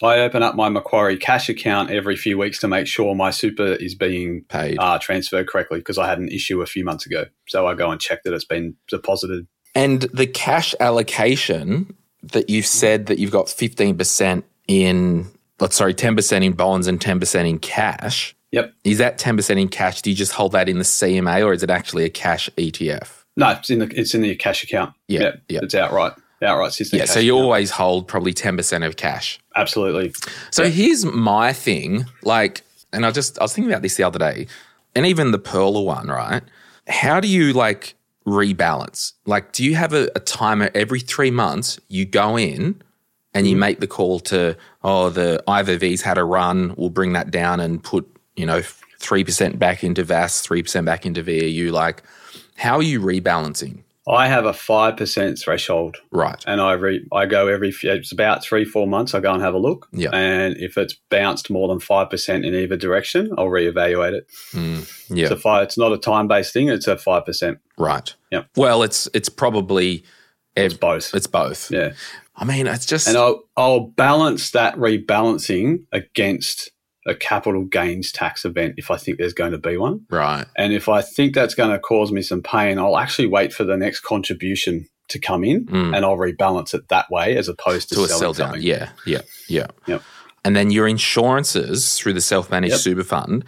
I 0.05 0.21
open 0.21 0.43
up 0.43 0.55
my 0.55 0.69
Macquarie 0.69 1.17
cash 1.17 1.49
account 1.49 1.91
every 1.91 2.17
few 2.17 2.37
weeks 2.39 2.59
to 2.61 2.69
make 2.69 2.87
sure 2.87 3.15
my 3.15 3.31
super 3.31 3.65
is 3.75 3.95
being 3.95 4.45
Paid. 4.49 4.77
uh, 4.79 4.99
transferred 4.99 5.49
correctly 5.49 5.79
because 5.79 5.99
I 5.99 6.07
had 6.09 6.19
an 6.19 6.29
issue 6.29 6.61
a 6.63 6.67
few 6.67 6.85
months 6.85 7.07
ago. 7.07 7.25
So 7.49 7.67
I 7.67 7.75
go 7.75 7.91
and 7.91 8.01
check 8.01 8.23
that 8.25 8.33
it's 8.35 8.45
been 8.45 8.77
deposited. 8.89 9.47
And 9.75 10.03
the 10.03 10.27
cash 10.27 10.75
allocation 10.79 11.97
that 12.23 12.49
you've 12.49 12.67
said 12.67 13.07
that 13.07 13.19
you've 13.19 13.33
got 13.33 13.47
15% 13.47 14.43
in, 14.69 15.27
let's 15.61 15.77
sorry, 15.77 15.95
10% 15.95 16.45
in 16.45 16.53
bonds 16.53 16.87
and 16.87 17.01
10% 17.01 17.49
in 17.49 17.59
cash. 17.59 18.35
Yep. 18.53 18.73
Is 18.85 18.99
that 18.99 19.19
10% 19.19 19.61
in 19.61 19.69
cash? 19.69 20.01
Do 20.03 20.11
you 20.11 20.17
just 20.17 20.33
hold 20.33 20.53
that 20.53 20.69
in 20.69 20.79
the 20.79 20.85
CMA 20.85 21.45
or 21.45 21.53
is 21.53 21.63
it 21.65 21.71
actually 21.71 22.05
a 22.05 22.11
cash 22.11 22.49
ETF? 22.57 23.25
No, 23.37 23.51
it's 23.51 23.69
in 23.69 23.81
the 23.81 23.87
it's 23.99 24.15
in 24.15 24.21
the 24.23 24.37
cash 24.37 24.63
account. 24.63 24.95
Yeah, 25.09 25.21
Yep. 25.23 25.43
yeah. 25.49 25.61
It's 25.65 25.75
outright. 25.75 26.13
Outright 26.45 26.73
the 26.73 26.97
Yeah, 26.97 27.05
so 27.07 27.21
you 27.21 27.35
account. 27.35 27.45
always 27.45 27.71
hold 27.71 28.09
probably 28.09 28.33
10% 28.35 28.87
of 28.87 28.97
cash. 28.97 29.39
absolutely. 29.57 30.13
So 30.51 30.71
here's 30.71 31.05
my 31.05 31.53
thing, 31.53 32.07
like, 32.23 32.63
and 32.93 33.05
I 33.05 33.11
just 33.11 33.39
I 33.39 33.43
was 33.43 33.53
thinking 33.53 33.73
about 33.73 33.83
this 33.83 33.97
the 33.97 34.05
other 34.05 34.19
day, 34.19 34.47
and 34.95 35.07
even 35.07 35.31
the 35.33 35.39
Perla 35.39 35.83
one, 35.83 36.09
right? 36.09 36.43
How 36.89 37.21
do 37.21 37.29
you 37.29 37.53
like 37.53 37.95
rebalance? 38.27 39.13
Like, 39.27 39.53
do 39.53 39.65
you 39.65 39.75
have 39.75 39.93
a, 39.93 40.11
a 40.15 40.21
timer 40.21 40.71
every 40.75 41.01
three 41.01 41.31
months? 41.31 41.81
You 41.89 42.05
go 42.05 42.37
in 42.39 42.81
and 43.33 43.47
you 43.47 43.55
mm-hmm. 43.55 43.61
make 43.61 43.81
the 43.81 43.87
call 43.87 44.21
to, 44.21 44.57
oh, 44.83 45.11
the 45.11 45.43
IVV's 45.49 46.03
had 46.03 46.19
a 46.19 46.25
run. 46.25 46.75
We'll 46.77 46.91
bring 46.91 47.15
that 47.15 47.31
down 47.31 47.61
and 47.61 47.83
put 47.83 48.07
you 48.37 48.47
know 48.47 48.63
three 48.99 49.25
percent 49.25 49.59
back 49.59 49.85
into 49.85 50.05
VAS, 50.05 50.41
three 50.41 50.63
percent 50.63 50.87
back 50.87 51.05
into 51.07 51.23
VAU. 51.23 51.73
Like, 51.73 52.03
how 52.57 52.77
are 52.77 52.83
you 52.83 53.01
rebalancing? 53.01 53.84
I 54.07 54.27
have 54.29 54.45
a 54.45 54.53
five 54.53 54.97
percent 54.99 55.39
threshold, 55.39 55.97
Right. 56.13 56.43
and 56.47 56.61
I 56.61 56.73
re, 56.73 57.07
I 57.13 57.25
go 57.27 57.49
every 57.49 57.73
it's 57.83 58.13
about 58.13 58.43
three 58.45 58.65
four 58.67 58.87
months. 58.87 59.15
I 59.15 59.21
go 59.21 59.33
and 59.33 59.43
have 59.43 59.55
a 59.55 59.59
look, 59.59 59.89
Yeah. 59.93 60.11
and 60.13 60.55
if 60.59 60.77
it's 60.77 60.95
bounced 61.11 61.49
more 61.51 61.69
than 61.69 61.81
five 61.81 62.11
percent 62.11 62.45
in 62.45 62.55
either 62.55 62.77
direction, 62.77 63.31
I'll 63.39 63.47
reevaluate 63.47 64.13
it. 64.13 64.27
Hmm. 64.53 64.81
Yeah. 65.09 65.25
It's 65.25 65.31
a 65.33 65.37
five, 65.39 65.63
It's 65.65 65.79
not 65.79 65.93
a 65.93 65.99
time 65.99 66.29
based 66.29 66.53
thing. 66.53 66.69
It's 66.69 66.87
a 66.87 66.99
five 66.99 67.25
percent. 67.25 67.59
right. 67.79 68.15
Yep. 68.31 68.49
Well, 68.57 68.83
it's 68.83 69.09
it's 69.15 69.29
probably 69.31 70.05
It's 70.55 70.75
both. 70.75 71.15
it's 71.15 71.27
both. 71.27 71.71
yeah, 71.71 71.93
I 72.37 72.45
mean, 72.45 72.67
it's 72.67 72.85
just 72.87 73.09
and 73.09 73.17
I'll 73.17 73.45
I'll 73.57 73.81
balance 73.81 74.51
that 74.51 74.77
rebalancing 74.77 75.85
against 75.93 76.71
a 77.07 77.15
capital 77.15 77.65
gains 77.65 78.11
tax 78.13 78.45
event 78.45 78.75
if 78.79 78.91
I 78.91 78.97
think 78.97 79.19
there's 79.19 79.35
going 79.35 79.53
to 79.53 79.59
be 79.59 79.77
one. 79.77 80.07
right. 80.11 80.47
And 80.57 80.73
if 80.73 80.89
I 80.89 81.03
think 81.03 81.35
that's 81.35 81.55
going 81.55 81.71
to 81.71 81.79
cause 81.79 82.11
me 82.13 82.23
some 82.23 82.43
pain, 82.43 82.79
I'll 82.79 82.97
actually 82.99 83.29
wait 83.29 83.53
for 83.53 83.65
the 83.65 83.77
next 83.77 84.01
contribution 84.01 84.87
to 85.09 85.19
come 85.19 85.45
in 85.45 85.67
Mm. 85.67 85.95
and 85.95 86.05
I'll 86.05 86.17
rebalance 86.17 86.73
it 86.73 86.89
that 86.89 87.11
way 87.11 87.37
as 87.37 87.47
opposed 87.49 87.91
to, 87.91 87.97
to 87.97 88.05
a 88.05 88.09
selling 88.09 88.21
sell 88.21 88.33
down. 88.33 88.47
something. 88.55 88.63
Yeah, 88.63 88.91
yeah, 89.07 89.21
yeah. 89.49 89.67
Yep. 89.87 90.03
And 90.47 90.57
then 90.57 90.71
your 90.71 90.87
insurances 90.89 91.99
through 91.99 92.15
the 92.15 92.21
self 92.21 92.51
managed 92.51 92.73
Yep. 92.73 92.81
super 92.81 93.05
fund. 93.05 93.45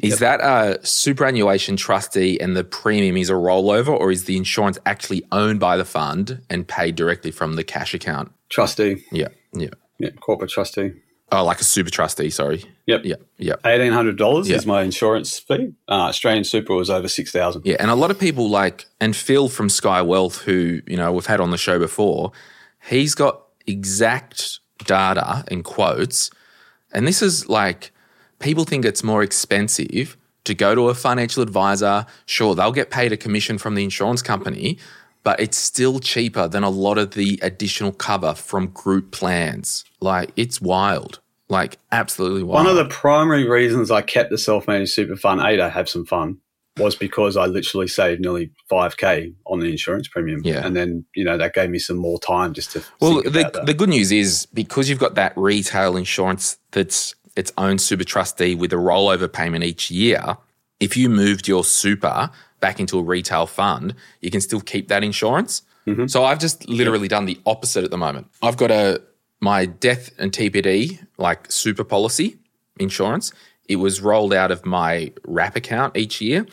Is 0.00 0.18
that 0.18 0.40
a 0.40 0.84
superannuation 0.84 1.76
trustee 1.76 2.38
and 2.40 2.56
the 2.56 2.64
premium 2.64 3.16
is 3.16 3.30
a 3.30 3.34
rollover, 3.34 3.88
or 3.88 4.10
is 4.10 4.24
the 4.24 4.36
insurance 4.36 4.78
actually 4.84 5.24
owned 5.32 5.60
by 5.60 5.76
the 5.76 5.84
fund 5.84 6.40
and 6.50 6.66
paid 6.66 6.96
directly 6.96 7.30
from 7.30 7.54
the 7.56 7.64
cash 7.64 7.94
account? 7.94 8.30
Trustee. 8.50 9.04
Yeah, 9.12 9.28
yeah. 9.52 9.68
Yeah, 9.98 10.10
corporate 10.20 10.50
trustee. 10.50 10.92
Oh, 11.32 11.42
like 11.44 11.60
a 11.60 11.64
super 11.64 11.90
trustee, 11.90 12.30
sorry. 12.30 12.64
Yep. 12.86 13.04
Yep. 13.04 13.22
Yep. 13.38 13.60
Eighteen 13.66 13.92
hundred 13.92 14.16
dollars 14.18 14.48
Yeah. 14.48 14.56
is 14.56 14.66
my 14.66 14.82
insurance 14.82 15.38
fee. 15.38 15.72
Uh, 15.88 16.08
Australian 16.08 16.44
Super 16.44 16.74
was 16.74 16.90
over 16.90 17.08
six 17.08 17.32
thousand. 17.32 17.62
Yeah, 17.64 17.76
and 17.80 17.90
a 17.90 17.94
lot 17.94 18.10
of 18.10 18.18
people 18.20 18.48
like, 18.50 18.86
and 19.00 19.16
Phil 19.16 19.48
from 19.48 19.68
Sky 19.68 20.02
Wealth, 20.02 20.42
who 20.42 20.80
you 20.86 20.96
know 20.96 21.12
we've 21.12 21.26
had 21.26 21.40
on 21.40 21.50
the 21.50 21.58
show 21.58 21.78
before, 21.78 22.30
he's 22.86 23.14
got 23.14 23.42
exact 23.66 24.60
data 24.86 25.44
and 25.48 25.64
quotes, 25.64 26.30
and 26.92 27.06
this 27.06 27.22
is 27.22 27.48
like 27.48 27.90
people 28.38 28.64
think 28.64 28.84
it's 28.84 29.02
more 29.02 29.22
expensive 29.22 30.16
to 30.44 30.54
go 30.54 30.74
to 30.74 30.88
a 30.90 30.94
financial 30.94 31.42
advisor. 31.42 32.04
Sure, 32.26 32.54
they'll 32.54 32.70
get 32.70 32.90
paid 32.90 33.12
a 33.12 33.16
commission 33.16 33.56
from 33.58 33.74
the 33.74 33.82
insurance 33.82 34.20
company, 34.22 34.78
but 35.24 35.40
it's 35.40 35.56
still 35.56 35.98
cheaper 35.98 36.46
than 36.46 36.62
a 36.62 36.70
lot 36.70 36.98
of 36.98 37.12
the 37.12 37.38
additional 37.42 37.92
cover 37.92 38.34
from 38.34 38.68
group 38.68 39.10
plans. 39.10 39.84
Like 40.00 40.30
it's 40.36 40.60
wild, 40.60 41.20
like 41.48 41.78
absolutely 41.90 42.44
wild. 42.44 42.66
One 42.66 42.66
of 42.66 42.76
the 42.76 42.92
primary 42.94 43.48
reasons 43.48 43.90
I 43.90 44.02
kept 44.02 44.30
the 44.30 44.38
self-managed 44.38 44.92
super 44.92 45.16
fund 45.16 45.40
A 45.40 45.56
to 45.56 45.68
have 45.70 45.88
some 45.88 46.04
fun 46.04 46.38
was 46.76 46.96
because 46.96 47.36
I 47.36 47.46
literally 47.46 47.86
saved 47.88 48.20
nearly 48.20 48.50
five 48.68 48.96
k 48.96 49.32
on 49.46 49.60
the 49.60 49.70
insurance 49.70 50.08
premium. 50.08 50.42
Yeah. 50.44 50.66
and 50.66 50.76
then 50.76 51.04
you 51.14 51.24
know 51.24 51.38
that 51.38 51.54
gave 51.54 51.70
me 51.70 51.78
some 51.78 51.96
more 51.96 52.18
time 52.18 52.52
just 52.52 52.72
to. 52.72 52.84
Well, 53.00 53.22
the, 53.22 53.62
the 53.64 53.74
good 53.74 53.88
news 53.88 54.12
is 54.12 54.46
because 54.52 54.88
you've 54.88 54.98
got 54.98 55.14
that 55.14 55.32
retail 55.36 55.96
insurance 55.96 56.58
that's 56.72 57.14
its 57.36 57.52
own 57.58 57.78
super 57.78 58.04
trustee 58.04 58.54
with 58.54 58.72
a 58.72 58.76
rollover 58.76 59.32
payment 59.32 59.64
each 59.64 59.90
year, 59.90 60.36
if 60.80 60.96
you 60.96 61.08
moved 61.08 61.48
your 61.48 61.64
super 61.64 62.30
back 62.64 62.80
into 62.80 62.98
a 62.98 63.02
retail 63.02 63.46
fund, 63.46 63.94
you 64.22 64.30
can 64.30 64.40
still 64.40 64.62
keep 64.62 64.88
that 64.88 65.04
insurance. 65.04 65.60
Mm-hmm. 65.86 66.06
So 66.06 66.24
I've 66.24 66.38
just 66.38 66.66
literally 66.66 67.08
done 67.08 67.26
the 67.26 67.38
opposite 67.44 67.84
at 67.84 67.90
the 67.90 67.98
moment. 67.98 68.26
I've 68.40 68.56
got 68.56 68.70
a 68.70 69.02
my 69.42 69.66
death 69.66 70.10
and 70.18 70.32
TPD 70.32 71.06
like 71.18 71.52
super 71.52 71.84
policy 71.84 72.38
insurance. 72.80 73.34
It 73.68 73.76
was 73.76 74.00
rolled 74.00 74.32
out 74.32 74.50
of 74.50 74.64
my 74.64 75.12
wrap 75.26 75.56
account 75.56 75.94
each 75.94 76.22
year. 76.22 76.46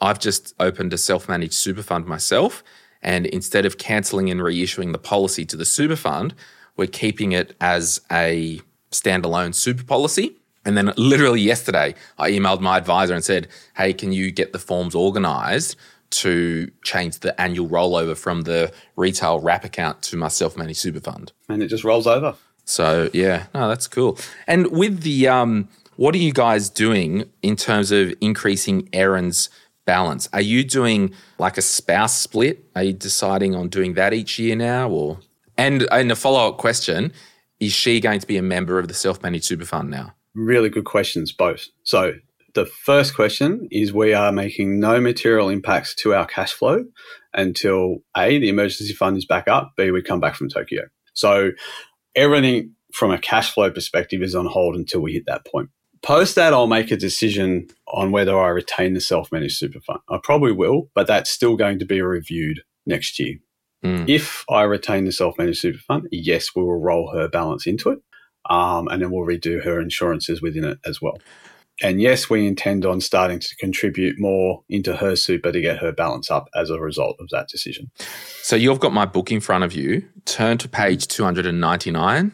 I've 0.00 0.20
just 0.20 0.54
opened 0.60 0.92
a 0.92 0.98
self 0.98 1.28
managed 1.28 1.54
super 1.54 1.82
fund 1.82 2.06
myself. 2.06 2.62
And 3.02 3.26
instead 3.26 3.66
of 3.66 3.76
cancelling 3.76 4.30
and 4.30 4.40
reissuing 4.40 4.92
the 4.92 4.98
policy 4.98 5.44
to 5.46 5.56
the 5.56 5.64
super 5.64 5.96
fund, 5.96 6.32
we're 6.76 6.86
keeping 6.86 7.32
it 7.32 7.56
as 7.60 8.00
a 8.12 8.60
standalone 8.92 9.52
super 9.52 9.82
policy. 9.82 10.36
And 10.66 10.76
then 10.76 10.92
literally 10.96 11.40
yesterday, 11.40 11.94
I 12.18 12.32
emailed 12.32 12.60
my 12.60 12.76
advisor 12.76 13.14
and 13.14 13.24
said, 13.24 13.48
Hey, 13.76 13.94
can 13.94 14.12
you 14.12 14.30
get 14.30 14.52
the 14.52 14.58
forms 14.58 14.94
organized 14.94 15.76
to 16.08 16.70
change 16.82 17.20
the 17.20 17.40
annual 17.40 17.68
rollover 17.68 18.16
from 18.16 18.42
the 18.42 18.72
retail 18.96 19.40
wrap 19.40 19.64
account 19.64 20.02
to 20.02 20.16
my 20.16 20.28
self 20.28 20.56
managed 20.56 20.80
super 20.80 21.00
fund? 21.00 21.32
and 21.48 21.62
it 21.62 21.68
just 21.68 21.84
rolls 21.84 22.06
over. 22.06 22.34
So 22.64 23.08
yeah, 23.12 23.46
no, 23.54 23.68
that's 23.68 23.86
cool. 23.86 24.18
And 24.46 24.70
with 24.72 25.02
the 25.02 25.28
um, 25.28 25.68
what 25.94 26.14
are 26.14 26.18
you 26.18 26.32
guys 26.32 26.68
doing 26.68 27.30
in 27.42 27.54
terms 27.56 27.92
of 27.92 28.12
increasing 28.20 28.88
Erin's 28.92 29.48
balance? 29.84 30.28
Are 30.32 30.40
you 30.40 30.64
doing 30.64 31.14
like 31.38 31.56
a 31.56 31.62
spouse 31.62 32.18
split? 32.20 32.64
Are 32.74 32.82
you 32.82 32.92
deciding 32.92 33.54
on 33.54 33.68
doing 33.68 33.94
that 33.94 34.12
each 34.12 34.38
year 34.38 34.56
now, 34.56 34.90
or 34.90 35.20
and 35.56 35.86
and 35.92 36.10
a 36.10 36.16
follow 36.16 36.48
up 36.48 36.58
question: 36.58 37.12
Is 37.60 37.72
she 37.72 38.00
going 38.00 38.18
to 38.18 38.26
be 38.26 38.36
a 38.36 38.42
member 38.42 38.80
of 38.80 38.88
the 38.88 38.94
self 38.94 39.22
managed 39.22 39.44
super 39.44 39.64
fund 39.64 39.90
now? 39.90 40.15
Really 40.36 40.68
good 40.68 40.84
questions, 40.84 41.32
both. 41.32 41.66
So 41.82 42.12
the 42.54 42.66
first 42.66 43.14
question 43.14 43.68
is 43.70 43.92
we 43.92 44.14
are 44.14 44.30
making 44.30 44.78
no 44.78 45.00
material 45.00 45.48
impacts 45.48 45.94
to 45.96 46.14
our 46.14 46.26
cash 46.26 46.52
flow 46.52 46.84
until 47.34 47.98
A, 48.16 48.38
the 48.38 48.48
emergency 48.48 48.92
fund 48.92 49.16
is 49.16 49.24
back 49.24 49.48
up, 49.48 49.72
B, 49.76 49.90
we 49.90 50.02
come 50.02 50.20
back 50.20 50.34
from 50.34 50.48
Tokyo. 50.48 50.82
So 51.14 51.52
everything 52.14 52.74
from 52.92 53.10
a 53.10 53.18
cash 53.18 53.52
flow 53.52 53.70
perspective 53.70 54.22
is 54.22 54.34
on 54.34 54.46
hold 54.46 54.76
until 54.76 55.00
we 55.00 55.12
hit 55.12 55.24
that 55.26 55.46
point. 55.46 55.70
Post 56.02 56.34
that, 56.36 56.52
I'll 56.52 56.66
make 56.66 56.90
a 56.90 56.96
decision 56.96 57.68
on 57.88 58.10
whether 58.10 58.38
I 58.38 58.48
retain 58.48 58.94
the 58.94 59.00
self 59.00 59.32
managed 59.32 59.56
super 59.56 59.80
fund. 59.80 60.00
I 60.08 60.18
probably 60.22 60.52
will, 60.52 60.90
but 60.94 61.06
that's 61.06 61.30
still 61.30 61.56
going 61.56 61.78
to 61.78 61.84
be 61.84 62.00
reviewed 62.00 62.60
next 62.86 63.18
year. 63.18 63.36
Mm. 63.84 64.08
If 64.08 64.44
I 64.48 64.62
retain 64.62 65.04
the 65.04 65.12
self 65.12 65.36
managed 65.38 65.60
super 65.60 65.78
fund, 65.78 66.08
yes, 66.12 66.54
we 66.54 66.62
will 66.62 66.80
roll 66.80 67.12
her 67.12 67.28
balance 67.28 67.66
into 67.66 67.90
it. 67.90 67.98
Um, 68.48 68.88
and 68.88 69.02
then 69.02 69.10
we'll 69.10 69.26
redo 69.26 69.62
her 69.62 69.80
insurances 69.80 70.40
within 70.40 70.64
it 70.64 70.78
as 70.84 71.00
well. 71.00 71.18
And 71.82 72.00
yes, 72.00 72.30
we 72.30 72.46
intend 72.46 72.86
on 72.86 73.00
starting 73.02 73.38
to 73.38 73.56
contribute 73.56 74.18
more 74.18 74.62
into 74.68 74.96
her 74.96 75.14
super 75.14 75.52
to 75.52 75.60
get 75.60 75.78
her 75.78 75.92
balance 75.92 76.30
up 76.30 76.48
as 76.54 76.70
a 76.70 76.80
result 76.80 77.16
of 77.20 77.28
that 77.30 77.48
decision. 77.48 77.90
So 78.42 78.56
you've 78.56 78.80
got 78.80 78.94
my 78.94 79.04
book 79.04 79.30
in 79.30 79.40
front 79.40 79.62
of 79.62 79.74
you. 79.74 80.08
Turn 80.24 80.56
to 80.58 80.68
page 80.68 81.06
299. 81.08 82.32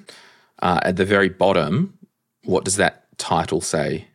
Uh, 0.61 0.81
at 0.85 0.97
the 0.97 1.05
very 1.05 1.29
bottom, 1.29 1.99
what 2.45 2.65
does 2.65 2.77
that 2.77 3.07
title 3.19 3.61
say? 3.61 4.07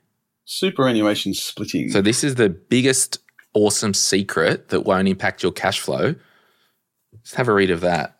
Superannuation 0.46 1.34
splitting. 1.34 1.90
So 1.90 2.02
this 2.02 2.24
is 2.24 2.36
the 2.36 2.50
biggest 2.50 3.20
awesome 3.54 3.94
secret 3.94 4.70
that 4.70 4.82
won't 4.82 5.10
impact 5.10 5.44
your 5.44 5.52
cash 5.52 5.82
flow. 5.82 6.16
Just 7.24 7.36
have 7.36 7.50
a 7.50 7.54
read 7.54 7.72
of 7.72 7.82
that. 7.82 8.18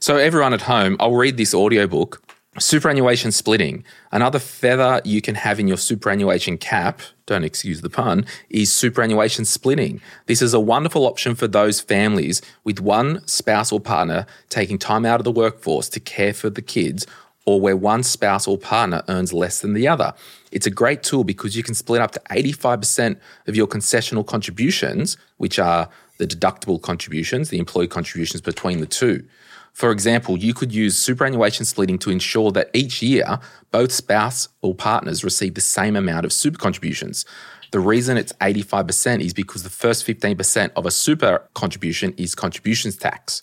So 0.00 0.16
everyone 0.16 0.54
at 0.54 0.62
home, 0.62 0.96
I'll 0.98 1.14
read 1.14 1.36
this 1.36 1.52
audiobook. 1.52 2.22
Superannuation 2.58 3.32
splitting. 3.32 3.82
Another 4.10 4.38
feather 4.38 5.00
you 5.06 5.22
can 5.22 5.36
have 5.36 5.58
in 5.58 5.66
your 5.66 5.78
superannuation 5.78 6.58
cap, 6.58 7.00
don't 7.24 7.44
excuse 7.44 7.80
the 7.80 7.88
pun, 7.88 8.26
is 8.50 8.70
superannuation 8.70 9.46
splitting. 9.46 10.02
This 10.26 10.42
is 10.42 10.52
a 10.52 10.60
wonderful 10.60 11.06
option 11.06 11.34
for 11.34 11.48
those 11.48 11.80
families 11.80 12.42
with 12.62 12.78
one 12.78 13.26
spouse 13.26 13.72
or 13.72 13.80
partner 13.80 14.26
taking 14.50 14.76
time 14.76 15.06
out 15.06 15.18
of 15.18 15.24
the 15.24 15.32
workforce 15.32 15.88
to 15.88 16.00
care 16.00 16.34
for 16.34 16.50
the 16.50 16.60
kids 16.60 17.06
or 17.46 17.58
where 17.58 17.76
one 17.76 18.02
spouse 18.02 18.46
or 18.46 18.58
partner 18.58 19.02
earns 19.08 19.32
less 19.32 19.60
than 19.60 19.72
the 19.72 19.88
other. 19.88 20.12
It's 20.50 20.66
a 20.66 20.70
great 20.70 21.02
tool 21.02 21.24
because 21.24 21.56
you 21.56 21.62
can 21.62 21.74
split 21.74 22.02
up 22.02 22.10
to 22.12 22.20
85% 22.30 23.18
of 23.46 23.56
your 23.56 23.66
concessional 23.66 24.26
contributions, 24.26 25.16
which 25.38 25.58
are 25.58 25.88
the 26.18 26.26
deductible 26.26 26.80
contributions, 26.80 27.48
the 27.48 27.58
employee 27.58 27.88
contributions 27.88 28.42
between 28.42 28.80
the 28.80 28.86
two. 28.86 29.24
For 29.72 29.90
example, 29.90 30.38
you 30.38 30.54
could 30.54 30.72
use 30.72 30.98
superannuation 30.98 31.64
splitting 31.64 31.98
to 32.00 32.10
ensure 32.10 32.52
that 32.52 32.70
each 32.74 33.02
year 33.02 33.38
both 33.70 33.90
spouse 33.90 34.48
or 34.60 34.74
partners 34.74 35.24
receive 35.24 35.54
the 35.54 35.60
same 35.60 35.96
amount 35.96 36.26
of 36.26 36.32
super 36.32 36.58
contributions. 36.58 37.24
The 37.70 37.80
reason 37.80 38.18
it's 38.18 38.34
85% 38.34 39.20
is 39.20 39.32
because 39.32 39.62
the 39.62 39.70
first 39.70 40.06
15% 40.06 40.72
of 40.76 40.84
a 40.84 40.90
super 40.90 41.48
contribution 41.54 42.12
is 42.18 42.34
contributions 42.34 42.96
tax. 42.96 43.42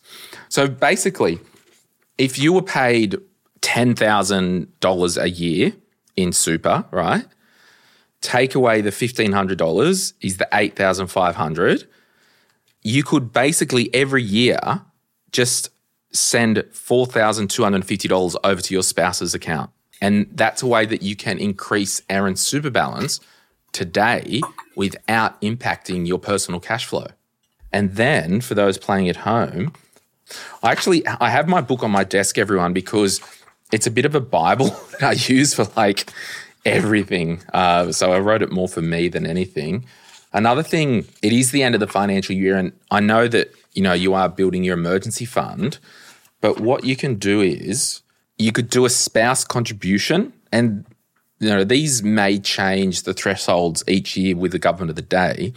So 0.49 0.67
basically, 0.67 1.39
if 2.19 2.37
you 2.37 2.53
were 2.53 2.61
paid 2.61 3.17
$10,000 3.61 5.21
a 5.21 5.29
year 5.29 5.73
in 6.15 6.31
super, 6.31 6.85
right? 6.91 7.25
Take 8.21 8.53
away 8.53 8.81
the 8.81 8.91
$1,500 8.91 10.13
is 10.21 10.37
the 10.37 10.47
8,500. 10.53 11.87
You 12.83 13.03
could 13.03 13.33
basically 13.33 13.93
every 13.95 14.23
year 14.23 14.59
just 15.31 15.69
send 16.11 16.57
$4,250 16.57 18.35
over 18.43 18.61
to 18.61 18.73
your 18.73 18.83
spouse's 18.83 19.33
account. 19.33 19.69
And 20.01 20.27
that's 20.31 20.61
a 20.61 20.67
way 20.67 20.85
that 20.85 21.01
you 21.01 21.15
can 21.15 21.37
increase 21.37 22.01
Erin's 22.09 22.41
super 22.41 22.69
balance 22.69 23.19
today 23.71 24.41
without 24.75 25.39
impacting 25.41 26.07
your 26.07 26.19
personal 26.19 26.59
cash 26.59 26.85
flow. 26.85 27.07
And 27.71 27.95
then 27.95 28.41
for 28.41 28.55
those 28.55 28.77
playing 28.77 29.09
at 29.09 29.17
home, 29.17 29.73
I 30.63 30.71
actually 30.71 31.05
I 31.07 31.29
have 31.29 31.47
my 31.47 31.61
book 31.61 31.83
on 31.83 31.91
my 31.91 32.03
desk, 32.03 32.37
everyone, 32.37 32.73
because 32.73 33.21
it's 33.71 33.87
a 33.87 33.91
bit 33.91 34.05
of 34.05 34.15
a 34.15 34.21
Bible 34.21 34.67
that 34.99 35.03
I 35.03 35.11
use 35.11 35.53
for 35.53 35.65
like 35.75 36.11
everything. 36.65 37.41
Uh, 37.53 37.91
so 37.91 38.11
I 38.11 38.19
wrote 38.19 38.41
it 38.41 38.51
more 38.51 38.67
for 38.67 38.81
me 38.81 39.07
than 39.09 39.25
anything. 39.25 39.85
Another 40.31 40.61
thing, 40.61 41.07
it 41.23 41.33
is 41.33 41.51
the 41.51 41.63
end 41.63 41.73
of 41.73 41.81
the 41.81 41.87
financial 41.87 42.35
year, 42.35 42.55
and 42.55 42.71
I 42.91 42.99
know 42.99 43.27
that 43.27 43.51
you 43.73 43.81
know 43.81 43.93
you 43.93 44.13
are 44.13 44.29
building 44.29 44.63
your 44.63 44.77
emergency 44.77 45.25
fund. 45.25 45.79
But 46.41 46.59
what 46.59 46.83
you 46.83 46.95
can 46.95 47.15
do 47.15 47.41
is 47.41 48.01
you 48.37 48.51
could 48.51 48.69
do 48.69 48.85
a 48.85 48.89
spouse 48.89 49.43
contribution, 49.43 50.33
and 50.51 50.85
you 51.39 51.49
know 51.49 51.63
these 51.63 52.03
may 52.03 52.39
change 52.39 53.03
the 53.03 53.13
thresholds 53.13 53.83
each 53.87 54.15
year 54.15 54.35
with 54.35 54.51
the 54.51 54.59
government 54.59 54.89
of 54.89 54.95
the 54.95 55.01
day. 55.01 55.53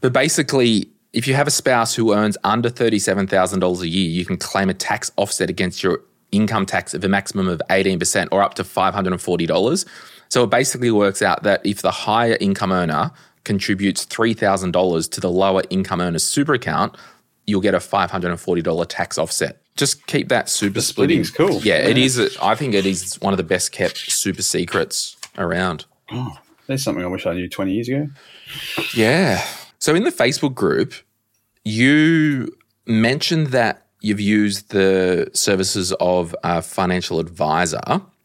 But 0.00 0.12
basically, 0.12 0.88
if 1.12 1.28
you 1.28 1.34
have 1.34 1.46
a 1.46 1.52
spouse 1.52 1.94
who 1.94 2.12
earns 2.12 2.36
under 2.44 2.68
thirty-seven 2.68 3.28
thousand 3.28 3.60
dollars 3.60 3.82
a 3.82 3.88
year, 3.88 4.10
you 4.10 4.24
can 4.24 4.36
claim 4.36 4.68
a 4.68 4.74
tax 4.74 5.12
offset 5.16 5.48
against 5.50 5.82
your 5.82 6.00
income 6.32 6.66
tax 6.66 6.94
of 6.94 7.04
a 7.04 7.08
maximum 7.08 7.48
of 7.48 7.62
eighteen 7.70 7.98
percent, 7.98 8.28
or 8.32 8.42
up 8.42 8.54
to 8.54 8.64
five 8.64 8.94
hundred 8.94 9.12
and 9.12 9.22
forty 9.22 9.46
dollars. 9.46 9.86
So 10.28 10.44
it 10.44 10.50
basically 10.50 10.90
works 10.90 11.20
out 11.20 11.42
that 11.42 11.64
if 11.64 11.82
the 11.82 11.90
higher 11.90 12.38
income 12.40 12.72
earner 12.72 13.12
contributes 13.44 14.06
$3,000 14.06 15.10
to 15.10 15.20
the 15.20 15.30
lower 15.30 15.62
income 15.70 16.00
earner's 16.00 16.24
super 16.24 16.54
account, 16.54 16.96
you'll 17.46 17.60
get 17.60 17.74
a 17.74 17.78
$540 17.78 18.86
tax 18.88 19.18
offset. 19.18 19.61
Just 19.76 20.06
keep 20.06 20.28
that 20.28 20.48
super 20.48 20.74
The 20.74 20.82
splitting. 20.82 21.24
splitting's 21.24 21.54
cool. 21.60 21.66
Yeah, 21.66 21.78
it 21.88 21.96
is. 21.98 22.36
I 22.42 22.54
think 22.54 22.74
it 22.74 22.84
is 22.86 23.14
one 23.20 23.32
of 23.32 23.36
the 23.38 23.42
best 23.42 23.72
kept 23.72 23.96
super 23.96 24.42
secrets 24.42 25.16
around. 25.38 25.86
Oh, 26.10 26.36
there's 26.66 26.82
something 26.82 27.02
I 27.02 27.08
wish 27.08 27.24
I 27.26 27.32
knew 27.32 27.48
20 27.48 27.72
years 27.72 27.88
ago. 27.88 28.08
Yeah. 28.94 29.42
So 29.78 29.94
in 29.94 30.04
the 30.04 30.10
Facebook 30.10 30.54
group, 30.54 30.92
you 31.64 32.54
mentioned 32.86 33.48
that 33.48 33.86
you've 34.00 34.20
used 34.20 34.70
the 34.70 35.30
services 35.32 35.92
of 36.00 36.34
a 36.44 36.60
financial 36.62 37.18
advisor. 37.18 37.80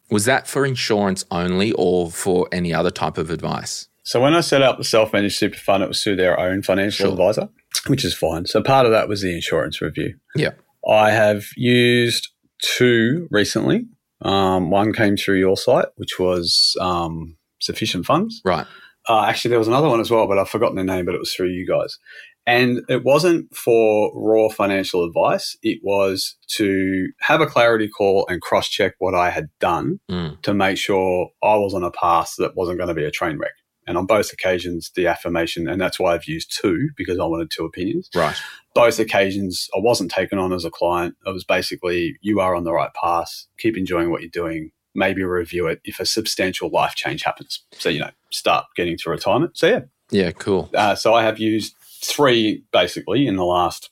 Was 0.10 0.26
that 0.26 0.48
for 0.48 0.66
insurance 0.66 1.26
only 1.32 1.72
or 1.74 2.12
for 2.12 2.48
any 2.52 2.74
other 2.74 2.92
type 2.92 3.18
of 3.18 3.30
advice? 3.30 3.88
So 4.04 4.22
when 4.22 4.34
I 4.34 4.42
set 4.42 4.62
up 4.62 4.78
the 4.78 4.84
self-managed 4.86 5.36
super 5.38 5.58
fund, 5.58 5.84
it 5.84 5.88
was 5.88 6.02
through 6.02 6.16
their 6.16 6.40
own 6.40 6.62
financial 6.64 7.06
Sure. 7.06 7.12
advisor, 7.12 7.50
which 7.88 8.06
is 8.06 8.14
fine. 8.14 8.46
So 8.46 8.62
part 8.64 8.86
of 8.86 8.92
that 8.94 9.10
was 9.10 9.22
the 9.22 9.34
insurance 9.36 9.82
review. 9.82 10.16
Yeah. 10.36 10.52
I 10.88 11.12
have 11.12 11.46
used 11.56 12.30
two 12.62 13.28
recently. 13.32 13.86
Um, 14.22 14.70
one 14.72 14.94
came 14.94 15.18
through 15.18 15.40
your 15.40 15.58
site, 15.58 15.88
which 15.98 16.18
was 16.20 16.76
um, 16.80 17.38
Sufficient 17.60 18.06
Funds. 18.06 18.42
Right. 18.46 18.66
Uh, 19.08 19.24
actually, 19.26 19.50
there 19.50 19.60
was 19.60 19.68
another 19.68 19.88
one 19.90 20.00
as 20.02 20.10
well, 20.12 20.28
but 20.28 20.38
I've 20.38 20.50
forgotten 20.50 20.76
the 20.76 20.84
name, 20.84 21.06
but 21.06 21.16
it 21.16 21.20
was 21.20 21.34
through 21.34 21.50
you 21.50 21.68
guys. 21.68 21.98
And 22.46 22.80
it 22.88 23.04
wasn't 23.04 23.54
for 23.56 24.12
raw 24.16 24.48
financial 24.50 25.04
advice. 25.04 25.58
It 25.64 25.80
was 25.84 26.38
to 26.52 27.10
have 27.20 27.42
a 27.42 27.46
clarity 27.46 27.90
call 27.90 28.26
and 28.30 28.42
cross 28.42 28.70
check 28.70 28.94
what 29.00 29.14
I 29.14 29.30
had 29.30 29.48
done 29.60 30.00
Mm. 30.10 30.42
to 30.44 30.54
make 30.54 30.78
sure 30.78 31.30
I 31.44 31.56
was 31.58 31.74
on 31.74 31.84
a 31.84 31.92
path 31.92 32.36
that 32.38 32.56
wasn't 32.56 32.78
going 32.78 32.88
to 32.88 32.94
be 32.94 33.04
a 33.04 33.12
train 33.12 33.38
wreck. 33.38 33.52
And 33.88 33.98
on 33.98 34.06
both 34.06 34.34
occasions, 34.34 34.92
the 34.96 35.08
affirmation, 35.08 35.68
and 35.68 35.80
that's 35.80 36.00
why 36.00 36.14
I've 36.14 36.26
used 36.26 36.56
two 36.62 36.90
because 36.98 37.20
I 37.20 37.26
wanted 37.26 37.50
two 37.50 37.66
opinions. 37.66 38.10
Right. 38.14 38.36
Both 38.76 39.00
occasions, 39.00 39.70
I 39.76 39.80
wasn't 39.80 40.12
taken 40.12 40.38
on 40.38 40.54
as 40.54 40.66
a 40.66 40.70
client. 40.70 41.16
It 41.26 41.32
was 41.32 41.46
basically, 41.46 42.18
you 42.22 42.40
are 42.42 42.54
on 42.54 42.66
the 42.66 42.74
right 42.74 42.92
path. 42.94 43.46
Keep 43.58 43.78
enjoying 43.78 44.12
what 44.12 44.22
you're 44.22 44.30
doing. 44.30 44.72
Maybe 44.94 45.24
review 45.24 45.68
it 45.68 45.80
if 45.84 46.00
a 46.00 46.06
substantial 46.06 46.70
life 46.70 46.96
change 46.96 47.24
happens. 47.24 47.64
So, 47.72 47.90
you 47.90 48.00
know, 48.00 48.10
start 48.32 48.66
getting 48.76 48.98
to 48.98 49.10
retirement. 49.10 49.58
So, 49.58 49.68
yeah. 49.68 49.82
Yeah, 50.12 50.32
cool. 50.32 50.70
Uh, 50.74 50.96
so 50.96 51.14
I 51.14 51.24
have 51.24 51.40
used 51.40 51.74
three 52.04 52.64
basically 52.72 53.26
in 53.26 53.36
the 53.36 53.46
last 53.46 53.90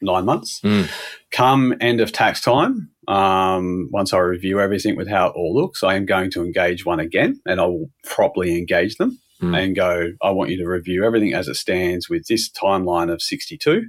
nine 0.00 0.24
months. 0.24 0.60
Mm. 0.60 0.90
Come 1.30 1.74
end 1.80 2.00
of 2.00 2.12
tax 2.12 2.40
time, 2.40 2.90
um, 3.08 3.88
once 3.90 4.12
I 4.12 4.18
review 4.18 4.60
everything 4.60 4.96
with 4.96 5.08
how 5.08 5.28
it 5.28 5.32
all 5.34 5.54
looks, 5.54 5.82
I 5.82 5.94
am 5.94 6.04
going 6.04 6.30
to 6.32 6.44
engage 6.44 6.84
one 6.84 7.00
again 7.00 7.40
and 7.46 7.60
I 7.60 7.64
will 7.64 7.90
properly 8.04 8.56
engage 8.56 8.96
them 8.96 9.18
Mm. 9.40 9.56
and 9.56 9.76
go, 9.76 10.12
I 10.22 10.30
want 10.30 10.50
you 10.50 10.56
to 10.58 10.66
review 10.66 11.04
everything 11.04 11.32
as 11.32 11.46
it 11.46 11.54
stands 11.54 12.08
with 12.08 12.26
this 12.26 12.48
timeline 12.50 13.12
of 13.12 13.22
62. 13.22 13.88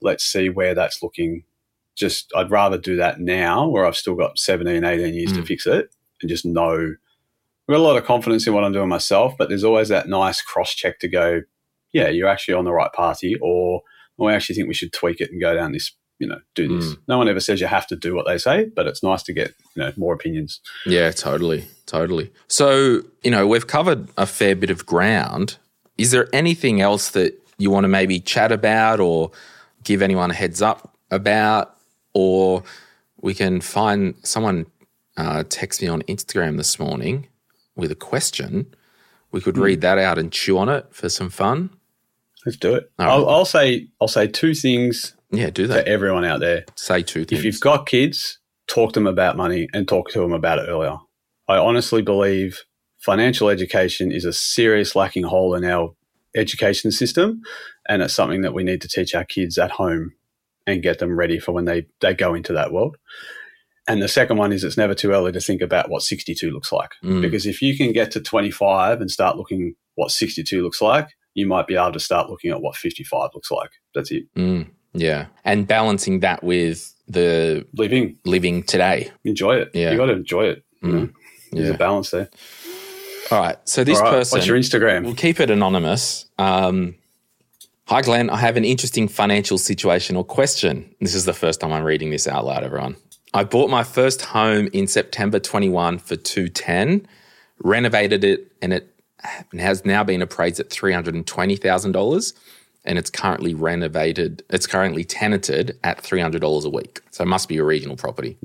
Let's 0.00 0.24
see 0.24 0.48
where 0.48 0.74
that's 0.74 1.02
looking. 1.02 1.44
Just, 1.94 2.32
I'd 2.34 2.50
rather 2.50 2.78
do 2.78 2.96
that 2.96 3.20
now 3.20 3.68
where 3.68 3.84
I've 3.84 3.96
still 3.96 4.14
got 4.14 4.38
17, 4.38 4.84
18 4.84 5.14
years 5.14 5.32
to 5.34 5.40
Mm. 5.42 5.46
fix 5.46 5.66
it 5.66 5.90
and 6.22 6.28
just 6.30 6.44
know. 6.46 6.94
I've 7.68 7.72
got 7.72 7.78
a 7.78 7.82
lot 7.82 7.96
of 7.96 8.04
confidence 8.04 8.46
in 8.46 8.54
what 8.54 8.64
I'm 8.64 8.72
doing 8.72 8.88
myself, 8.88 9.34
but 9.36 9.48
there's 9.48 9.64
always 9.64 9.88
that 9.88 10.08
nice 10.08 10.40
cross 10.40 10.72
check 10.74 10.98
to 11.00 11.08
go, 11.08 11.42
yeah, 11.92 12.08
you're 12.08 12.28
actually 12.28 12.54
on 12.54 12.64
the 12.64 12.72
right 12.72 12.92
party, 12.92 13.36
or 13.42 13.82
"Oh, 14.18 14.26
I 14.26 14.34
actually 14.34 14.54
think 14.54 14.68
we 14.68 14.74
should 14.74 14.92
tweak 14.92 15.20
it 15.20 15.30
and 15.30 15.40
go 15.40 15.54
down 15.54 15.72
this 15.72 15.92
you 16.18 16.26
know, 16.26 16.40
do 16.54 16.78
this. 16.78 16.96
No 17.08 17.18
one 17.18 17.28
ever 17.28 17.40
says 17.40 17.60
you 17.60 17.66
have 17.66 17.86
to 17.88 17.96
do 17.96 18.14
what 18.14 18.26
they 18.26 18.38
say, 18.38 18.70
but 18.74 18.86
it's 18.86 19.02
nice 19.02 19.22
to 19.24 19.32
get, 19.32 19.54
you 19.74 19.82
know, 19.82 19.92
more 19.96 20.14
opinions. 20.14 20.60
Yeah, 20.86 21.10
totally. 21.10 21.66
Totally. 21.86 22.32
So, 22.48 23.02
you 23.22 23.30
know, 23.30 23.46
we've 23.46 23.66
covered 23.66 24.08
a 24.16 24.26
fair 24.26 24.56
bit 24.56 24.70
of 24.70 24.86
ground. 24.86 25.58
Is 25.98 26.10
there 26.10 26.28
anything 26.32 26.80
else 26.80 27.10
that 27.10 27.40
you 27.58 27.70
want 27.70 27.84
to 27.84 27.88
maybe 27.88 28.18
chat 28.20 28.50
about 28.52 28.98
or 29.00 29.30
give 29.84 30.02
anyone 30.02 30.30
a 30.30 30.34
heads 30.34 30.62
up 30.62 30.96
about? 31.10 31.76
Or 32.14 32.64
we 33.20 33.34
can 33.34 33.60
find 33.60 34.14
someone 34.22 34.66
uh, 35.16 35.44
text 35.48 35.82
me 35.82 35.88
on 35.88 36.02
Instagram 36.02 36.56
this 36.56 36.78
morning 36.78 37.28
with 37.74 37.90
a 37.90 37.96
question. 37.96 38.74
We 39.32 39.40
could 39.40 39.58
read 39.58 39.80
that 39.82 39.98
out 39.98 40.18
and 40.18 40.32
chew 40.32 40.58
on 40.58 40.68
it 40.68 40.86
for 40.90 41.08
some 41.08 41.30
fun. 41.30 41.70
Let's 42.44 42.56
do 42.56 42.74
it. 42.74 42.90
All 42.98 43.06
I'll. 43.06 43.28
I'll 43.28 43.44
say 43.44 43.88
I'll 44.00 44.08
say 44.08 44.28
two 44.28 44.54
things 44.54 45.15
Yeah, 45.30 45.50
do 45.50 45.66
that. 45.66 45.88
everyone 45.88 46.24
out 46.24 46.40
there. 46.40 46.64
Say 46.76 47.02
two 47.02 47.24
things. 47.24 47.40
If 47.40 47.44
you've 47.44 47.60
got 47.60 47.86
kids, 47.86 48.38
talk 48.68 48.92
to 48.92 49.00
them 49.00 49.06
about 49.06 49.36
money 49.36 49.68
and 49.72 49.88
talk 49.88 50.10
to 50.10 50.20
them 50.20 50.32
about 50.32 50.58
it 50.58 50.68
earlier. 50.68 50.96
I 51.48 51.56
honestly 51.56 52.02
believe 52.02 52.62
financial 52.98 53.48
education 53.48 54.12
is 54.12 54.24
a 54.24 54.32
serious 54.32 54.96
lacking 54.96 55.24
hole 55.24 55.54
in 55.54 55.64
our 55.64 55.94
education 56.34 56.90
system, 56.92 57.40
and 57.88 58.02
it's 58.02 58.14
something 58.14 58.42
that 58.42 58.54
we 58.54 58.64
need 58.64 58.80
to 58.82 58.88
teach 58.88 59.14
our 59.14 59.24
kids 59.24 59.58
at 59.58 59.72
home 59.72 60.12
and 60.66 60.82
get 60.82 60.98
them 60.98 61.16
ready 61.16 61.38
for 61.38 61.52
when 61.52 61.64
they, 61.64 61.86
they 62.00 62.14
go 62.14 62.34
into 62.34 62.52
that 62.52 62.72
world. 62.72 62.96
And 63.88 64.02
the 64.02 64.08
second 64.08 64.36
one 64.36 64.52
is 64.52 64.64
it's 64.64 64.76
never 64.76 64.94
too 64.94 65.12
early 65.12 65.30
to 65.32 65.40
think 65.40 65.62
about 65.62 65.88
what 65.88 66.02
62 66.02 66.50
looks 66.50 66.72
like. 66.72 66.90
Mm. 67.04 67.22
Because 67.22 67.46
if 67.46 67.62
you 67.62 67.76
can 67.76 67.92
get 67.92 68.10
to 68.12 68.20
25 68.20 69.00
and 69.00 69.10
start 69.10 69.36
looking 69.36 69.74
what 69.94 70.10
62 70.10 70.62
looks 70.62 70.82
like, 70.82 71.08
you 71.34 71.46
might 71.46 71.68
be 71.68 71.76
able 71.76 71.92
to 71.92 72.00
start 72.00 72.28
looking 72.28 72.50
at 72.50 72.60
what 72.60 72.74
55 72.74 73.30
looks 73.34 73.50
like. 73.50 73.70
That's 73.94 74.10
it. 74.10 74.24
Mm, 74.36 74.70
yeah. 74.96 75.26
And 75.44 75.66
balancing 75.66 76.20
that 76.20 76.42
with 76.42 76.94
the 77.08 77.64
Living, 77.74 78.16
living 78.24 78.62
today. 78.64 79.10
enjoy 79.24 79.56
it. 79.56 79.70
Yeah. 79.74 79.92
You 79.92 79.96
got 79.96 80.06
to 80.06 80.12
enjoy 80.14 80.44
it. 80.46 80.64
you 80.82 80.88
Mm. 80.88 80.92
know? 80.92 81.08
There's 81.52 81.68
Yeah. 81.68 81.74
a 81.74 81.78
balance 81.78 82.10
there. 82.10 82.28
All 83.30 83.40
right. 83.40 83.56
So 83.64 83.84
this 83.84 84.00
right, 84.00 84.10
person. 84.10 84.36
What's 84.36 84.46
your 84.46 84.58
Instagram? 84.58 85.04
We'll 85.04 85.14
keep 85.14 85.38
it 85.40 85.50
anonymous. 85.50 86.26
Um, 86.38 86.96
Hi, 87.88 88.02
Glen. 88.02 88.30
I 88.30 88.36
have 88.38 88.56
an 88.56 88.64
interesting 88.64 89.06
financial 89.06 89.58
situation 89.58 90.16
or 90.16 90.24
question. 90.24 90.92
This 91.00 91.14
is 91.14 91.24
the 91.24 91.32
first 91.32 91.60
time 91.60 91.72
I'm 91.72 91.84
reading 91.84 92.10
this 92.10 92.26
out 92.26 92.44
loud, 92.44 92.64
everyone. 92.64 92.96
I 93.32 93.44
bought 93.44 93.70
my 93.70 93.84
first 93.84 94.22
home 94.22 94.68
in 94.72 94.88
September 94.88 95.38
21 95.38 95.98
for 95.98 96.16
210, 96.16 97.06
renovated 97.62 98.24
it, 98.24 98.50
and 98.60 98.72
it 98.72 98.92
has 99.56 99.84
now 99.84 100.02
been 100.02 100.20
appraised 100.20 100.58
at 100.58 100.68
$320,000 100.70 102.32
and 102.86 102.98
it's 102.98 103.10
currently 103.10 103.54
renovated, 103.54 104.44
it's 104.50 104.66
currently 104.66 105.04
tenanted 105.04 105.78
at 105.84 106.02
$300 106.02 106.64
a 106.64 106.68
week. 106.68 107.00
So 107.10 107.24
it 107.24 107.26
must 107.26 107.48
be 107.48 107.58
a 107.58 107.64
regional 107.64 107.96
property. 107.96 108.38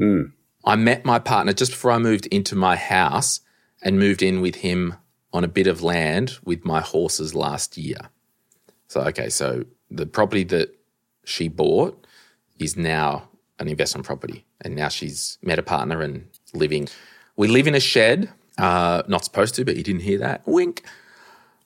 I 0.65 0.75
met 0.75 1.05
my 1.05 1.19
partner 1.19 1.53
just 1.53 1.71
before 1.71 1.91
I 1.91 1.97
moved 1.97 2.25
into 2.27 2.55
my 2.55 2.75
house 2.75 3.39
and 3.81 3.97
moved 3.97 4.21
in 4.21 4.41
with 4.41 4.55
him 4.55 4.95
on 5.33 5.43
a 5.43 5.47
bit 5.47 5.67
of 5.67 5.81
land 5.81 6.37
with 6.43 6.65
my 6.65 6.81
horses 6.81 7.33
last 7.33 7.77
year. 7.77 7.97
So, 8.87 9.01
okay, 9.01 9.29
so 9.29 9.63
the 9.89 10.05
property 10.05 10.43
that 10.45 10.75
she 11.23 11.47
bought 11.47 12.05
is 12.59 12.75
now 12.75 13.29
an 13.59 13.67
investment 13.67 14.05
property. 14.05 14.45
And 14.61 14.75
now 14.75 14.89
she's 14.89 15.37
met 15.41 15.59
a 15.59 15.63
partner 15.63 16.01
and 16.01 16.27
living. 16.53 16.89
We 17.37 17.47
live 17.47 17.67
in 17.67 17.75
a 17.75 17.79
shed, 17.79 18.29
uh, 18.57 19.03
not 19.07 19.23
supposed 19.23 19.55
to, 19.55 19.65
but 19.65 19.77
you 19.77 19.83
didn't 19.83 20.01
hear 20.01 20.19
that. 20.19 20.41
Wink. 20.45 20.83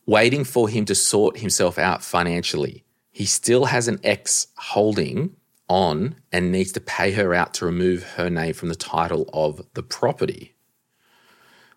Waiting 0.05 0.43
for 0.43 0.69
him 0.69 0.85
to 0.85 0.95
sort 0.95 1.39
himself 1.39 1.77
out 1.77 2.03
financially. 2.03 2.83
He 3.11 3.25
still 3.25 3.65
has 3.65 3.87
an 3.87 3.99
ex 4.03 4.47
holding 4.55 5.35
on 5.67 6.15
and 6.31 6.51
needs 6.51 6.71
to 6.73 6.81
pay 6.81 7.11
her 7.11 7.33
out 7.33 7.53
to 7.55 7.65
remove 7.65 8.03
her 8.13 8.29
name 8.29 8.53
from 8.53 8.69
the 8.69 8.75
title 8.75 9.29
of 9.33 9.65
the 9.73 9.83
property. 9.83 10.53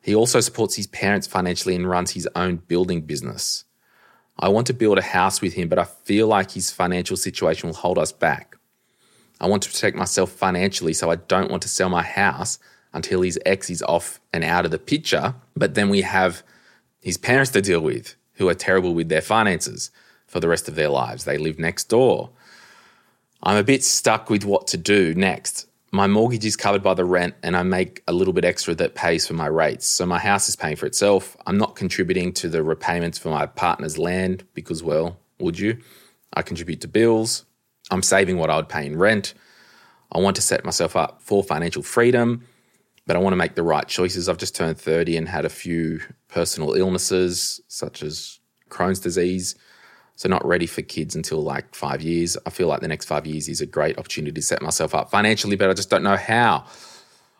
He 0.03 0.14
also 0.14 0.41
supports 0.41 0.76
his 0.76 0.87
parents 0.87 1.26
financially 1.26 1.74
and 1.74 1.89
runs 1.89 2.12
his 2.12 2.29
own 2.35 2.57
building 2.57 3.03
business. 3.03 3.64
I 4.39 4.49
want 4.49 4.66
to 4.68 4.74
build 4.74 4.99
a 4.99 5.03
house 5.03 5.41
with 5.41 5.55
him, 5.55 5.68
but 5.68 5.79
I 5.79 5.85
feel 5.85 6.29
like 6.29 6.53
his 6.53 6.70
financial 6.70 7.16
situation 7.16 7.68
will 7.68 7.76
hold 7.76 7.99
us 7.99 8.12
back. 8.12 8.57
I 9.41 9.47
want 9.47 9.62
to 9.64 9.70
protect 9.70 9.97
myself 9.97 10.31
financially, 10.31 10.93
so 10.93 11.11
I 11.11 11.16
don't 11.16 11.51
want 11.51 11.62
to 11.62 11.68
sell 11.68 11.89
my 11.89 12.03
house 12.03 12.59
until 12.93 13.22
his 13.22 13.39
ex 13.45 13.70
is 13.70 13.83
off 13.83 14.20
and 14.33 14.45
out 14.45 14.64
of 14.64 14.70
the 14.70 14.79
picture. 14.79 15.35
But 15.57 15.74
then 15.74 15.89
we 15.89 16.03
have 16.03 16.43
his 17.01 17.16
parents 17.16 17.51
to 17.53 17.61
deal 17.61 17.80
with, 17.80 18.14
who 18.34 18.49
are 18.49 18.55
terrible 18.55 18.94
with 18.94 19.09
their 19.09 19.20
finances 19.20 19.90
for 20.26 20.40
the 20.40 20.49
rest 20.49 20.68
of 20.68 20.74
their 20.74 20.88
lives. 20.88 21.24
They 21.24 21.38
live 21.38 21.59
next 21.59 21.84
door. 21.88 22.30
I'm 23.42 23.57
a 23.57 23.62
bit 23.62 23.84
stuck 23.84 24.30
with 24.30 24.44
what 24.44 24.66
to 24.68 24.76
do 24.76 25.14
next. 25.14 25.66
My 25.90 26.07
mortgage 26.07 26.44
is 26.44 26.57
covered 26.57 26.82
by 26.82 26.94
the 26.94 27.05
rent, 27.05 27.34
and 27.42 27.57
I 27.57 27.62
make 27.62 28.03
a 28.07 28.12
little 28.12 28.34
bit 28.34 28.44
extra 28.44 28.74
that 28.74 28.94
pays 28.94 29.26
for 29.26 29.34
my 29.34 29.46
rates. 29.46 29.88
So 29.88 30.05
my 30.05 30.18
house 30.18 30.49
is 30.49 30.57
paying 30.57 30.76
for 30.76 30.84
itself. 30.84 31.36
I'm 31.46 31.57
not 31.57 31.76
contributing 31.76 32.32
to 32.34 32.49
the 32.49 32.62
repayments 32.62 33.18
for 33.18 33.30
my 33.30 33.46
partner's 33.46 33.96
land 33.96 34.44
because, 34.53 34.82
well, 34.82 35.16
would 35.38 35.59
you? 35.59 35.78
I 36.34 36.42
contribute 36.42 36.82
to 36.82 36.88
bills. 36.88 37.46
I'm 37.90 38.03
saving 38.03 38.36
what 38.36 38.51
I 38.51 38.57
would 38.57 38.68
pay 38.68 38.84
in 38.84 38.99
rent. 38.99 39.32
I 40.12 40.18
want 40.18 40.36
to 40.36 40.42
set 40.42 40.64
myself 40.64 40.94
up 40.94 41.22
for 41.22 41.42
financial 41.42 41.82
freedom, 41.82 42.44
but 43.09 43.17
I 43.17 43.21
want 43.21 43.33
to 43.33 43.39
make 43.39 43.55
the 43.55 43.63
right 43.63 43.89
choices. 43.89 44.29
I've 44.29 44.37
just 44.37 44.55
turned 44.55 44.79
30 44.79 45.17
and 45.17 45.27
had 45.27 45.47
a 45.47 45.49
few 45.49 46.01
personal 46.29 46.75
illnesses, 46.75 47.59
such 47.67 48.03
as 48.03 48.39
Crohn's 48.69 49.01
disease. 49.01 49.57
So, 50.15 50.29
not 50.29 50.45
ready 50.47 50.67
for 50.67 50.83
kids 50.83 51.17
until 51.17 51.43
like 51.43 51.75
five 51.75 52.03
years. 52.03 52.37
I 52.45 52.51
feel 52.51 52.69
like 52.69 52.81
the 52.81 52.89
next 52.89 53.07
five 53.07 53.27
years 53.27 53.49
is 53.49 53.63
a 53.63 53.67
great 53.67 53.99
opportunity 53.99 54.33
to 54.33 54.43
set 54.43 54.61
myself 54.61 54.95
up 54.95 55.11
financially, 55.11 55.57
but 55.57 55.71
I 55.71 55.73
just 55.73 55.89
don't 55.89 56.03
know 56.03 56.17
how. 56.17 56.67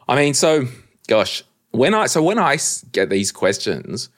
I 0.09 0.17
mean, 0.17 0.33
so 0.33 0.67
gosh, 1.07 1.43
when 1.73 1.93
I 1.93 2.07
so 2.07 2.23
when 2.23 2.39
I 2.39 2.57
get 2.93 3.11
these 3.11 3.31
questions, 3.31 4.09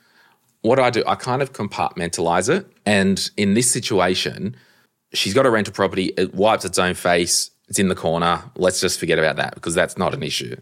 what 0.61 0.77
do 0.77 0.83
I 0.83 0.91
do? 0.91 1.03
I 1.07 1.17
kind 1.17 1.43
of 1.43 1.53
compartmentalize 1.53 2.49
it. 2.49 2.71
And 2.87 3.29
in 3.37 3.55
this 3.55 3.69
situation, 3.69 4.55
she's 5.15 5.35
got 5.35 5.47
a 5.47 5.51
rental 5.51 5.75
property, 5.75 6.13
it 6.17 6.33
wipes 6.33 6.65
its 6.65 6.79
own 6.79 6.95
face, 6.95 7.51
it's 7.67 7.79
in 7.81 7.89
the 7.89 7.97
corner. 7.97 8.45
Let's 8.55 8.81
just 8.81 9.01
forget 9.01 9.19
about 9.19 9.37
that 9.37 9.55
because 9.55 9.75
that's 9.75 9.99
not 9.99 10.15
an 10.15 10.23
issue. 10.23 10.55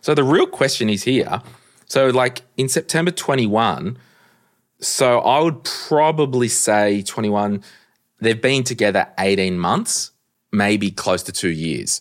So 0.00 0.14
the 0.14 0.24
real 0.24 0.46
question 0.46 0.88
is 0.88 1.04
here. 1.04 1.42
So, 1.86 2.08
like 2.08 2.42
in 2.56 2.68
September 2.68 3.10
21, 3.10 3.98
so 4.80 5.20
I 5.20 5.40
would 5.40 5.64
probably 5.64 6.48
say 6.48 7.02
21, 7.02 7.62
they've 8.20 8.40
been 8.40 8.64
together 8.64 9.08
18 9.18 9.58
months, 9.58 10.12
maybe 10.52 10.90
close 10.90 11.22
to 11.24 11.32
two 11.32 11.50
years. 11.50 12.00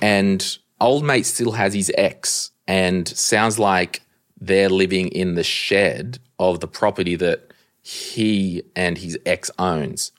And 0.00 0.58
old 0.80 1.04
mate 1.04 1.26
still 1.26 1.52
has 1.52 1.74
his 1.74 1.92
ex, 1.96 2.50
and 2.66 3.06
sounds 3.06 3.58
like 3.58 4.02
they're 4.40 4.68
living 4.68 5.08
in 5.08 5.34
the 5.34 5.44
shed 5.44 6.18
of 6.38 6.60
the 6.60 6.68
property 6.68 7.16
that 7.16 7.52
he 7.82 8.62
and 8.76 8.98
his 8.98 9.18
ex 9.24 9.50
owns. 9.58 10.12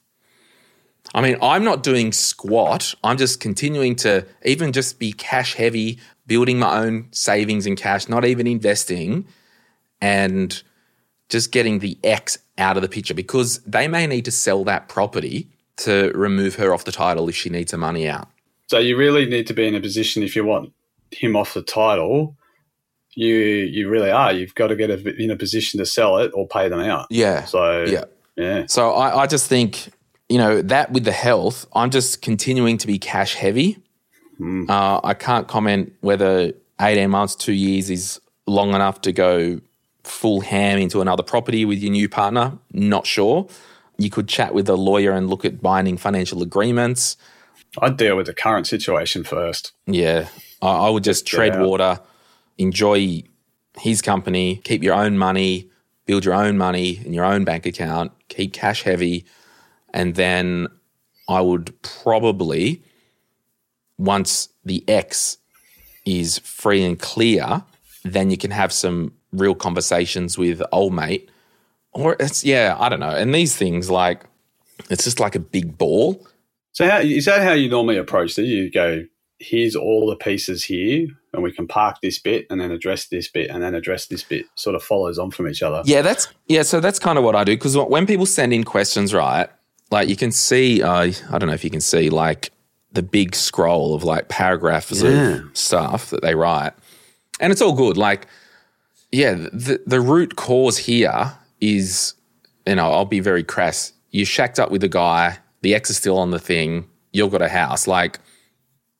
I 1.14 1.22
mean, 1.22 1.36
I'm 1.42 1.64
not 1.64 1.82
doing 1.82 2.12
squat. 2.12 2.94
I'm 3.02 3.16
just 3.16 3.40
continuing 3.40 3.96
to 3.96 4.26
even 4.44 4.72
just 4.72 4.98
be 4.98 5.12
cash 5.12 5.54
heavy, 5.54 5.98
building 6.30 6.60
my 6.60 6.78
own 6.78 7.08
savings 7.10 7.66
and 7.66 7.76
cash, 7.76 8.08
not 8.08 8.24
even 8.24 8.46
investing, 8.46 9.26
and 10.00 10.62
just 11.28 11.50
getting 11.50 11.80
the 11.80 11.98
ex 12.04 12.38
out 12.56 12.76
of 12.76 12.82
the 12.82 12.88
picture 12.88 13.14
because 13.14 13.58
they 13.66 13.88
may 13.88 14.06
need 14.06 14.24
to 14.24 14.30
sell 14.30 14.62
that 14.62 14.88
property 14.88 15.48
to 15.78 16.12
remove 16.14 16.54
her 16.54 16.72
off 16.72 16.84
the 16.84 16.92
title 16.92 17.28
if 17.28 17.34
she 17.34 17.50
needs 17.50 17.72
her 17.72 17.78
money 17.78 18.08
out. 18.08 18.28
So 18.68 18.78
you 18.78 18.96
really 18.96 19.26
need 19.26 19.48
to 19.48 19.54
be 19.54 19.66
in 19.66 19.74
a 19.74 19.80
position 19.80 20.22
if 20.22 20.36
you 20.36 20.44
want 20.44 20.72
him 21.10 21.34
off 21.34 21.54
the 21.54 21.62
title. 21.62 22.36
You 23.16 23.34
you 23.34 23.88
really 23.88 24.12
are. 24.12 24.32
You've 24.32 24.54
got 24.54 24.68
to 24.68 24.76
get 24.76 24.88
a, 24.88 25.20
in 25.20 25.32
a 25.32 25.36
position 25.36 25.80
to 25.80 25.84
sell 25.84 26.18
it 26.18 26.30
or 26.32 26.46
pay 26.46 26.68
them 26.68 26.78
out. 26.78 27.08
Yeah. 27.10 27.44
So 27.46 27.82
Yeah. 27.82 28.04
yeah. 28.36 28.66
So 28.66 28.92
I, 28.92 29.22
I 29.22 29.26
just 29.26 29.48
think, 29.48 29.90
you 30.28 30.38
know, 30.38 30.62
that 30.62 30.92
with 30.92 31.02
the 31.02 31.12
health, 31.26 31.66
I'm 31.72 31.90
just 31.90 32.22
continuing 32.22 32.78
to 32.78 32.86
be 32.86 33.00
cash 33.00 33.34
heavy. 33.34 33.78
Uh, 34.40 35.00
I 35.04 35.14
can't 35.14 35.48
comment 35.48 35.92
whether 36.00 36.52
18 36.80 37.10
months, 37.10 37.34
two 37.34 37.52
years 37.52 37.90
is 37.90 38.20
long 38.46 38.74
enough 38.74 39.00
to 39.02 39.12
go 39.12 39.60
full 40.04 40.40
ham 40.40 40.78
into 40.78 41.00
another 41.00 41.22
property 41.22 41.64
with 41.64 41.78
your 41.78 41.92
new 41.92 42.08
partner. 42.08 42.58
Not 42.72 43.06
sure. 43.06 43.48
You 43.98 44.10
could 44.10 44.28
chat 44.28 44.54
with 44.54 44.68
a 44.68 44.76
lawyer 44.76 45.12
and 45.12 45.28
look 45.28 45.44
at 45.44 45.60
binding 45.60 45.98
financial 45.98 46.42
agreements. 46.42 47.16
I'd 47.78 47.96
deal 47.96 48.16
with 48.16 48.26
the 48.26 48.34
current 48.34 48.66
situation 48.66 49.24
first. 49.24 49.72
Yeah, 49.86 50.28
I, 50.62 50.86
I 50.86 50.90
would 50.90 51.04
just 51.04 51.24
get 51.26 51.30
tread 51.30 51.56
out. 51.56 51.66
water, 51.66 52.00
enjoy 52.58 53.22
his 53.78 54.02
company, 54.02 54.56
keep 54.64 54.82
your 54.82 54.94
own 54.94 55.18
money, 55.18 55.70
build 56.06 56.24
your 56.24 56.34
own 56.34 56.58
money 56.58 57.00
in 57.04 57.12
your 57.12 57.24
own 57.24 57.44
bank 57.44 57.66
account, 57.66 58.12
keep 58.28 58.52
cash 58.52 58.82
heavy, 58.82 59.24
and 59.94 60.14
then 60.16 60.68
I 61.28 61.40
would 61.40 61.80
probably 61.82 62.82
once 64.00 64.48
the 64.64 64.82
X 64.88 65.36
is 66.06 66.38
free 66.38 66.82
and 66.84 66.98
clear, 66.98 67.62
then 68.04 68.30
you 68.30 68.38
can 68.38 68.50
have 68.50 68.72
some 68.72 69.12
real 69.32 69.54
conversations 69.54 70.38
with 70.38 70.62
old 70.72 70.94
mate. 70.94 71.30
Or 71.92 72.16
it's 72.18 72.44
yeah, 72.44 72.76
I 72.80 72.88
don't 72.88 73.00
know. 73.00 73.10
And 73.10 73.34
these 73.34 73.54
things 73.54 73.90
like 73.90 74.24
it's 74.88 75.04
just 75.04 75.20
like 75.20 75.34
a 75.34 75.40
big 75.40 75.76
ball 75.76 76.26
So 76.72 76.88
how, 76.88 76.98
is 77.00 77.26
that 77.26 77.42
how 77.42 77.52
you 77.52 77.68
normally 77.68 77.98
approach 77.98 78.38
it? 78.38 78.44
You 78.44 78.70
go, 78.70 79.04
here's 79.38 79.76
all 79.76 80.08
the 80.08 80.16
pieces 80.16 80.64
here, 80.64 81.08
and 81.32 81.42
we 81.42 81.52
can 81.52 81.66
park 81.66 81.96
this 82.02 82.18
bit, 82.18 82.46
and 82.48 82.60
then 82.60 82.70
address 82.70 83.08
this 83.08 83.28
bit, 83.28 83.50
and 83.50 83.62
then 83.62 83.74
address 83.74 84.06
this 84.06 84.22
bit. 84.22 84.46
Sort 84.54 84.76
of 84.76 84.82
follows 84.82 85.18
on 85.18 85.30
from 85.30 85.48
each 85.48 85.62
other. 85.62 85.82
Yeah, 85.84 86.02
that's 86.02 86.28
yeah. 86.48 86.62
So 86.62 86.80
that's 86.80 86.98
kind 86.98 87.18
of 87.18 87.24
what 87.24 87.36
I 87.36 87.44
do 87.44 87.52
because 87.52 87.76
when 87.76 88.06
people 88.06 88.26
send 88.26 88.52
in 88.52 88.64
questions, 88.64 89.12
right? 89.12 89.48
Like 89.90 90.08
you 90.08 90.16
can 90.16 90.30
see, 90.32 90.82
uh, 90.82 91.12
I 91.30 91.38
don't 91.38 91.48
know 91.48 91.54
if 91.54 91.64
you 91.64 91.70
can 91.70 91.80
see 91.80 92.10
like 92.10 92.52
the 92.92 93.02
big 93.02 93.34
scroll 93.34 93.94
of 93.94 94.02
like 94.04 94.28
paragraphs 94.28 95.02
Yeah. 95.02 95.36
of 95.38 95.56
stuff 95.56 96.10
that 96.10 96.22
they 96.22 96.34
write, 96.34 96.72
and 97.40 97.52
it's 97.52 97.62
all 97.62 97.72
good. 97.74 97.96
Like, 97.96 98.26
yeah, 99.12 99.34
the 99.34 99.80
the 99.86 100.00
root 100.00 100.36
cause 100.36 100.78
here 100.78 101.32
is, 101.60 102.14
you 102.66 102.74
know, 102.74 102.92
I'll 102.92 103.04
be 103.04 103.20
very 103.20 103.44
crass. 103.44 103.92
You 104.10 104.24
shacked 104.24 104.58
up 104.58 104.70
with 104.70 104.80
the 104.80 104.88
guy, 104.88 105.38
the 105.62 105.74
ex 105.74 105.90
is 105.90 105.96
still 105.96 106.18
on 106.18 106.30
the 106.30 106.38
thing. 106.40 106.86
You've 107.12 107.30
got 107.32 107.42
a 107.42 107.48
house. 107.48 107.86
Like, 107.86 108.18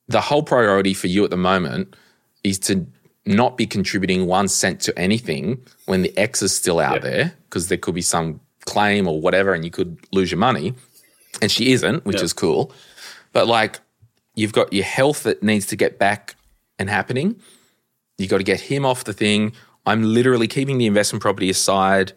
the 0.07 0.21
whole 0.21 0.43
priority 0.43 0.93
for 0.93 1.07
you 1.07 1.23
at 1.23 1.29
the 1.29 1.37
moment 1.37 1.95
is 2.43 2.59
to 2.59 2.85
not 3.25 3.55
be 3.57 3.65
contributing 3.67 4.25
one 4.25 4.47
cent 4.47 4.79
to 4.81 4.97
anything 4.97 5.61
when 5.85 6.01
the 6.01 6.11
X 6.17 6.41
is 6.41 6.53
still 6.55 6.79
out 6.79 6.95
Yep. 6.95 7.01
there 7.03 7.33
because 7.49 7.67
there 7.67 7.77
could 7.77 7.93
be 7.95 8.01
some 8.01 8.39
claim 8.65 9.07
or 9.07 9.21
whatever 9.21 9.53
and 9.53 9.63
you 9.63 9.69
could 9.71 9.97
lose 10.11 10.31
your 10.31 10.39
money. 10.39 10.73
And 11.41 11.51
she 11.51 11.71
isn't, 11.71 12.03
which 12.05 12.15
Yep. 12.17 12.23
is 12.25 12.33
cool. 12.33 12.73
But 13.33 13.47
like, 13.47 13.79
you've 14.35 14.53
got 14.53 14.73
your 14.73 14.85
health 14.85 15.23
that 15.23 15.41
needs 15.43 15.65
to 15.67 15.75
get 15.75 15.97
back 15.99 16.35
and 16.79 16.89
happening. 16.89 17.39
You 18.17 18.27
got 18.27 18.37
to 18.37 18.43
get 18.43 18.59
him 18.61 18.85
off 18.85 19.03
the 19.03 19.13
thing. 19.13 19.53
I'm 19.85 20.03
literally 20.03 20.47
keeping 20.47 20.77
the 20.77 20.85
investment 20.85 21.21
property 21.21 21.49
aside. 21.49 22.13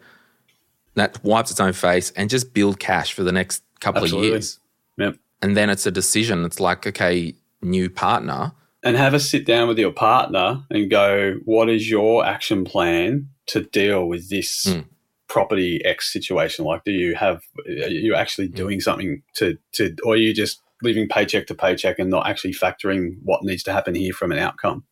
That 0.95 1.21
wipes 1.23 1.51
its 1.51 1.59
own 1.59 1.73
face 1.73 2.11
and 2.11 2.29
just 2.29 2.53
build 2.53 2.79
cash 2.79 3.13
for 3.13 3.23
the 3.23 3.31
next 3.31 3.63
couple 3.81 4.03
Absolutely. 4.03 4.27
of 4.29 4.33
years. 4.33 4.59
Yep. 4.97 5.17
And 5.41 5.57
then 5.57 5.69
it's 5.69 5.85
a 5.85 5.91
decision. 5.91 6.45
It's 6.45 6.59
like, 6.59 6.87
okay, 6.87 7.35
new 7.61 7.89
partner. 7.89 8.53
And 8.83 8.95
have 8.95 9.13
a 9.13 9.19
sit 9.19 9.45
down 9.45 9.67
with 9.67 9.77
your 9.79 9.91
partner 9.91 10.63
and 10.69 10.89
go, 10.89 11.35
what 11.43 11.69
is 11.69 11.89
your 11.89 12.23
action 12.25 12.63
plan 12.63 13.29
to 13.47 13.61
deal 13.61 14.07
with 14.07 14.29
this 14.29 14.65
Mm. 14.67 14.85
property 15.27 15.83
X 15.83 16.13
situation? 16.13 16.65
Like, 16.65 16.83
do 16.85 16.91
you 16.91 17.15
have, 17.15 17.41
are 17.67 17.89
you 17.89 18.15
actually 18.15 18.47
doing 18.47 18.79
something 18.79 19.21
to, 19.33 19.57
to, 19.73 19.95
or 20.05 20.13
are 20.13 20.17
you 20.17 20.33
just 20.33 20.61
living 20.85 21.07
paycheck 21.09 21.47
to 21.47 21.55
paycheck 21.55 21.99
and 21.99 22.09
not 22.09 22.27
actually 22.27 22.53
factoring 22.53 23.17
what 23.23 23.43
needs 23.43 23.63
to 23.63 23.73
happen 23.73 23.95
here 23.95 24.13
from 24.13 24.31
an 24.31 24.37
outcome? 24.37 24.85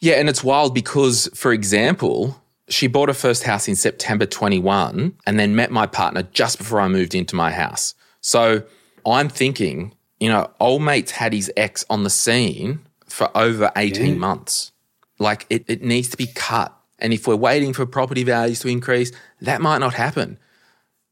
Yeah, 0.00 0.14
and 0.14 0.28
it's 0.28 0.42
wild 0.44 0.74
because, 0.74 1.28
for 1.34 1.52
example, 1.52 2.40
she 2.68 2.86
bought 2.86 3.08
her 3.08 3.14
first 3.14 3.42
house 3.42 3.66
in 3.68 3.76
September 3.76 4.26
21 4.26 5.14
and 5.26 5.38
then 5.38 5.56
met 5.56 5.70
my 5.70 5.86
partner 5.86 6.22
just 6.22 6.58
before 6.58 6.80
I 6.80 6.88
moved 6.88 7.14
into 7.14 7.34
my 7.36 7.50
house. 7.50 7.94
So 8.20 8.62
I'm 9.06 9.28
thinking, 9.28 9.94
you 10.20 10.28
know, 10.28 10.50
old 10.60 10.82
mate's 10.82 11.10
had 11.12 11.32
his 11.32 11.50
ex 11.56 11.84
on 11.90 12.04
the 12.04 12.10
scene 12.10 12.80
for 13.06 13.30
over 13.36 13.70
18 13.76 14.06
Yeah. 14.06 14.14
months. 14.14 14.72
Like 15.18 15.46
it, 15.50 15.64
it 15.66 15.82
needs 15.82 16.08
to 16.10 16.16
be 16.16 16.26
cut. 16.28 16.74
And 17.00 17.12
if 17.12 17.26
we're 17.26 17.36
waiting 17.36 17.72
for 17.72 17.86
property 17.86 18.22
values 18.24 18.60
to 18.60 18.68
increase, 18.68 19.10
that 19.40 19.60
might 19.60 19.78
not 19.78 19.94
happen. 19.94 20.38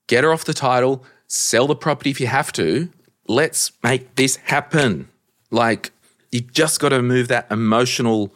Get 0.08 0.24
her 0.24 0.32
off 0.32 0.44
the 0.44 0.54
title, 0.54 1.04
sell 1.26 1.66
the 1.66 1.74
property 1.74 2.10
if 2.10 2.20
you 2.20 2.26
have 2.28 2.52
to. 2.52 2.88
Let's 3.28 3.72
make 3.82 4.14
this 4.14 4.36
happen. 4.36 5.08
Like, 5.50 5.92
you 6.32 6.40
just 6.40 6.80
got 6.80 6.90
to 6.90 7.02
move 7.02 7.28
that 7.28 7.46
emotional 7.50 8.32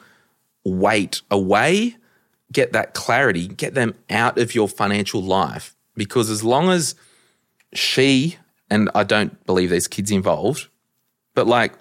weight 0.64 1.22
away, 1.30 1.96
get 2.52 2.72
that 2.72 2.94
clarity, 2.94 3.48
get 3.48 3.74
them 3.74 3.94
out 4.08 4.38
of 4.38 4.54
your 4.54 4.68
financial 4.68 5.22
life. 5.22 5.74
Because 5.96 6.30
as 6.30 6.42
long 6.42 6.70
as 6.70 6.94
she, 7.74 8.36
and 8.68 8.90
I 8.94 9.04
don't 9.04 9.44
believe 9.46 9.70
there's 9.70 9.88
kids 9.88 10.10
involved, 10.10 10.68
but 11.34 11.46
like, 11.46 11.74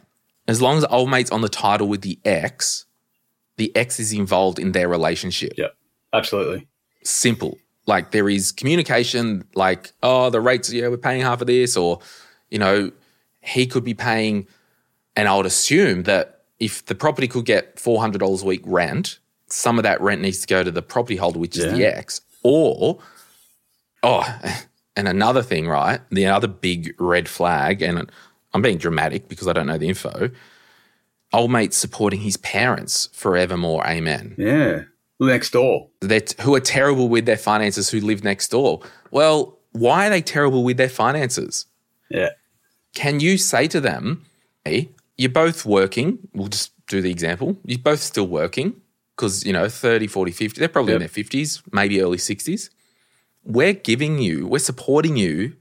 as 0.48 0.62
long 0.62 0.78
as 0.78 0.86
old 0.86 1.10
mate's 1.10 1.32
on 1.32 1.42
the 1.42 1.50
title 1.50 1.88
with 1.88 2.02
the 2.02 2.20
ex, 2.26 2.86
the 3.58 3.76
ex 3.76 4.00
is 4.00 4.14
involved 4.14 4.58
in 4.60 4.72
their 4.72 4.88
relationship. 4.88 5.54
Yeah, 5.58 5.68
Absolutely. 6.14 6.68
Simple. 7.04 7.58
Like 7.86 8.12
there 8.12 8.30
is 8.30 8.52
communication, 8.52 9.46
like, 9.56 9.94
oh, 10.04 10.30
the 10.30 10.42
rates, 10.42 10.72
yeah, 10.72 10.88
we're 10.88 10.98
paying 10.98 11.22
half 11.22 11.42
of 11.42 11.48
this, 11.48 11.76
or, 11.78 12.00
you 12.52 12.60
know, 12.60 12.92
he 13.42 13.66
could 13.68 13.84
be 13.84 13.94
paying, 13.94 14.48
and 15.16 15.28
I 15.28 15.36
would 15.36 15.46
assume 15.46 16.04
that 16.04 16.42
if 16.60 16.86
the 16.86 16.96
property 16.96 17.28
could 17.28 17.46
get 17.46 17.78
$400 17.78 18.42
a 18.42 18.46
week 18.46 18.62
rent, 18.66 19.20
some 19.48 19.78
of 19.80 19.84
that 19.84 20.00
rent 20.02 20.22
needs 20.22 20.40
to 20.42 20.48
go 20.48 20.64
to 20.64 20.72
the 20.72 20.82
property 20.82 21.16
holder, 21.16 21.40
which 21.40 21.58
is 21.58 21.66
the 21.72 21.78
Yeah. 21.80 21.88
ex, 21.96 22.22
or, 22.44 23.00
oh, 24.04 24.40
and 24.96 25.08
another 25.08 25.42
thing, 25.42 25.68
right? 25.68 26.02
The 26.12 26.26
other 26.28 26.48
big 26.48 26.94
red 27.00 27.28
flag, 27.30 27.82
and 27.82 28.12
I'm 28.54 28.62
being 28.62 28.78
dramatic 28.78 29.28
because 29.30 29.48
I 29.48 29.54
don't 29.54 29.68
know 29.68 29.78
the 29.78 29.88
info. 29.90 30.30
Old 31.32 31.52
mate 31.52 31.74
supporting 31.74 32.22
his 32.22 32.38
parents 32.38 33.08
forevermore. 33.14 33.86
Amen 33.88 34.34
Yeah. 34.38 34.84
Next 35.22 35.52
door. 35.52 35.90
that 36.02 36.34
who 36.42 36.56
are 36.56 36.60
terrible 36.62 37.08
with 37.10 37.26
their 37.26 37.38
finances 37.38 37.90
who 37.90 38.00
live 38.00 38.24
next 38.24 38.48
door. 38.50 38.82
Well, 39.12 39.60
why 39.74 40.08
are 40.08 40.10
they 40.10 40.22
terrible 40.22 40.64
with 40.64 40.78
their 40.78 40.90
finances? 40.90 41.66
Yeah. 42.10 42.30
Can 42.94 43.20
you 43.20 43.38
say 43.38 43.68
to 43.68 43.80
them, 43.80 44.26
hey, 44.66 44.90
you're 45.18 45.30
both 45.30 45.66
working, 45.66 46.20
we'll 46.34 46.48
just 46.48 46.72
do 46.88 47.02
the 47.02 47.12
example, 47.12 47.58
you're 47.66 47.80
both 47.80 48.00
still 48.00 48.28
working 48.28 48.82
because, 49.16 49.46
you 49.46 49.54
know, 49.54 49.68
30, 49.70 50.08
40, 50.08 50.32
50, 50.32 50.60
they're 50.60 50.70
probably 50.70 50.94
in 50.94 51.00
their 51.00 51.10
50s, 51.10 51.62
maybe 51.72 52.02
early 52.02 52.18
60s. 52.18 52.70
We're 53.44 53.74
giving 53.74 54.20
you, 54.20 54.48
we're 54.48 54.60
supporting 54.60 55.18
you 55.18 55.56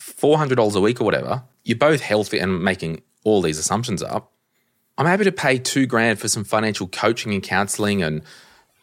$400 0.00 0.74
a 0.74 0.80
week 0.80 1.00
or 1.00 1.04
whatever. 1.04 1.44
You're 1.64 1.78
both 1.78 2.00
healthy 2.00 2.38
and 2.38 2.62
making 2.62 3.02
all 3.24 3.42
these 3.42 3.58
assumptions 3.58 4.02
up. 4.02 4.32
I'm 4.98 5.06
happy 5.06 5.24
to 5.24 5.32
pay 5.32 5.58
two 5.58 5.86
grand 5.86 6.18
for 6.18 6.28
some 6.28 6.44
financial 6.44 6.86
coaching 6.86 7.34
and 7.34 7.42
counseling 7.42 8.02
and 8.02 8.22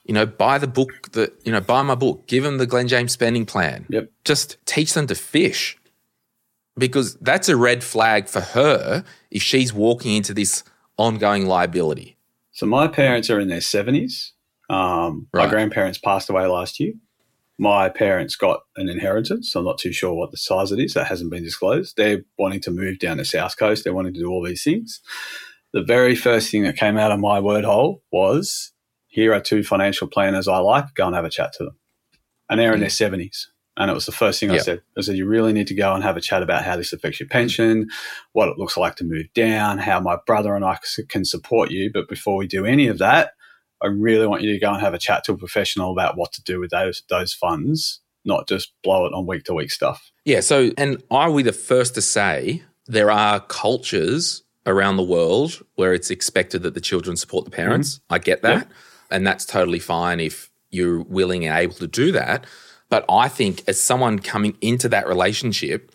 you 0.05 0.13
know, 0.13 0.25
buy 0.25 0.57
the 0.57 0.67
book 0.67 1.11
that, 1.13 1.33
you 1.45 1.51
know, 1.51 1.61
buy 1.61 1.81
my 1.81 1.95
book, 1.95 2.27
give 2.27 2.43
them 2.43 2.57
the 2.57 2.65
Glen 2.65 2.87
James 2.87 3.13
spending 3.13 3.45
plan. 3.45 3.85
Yep. 3.89 4.11
Just 4.25 4.57
teach 4.65 4.93
them 4.93 5.07
to 5.07 5.15
fish 5.15 5.77
because 6.77 7.15
that's 7.15 7.49
a 7.49 7.55
red 7.55 7.83
flag 7.83 8.27
for 8.27 8.41
her 8.41 9.03
if 9.31 9.41
she's 9.41 9.73
walking 9.73 10.15
into 10.15 10.33
this 10.33 10.63
ongoing 10.97 11.45
liability. 11.45 12.17
So 12.51 12.65
my 12.65 12.87
parents 12.87 13.29
are 13.29 13.39
in 13.39 13.47
their 13.47 13.59
70s. 13.59 14.31
Um, 14.69 15.27
My 15.33 15.47
grandparents 15.49 15.97
passed 15.97 16.29
away 16.29 16.45
last 16.45 16.79
year. 16.79 16.93
My 17.59 17.89
parents 17.89 18.35
got 18.35 18.61
an 18.75 18.89
inheritance. 18.89 19.55
I'm 19.55 19.65
not 19.65 19.77
too 19.77 19.91
sure 19.91 20.13
what 20.13 20.31
the 20.31 20.37
size 20.37 20.71
it 20.71 20.79
is. 20.79 20.93
That 20.93 21.07
hasn't 21.07 21.31
been 21.31 21.43
disclosed. 21.43 21.95
They're 21.97 22.23
wanting 22.37 22.61
to 22.61 22.71
move 22.71 22.99
down 22.99 23.17
the 23.17 23.25
south 23.25 23.57
coast. 23.57 23.83
They're 23.83 23.93
wanting 23.93 24.13
to 24.15 24.19
do 24.19 24.29
all 24.29 24.43
these 24.43 24.63
things. 24.63 25.01
The 25.71 25.83
very 25.83 26.15
first 26.15 26.49
thing 26.49 26.63
that 26.63 26.77
came 26.77 26.97
out 26.97 27.11
of 27.11 27.19
my 27.19 27.39
word 27.39 27.63
hole 27.63 28.03
was, 28.11 28.71
"Here 29.07 29.33
are 29.33 29.39
two 29.39 29.63
financial 29.63 30.07
planners 30.07 30.47
I 30.47 30.57
like. 30.57 30.93
Go 30.95 31.05
and 31.07 31.15
have 31.15 31.25
a 31.25 31.29
chat 31.29 31.53
to 31.53 31.65
them." 31.65 31.77
And 32.49 32.59
they're 32.59 32.73
in 32.73 32.79
their 32.79 32.89
70s. 32.89 33.47
And 33.75 33.89
it 33.89 33.93
was 33.93 34.05
the 34.05 34.11
first 34.11 34.39
thing 34.39 34.51
I 34.51 34.57
said. 34.57 34.81
I 34.97 35.01
said, 35.01 35.17
"You 35.17 35.25
really 35.25 35.51
need 35.51 35.67
to 35.67 35.75
go 35.75 35.93
and 35.93 36.03
have 36.03 36.15
a 36.15 36.21
chat 36.21 36.43
about 36.43 36.63
how 36.63 36.75
this 36.75 36.93
affects 36.93 37.19
your 37.19 37.29
pension, 37.29 37.89
what 38.33 38.49
it 38.49 38.59
looks 38.59 38.77
like 38.77 38.95
to 38.97 39.03
move 39.03 39.33
down, 39.33 39.79
how 39.79 39.99
my 39.99 40.17
brother 40.27 40.55
and 40.55 40.63
I 40.63 40.77
can 41.07 41.25
support 41.25 41.71
you. 41.71 41.91
But 41.91 42.07
before 42.07 42.37
we 42.37 42.45
do 42.45 42.65
any 42.65 42.87
of 42.87 42.99
that, 42.99 43.31
I 43.81 43.87
really 43.87 44.27
want 44.27 44.43
you 44.43 44.53
to 44.53 44.59
go 44.59 44.71
and 44.71 44.81
have 44.81 44.93
a 44.93 44.99
chat 44.99 45.23
to 45.25 45.33
a 45.33 45.37
professional 45.37 45.91
about 45.91 46.17
what 46.17 46.33
to 46.33 46.43
do 46.43 46.59
with 46.59 46.69
those 46.69 47.01
those 47.09 47.33
funds, 47.33 48.01
not 48.23 48.47
just 48.47 48.73
blow 48.83 49.07
it 49.07 49.13
on 49.13 49.25
week 49.25 49.45
to 49.45 49.55
week 49.55 49.71
stuff. 49.71 50.11
Yeah. 50.23 50.41
So, 50.41 50.71
and 50.77 51.01
are 51.09 51.31
we 51.31 51.41
the 51.41 51.51
first 51.51 51.95
to 51.95 52.01
say 52.01 52.63
there 52.85 53.09
are 53.09 53.39
cultures 53.39 54.43
around 54.65 54.97
the 54.97 55.03
world 55.03 55.61
where 55.75 55.93
it's 55.93 56.09
expected 56.09 56.63
that 56.63 56.73
the 56.73 56.81
children 56.81 57.17
support 57.17 57.45
the 57.45 57.51
mm-hmm. 57.51 57.61
parents. 57.61 57.99
I 58.09 58.19
get 58.19 58.41
that. 58.43 58.67
And 59.11 59.27
that's 59.27 59.45
totally 59.45 59.79
fine 59.79 60.19
if 60.19 60.49
you're 60.71 61.01
willing 61.01 61.45
and 61.45 61.57
able 61.57 61.75
to 61.75 61.87
do 61.87 62.11
that. 62.13 62.45
But 62.93 63.05
I 63.09 63.27
think 63.27 63.63
as 63.67 63.81
someone 63.81 64.19
coming 64.19 64.55
into 64.61 64.87
that 64.89 65.07
relationship, 65.07 65.91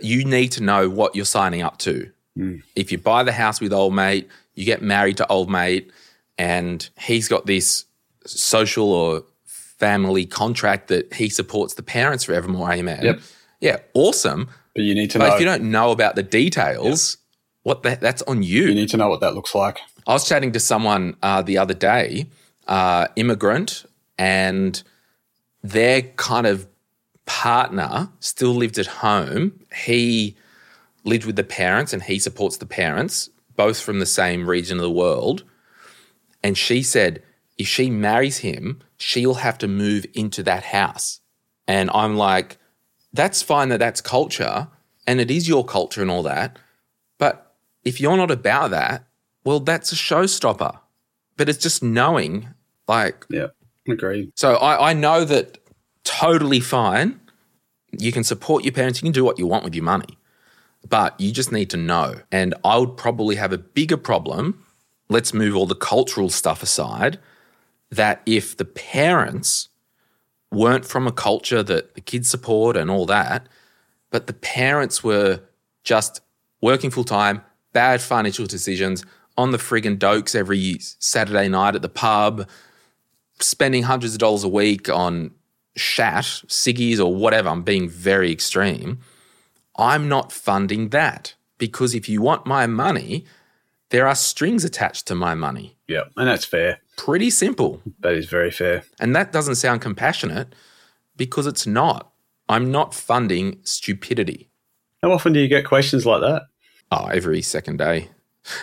you 0.00 0.24
need 0.24 0.52
to 0.52 0.62
know 0.62 0.88
what 0.88 1.16
you're 1.16 1.24
signing 1.24 1.62
up 1.62 1.78
to. 1.78 2.12
If 2.76 2.92
you 2.92 2.98
buy 2.98 3.24
the 3.24 3.32
house 3.32 3.60
with 3.60 3.72
old 3.72 3.92
mate, 3.92 4.28
you 4.54 4.64
get 4.64 4.82
married 4.82 5.16
to 5.16 5.26
old 5.26 5.50
mate, 5.50 5.90
and 6.38 6.88
he's 6.96 7.26
got 7.26 7.46
this 7.46 7.86
social 8.24 8.92
or 8.92 9.24
family 9.46 10.26
contract 10.26 10.86
that 10.88 11.12
he 11.12 11.28
supports 11.28 11.74
the 11.74 11.82
parents 11.82 12.22
forevermore. 12.22 12.70
Amen. 12.70 13.00
Yep. 13.02 13.20
Yeah, 13.60 13.78
awesome. 13.94 14.48
But 14.76 14.84
you 14.84 14.94
need 14.94 15.10
to 15.10 15.18
But 15.18 15.26
know 15.26 15.34
if 15.34 15.40
you 15.40 15.46
don't 15.46 15.72
know 15.72 15.90
about 15.90 16.14
the 16.14 16.22
details, 16.22 17.16
what 17.64 17.82
the, 17.82 17.98
that's 18.00 18.22
on 18.22 18.44
you. 18.44 18.66
you 18.66 18.76
need 18.76 18.90
to 18.90 18.96
know 18.96 19.08
what 19.08 19.22
that 19.22 19.34
looks 19.34 19.56
like. 19.56 19.80
I 20.06 20.12
was 20.12 20.28
chatting 20.28 20.52
to 20.52 20.60
someone 20.60 21.16
uh, 21.20 21.42
the 21.42 21.58
other 21.58 21.74
day, 21.74 22.28
uh, 22.68 23.08
immigrant, 23.16 23.86
and 24.16 24.80
their 25.70 26.02
kind 26.02 26.46
of 26.46 26.66
partner 27.24 28.08
still 28.20 28.54
lived 28.54 28.78
at 28.78 28.86
home. 28.86 29.58
He 29.74 30.36
lived 31.04 31.24
with 31.24 31.36
the 31.36 31.44
parents 31.44 31.92
and 31.92 32.02
he 32.02 32.18
supports 32.18 32.58
the 32.58 32.66
parents, 32.66 33.30
both 33.56 33.80
from 33.80 33.98
the 33.98 34.06
same 34.06 34.48
region 34.48 34.78
of 34.78 34.82
the 34.82 34.90
world. 34.90 35.44
And 36.42 36.56
she 36.56 36.82
said, 36.82 37.22
if 37.58 37.66
she 37.66 37.90
marries 37.90 38.38
him, 38.38 38.80
she'll 38.98 39.34
have 39.34 39.58
to 39.58 39.68
move 39.68 40.06
into 40.14 40.42
that 40.44 40.64
house. 40.64 41.20
And 41.66 41.90
I'm 41.92 42.16
like, 42.16 42.58
that's 43.12 43.42
fine 43.42 43.70
that 43.70 43.78
that's 43.78 44.00
culture, 44.00 44.68
and 45.06 45.20
it 45.20 45.30
is 45.30 45.48
your 45.48 45.64
culture 45.64 46.02
and 46.02 46.10
all 46.10 46.22
that. 46.24 46.58
But 47.18 47.54
if 47.84 48.00
you're 48.00 48.16
not 48.16 48.30
about 48.30 48.70
that, 48.70 49.04
well, 49.42 49.60
that's 49.60 49.90
a 49.90 49.96
showstopper. 49.96 50.78
But 51.36 51.48
it's 51.48 51.58
just 51.58 51.82
knowing, 51.82 52.48
like, 52.86 53.24
Yeah. 53.30 53.48
Agreed. 53.88 54.32
so 54.34 54.56
I, 54.56 54.90
I 54.90 54.92
know 54.92 55.24
that 55.24 55.58
totally 56.04 56.60
fine. 56.60 57.20
You 57.98 58.12
can 58.12 58.24
support 58.24 58.64
your 58.64 58.72
parents, 58.72 59.00
you 59.00 59.06
can 59.06 59.12
do 59.12 59.24
what 59.24 59.38
you 59.38 59.46
want 59.46 59.64
with 59.64 59.74
your 59.74 59.84
money, 59.84 60.18
but 60.88 61.18
you 61.20 61.32
just 61.32 61.52
need 61.52 61.70
to 61.70 61.76
know. 61.76 62.20
And 62.30 62.54
I 62.64 62.78
would 62.78 62.96
probably 62.96 63.36
have 63.36 63.52
a 63.52 63.58
bigger 63.58 63.96
problem. 63.96 64.64
Let's 65.08 65.32
move 65.32 65.56
all 65.56 65.66
the 65.66 65.74
cultural 65.74 66.30
stuff 66.30 66.62
aside. 66.62 67.18
That 67.90 68.20
if 68.26 68.56
the 68.56 68.64
parents 68.64 69.68
weren't 70.50 70.84
from 70.84 71.06
a 71.06 71.12
culture 71.12 71.62
that 71.62 71.94
the 71.94 72.00
kids 72.00 72.28
support 72.28 72.76
and 72.76 72.90
all 72.90 73.06
that, 73.06 73.48
but 74.10 74.26
the 74.26 74.32
parents 74.32 75.04
were 75.04 75.40
just 75.84 76.20
working 76.60 76.90
full 76.90 77.04
time, 77.04 77.42
bad 77.72 78.00
financial 78.00 78.46
decisions, 78.46 79.04
on 79.38 79.50
the 79.50 79.58
friggin' 79.58 79.98
dokes 79.98 80.34
every 80.34 80.78
Saturday 80.80 81.48
night 81.48 81.74
at 81.74 81.82
the 81.82 81.88
pub, 81.88 82.48
spending 83.40 83.84
hundreds 83.84 84.14
of 84.14 84.18
dollars 84.18 84.44
a 84.44 84.48
week 84.48 84.88
on 84.88 85.32
shat, 85.76 86.24
ciggies, 86.24 86.98
or 86.98 87.14
whatever. 87.14 87.48
I'm 87.48 87.62
being 87.62 87.88
very 87.88 88.32
extreme. 88.32 88.98
I'm 89.76 90.08
not 90.08 90.32
funding 90.32 90.88
that 90.90 91.34
because 91.58 91.94
if 91.94 92.08
you 92.08 92.22
want 92.22 92.46
my 92.46 92.66
money, 92.66 93.24
there 93.90 94.08
are 94.08 94.14
strings 94.14 94.64
attached 94.64 95.06
to 95.08 95.14
my 95.14 95.34
money. 95.34 95.76
Yeah. 95.86 96.04
And 96.16 96.26
that's 96.26 96.44
fair. 96.44 96.80
Pretty 96.96 97.30
simple. 97.30 97.82
That 98.00 98.14
is 98.14 98.26
very 98.26 98.50
fair. 98.50 98.84
And 98.98 99.14
that 99.14 99.32
doesn't 99.32 99.56
sound 99.56 99.80
compassionate 99.80 100.54
because 101.16 101.46
it's 101.46 101.66
not. 101.66 102.10
I'm 102.48 102.70
not 102.70 102.94
funding 102.94 103.58
stupidity. 103.62 104.48
How 105.02 105.12
often 105.12 105.32
do 105.32 105.40
you 105.40 105.48
get 105.48 105.66
questions 105.66 106.06
like 106.06 106.20
that? 106.22 106.42
Oh, 106.90 107.06
every 107.06 107.42
second 107.42 107.78
day. 107.78 108.08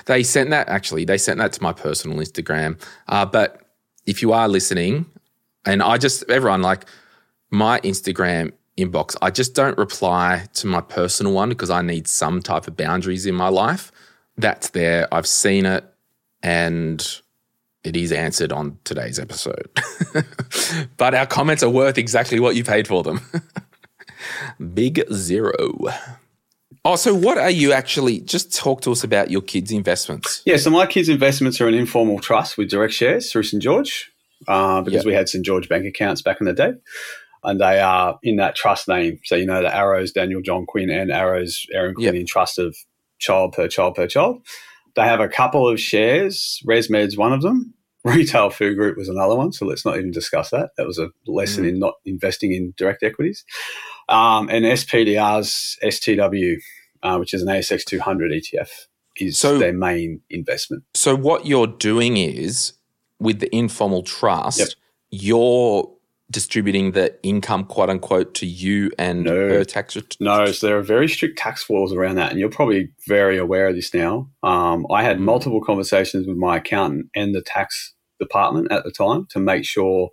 They 0.06 0.24
sent 0.24 0.50
that 0.50 0.70
actually. 0.70 1.06
They 1.06 1.18
sent 1.18 1.40
that 1.40 1.54
to 1.54 1.64
my 1.64 1.74
personal 1.74 2.18
Instagram. 2.18 2.82
Uh, 3.08 3.26
but 3.26 3.63
if 4.06 4.22
you 4.22 4.34
are 4.34 4.48
listening, 4.48 5.06
and 5.66 5.82
I 5.82 5.98
just 5.98 6.24
everyone 6.30 6.62
like 6.62 6.86
my 7.50 7.80
Instagram 7.82 8.52
inbox, 8.78 9.16
I 9.22 9.30
just 9.30 9.56
don't 9.56 9.78
reply 9.78 10.48
to 10.56 10.68
my 10.68 10.82
personal 10.82 11.34
one 11.34 11.50
because 11.50 11.70
I 11.70 11.82
need 11.82 12.08
some 12.08 12.42
type 12.42 12.68
of 12.68 12.76
boundaries 12.76 13.26
in 13.26 13.36
my 13.36 13.50
life. 13.50 13.92
That's 14.38 14.70
there. 14.70 15.08
I've 15.14 15.28
seen 15.28 15.66
it, 15.66 15.86
and 16.42 17.22
it 17.84 17.96
is 17.96 18.12
answered 18.12 18.52
on 18.52 18.78
today's 18.84 19.20
episode. 19.20 19.70
but 20.98 21.14
our 21.14 21.26
comments 21.26 21.64
are 21.64 21.70
worth 21.70 21.98
exactly 21.98 22.40
what 22.40 22.56
you 22.56 22.64
paid 22.64 22.88
for 22.88 23.04
them. 23.04 23.22
Big 24.74 25.04
zero. 25.12 25.74
Oh, 26.86 26.98
so 26.98 27.14
what 27.14 27.38
are 27.38 27.50
you 27.50 27.72
actually? 27.72 28.20
Just 28.20 28.54
talk 28.54 28.82
to 28.82 28.92
us 28.92 29.04
about 29.04 29.32
your 29.32 29.42
kids' 29.42 29.72
investments. 29.72 30.42
Yeah, 30.46 30.58
so 30.58 30.70
my 30.70 30.86
kids' 30.86 31.08
investments 31.08 31.62
are 31.62 31.68
an 31.68 31.74
informal 31.74 32.20
trust 32.20 32.58
with 32.58 32.70
direct 32.70 32.94
shares 32.94 33.32
through 33.32 33.44
St 33.44 33.64
George 33.64 34.12
uh, 34.50 34.82
because 34.82 35.00
Yep. 35.00 35.06
we 35.06 35.14
had 35.14 35.30
St 35.30 35.46
George 35.46 35.70
bank 35.70 35.86
accounts 35.86 36.22
back 36.22 36.38
in 36.42 36.46
the 36.46 36.54
day. 36.54 36.74
And 37.46 37.60
they 37.60 37.80
are 37.80 38.20
in 38.24 38.38
that 38.38 38.56
trust 38.56 38.88
name. 38.88 39.20
So, 39.26 39.36
you 39.36 39.46
know, 39.46 39.62
the 39.62 39.74
Arrows, 39.76 40.12
Daniel 40.14 40.42
John 40.42 40.66
Quinn, 40.66 40.90
and 40.90 41.12
Arrows, 41.12 41.66
Erin 41.74 41.94
Quinn 41.94 42.06
Yep. 42.06 42.16
in 42.16 42.26
trust 42.26 42.58
of 42.60 42.76
child 43.20 43.54
per 43.54 43.68
child 43.68 43.96
per 43.96 44.08
child. 44.08 44.46
They 44.96 45.04
have 45.04 45.20
a 45.20 45.28
couple 45.30 45.68
of 45.68 45.80
shares. 45.80 46.62
ResMed's 46.68 47.18
one 47.18 47.34
of 47.34 47.42
them. 47.42 47.74
Retail 48.06 48.50
Food 48.50 48.76
Group 48.78 48.98
was 48.98 49.08
another 49.10 49.36
one. 49.36 49.54
So 49.54 49.66
let's 49.66 49.86
not 49.86 49.98
even 49.98 50.12
discuss 50.12 50.50
that. 50.50 50.72
That 50.78 50.86
was 50.86 51.00
a 51.00 51.10
lesson 51.28 51.64
in 51.66 51.80
not 51.80 51.94
investing 52.06 52.52
in 52.54 52.74
direct 52.78 53.04
equities. 53.04 53.46
Um, 54.14 54.48
and 54.50 54.64
SPDR's 54.66 55.78
STW, 55.84 56.58
uh, 57.02 57.18
which 57.18 57.34
is 57.34 57.42
an 57.42 57.48
ASX 57.50 57.84
200 57.84 58.32
ETF, 58.32 58.70
is 59.18 59.38
So- 59.38 59.58
their 59.58 59.74
main 59.74 60.22
investment. 60.30 60.84
So 60.94 61.16
what 61.16 61.46
you're 61.46 61.68
doing 61.68 62.18
is 62.18 62.74
with 63.20 63.40
the 63.40 63.54
informal 63.56 64.04
trust, 64.04 64.60
Yep. 64.60 64.70
you're 65.12 65.90
distributing 66.32 66.92
the 66.94 67.16
income, 67.22 67.64
quote 67.66 67.90
unquote, 67.90 68.34
to 68.36 68.46
you 68.46 68.92
and 68.98 69.24
No. 69.24 69.36
her 69.50 69.64
tax. 69.66 69.96
ret- 69.96 70.16
No, 70.20 70.46
so 70.52 70.66
there 70.68 70.78
are 70.78 70.82
very 70.82 71.08
strict 71.08 71.38
tax 71.38 71.70
laws 71.70 71.94
around 71.94 72.16
that, 72.16 72.32
and 72.32 72.40
you're 72.40 72.50
probably 72.50 72.90
very 73.08 73.38
aware 73.38 73.68
of 73.68 73.76
this 73.76 73.94
now. 73.94 74.30
Um, 74.42 74.86
I 74.92 75.04
had 75.04 75.20
multiple 75.20 75.62
conversations 75.62 76.26
with 76.28 76.38
my 76.38 76.58
accountant 76.58 77.08
and 77.16 77.36
the 77.36 77.42
tax 77.42 77.94
department 78.20 78.72
at 78.72 78.84
the 78.84 78.92
time 78.92 79.28
to 79.32 79.40
make 79.40 79.64
sure, 79.66 80.10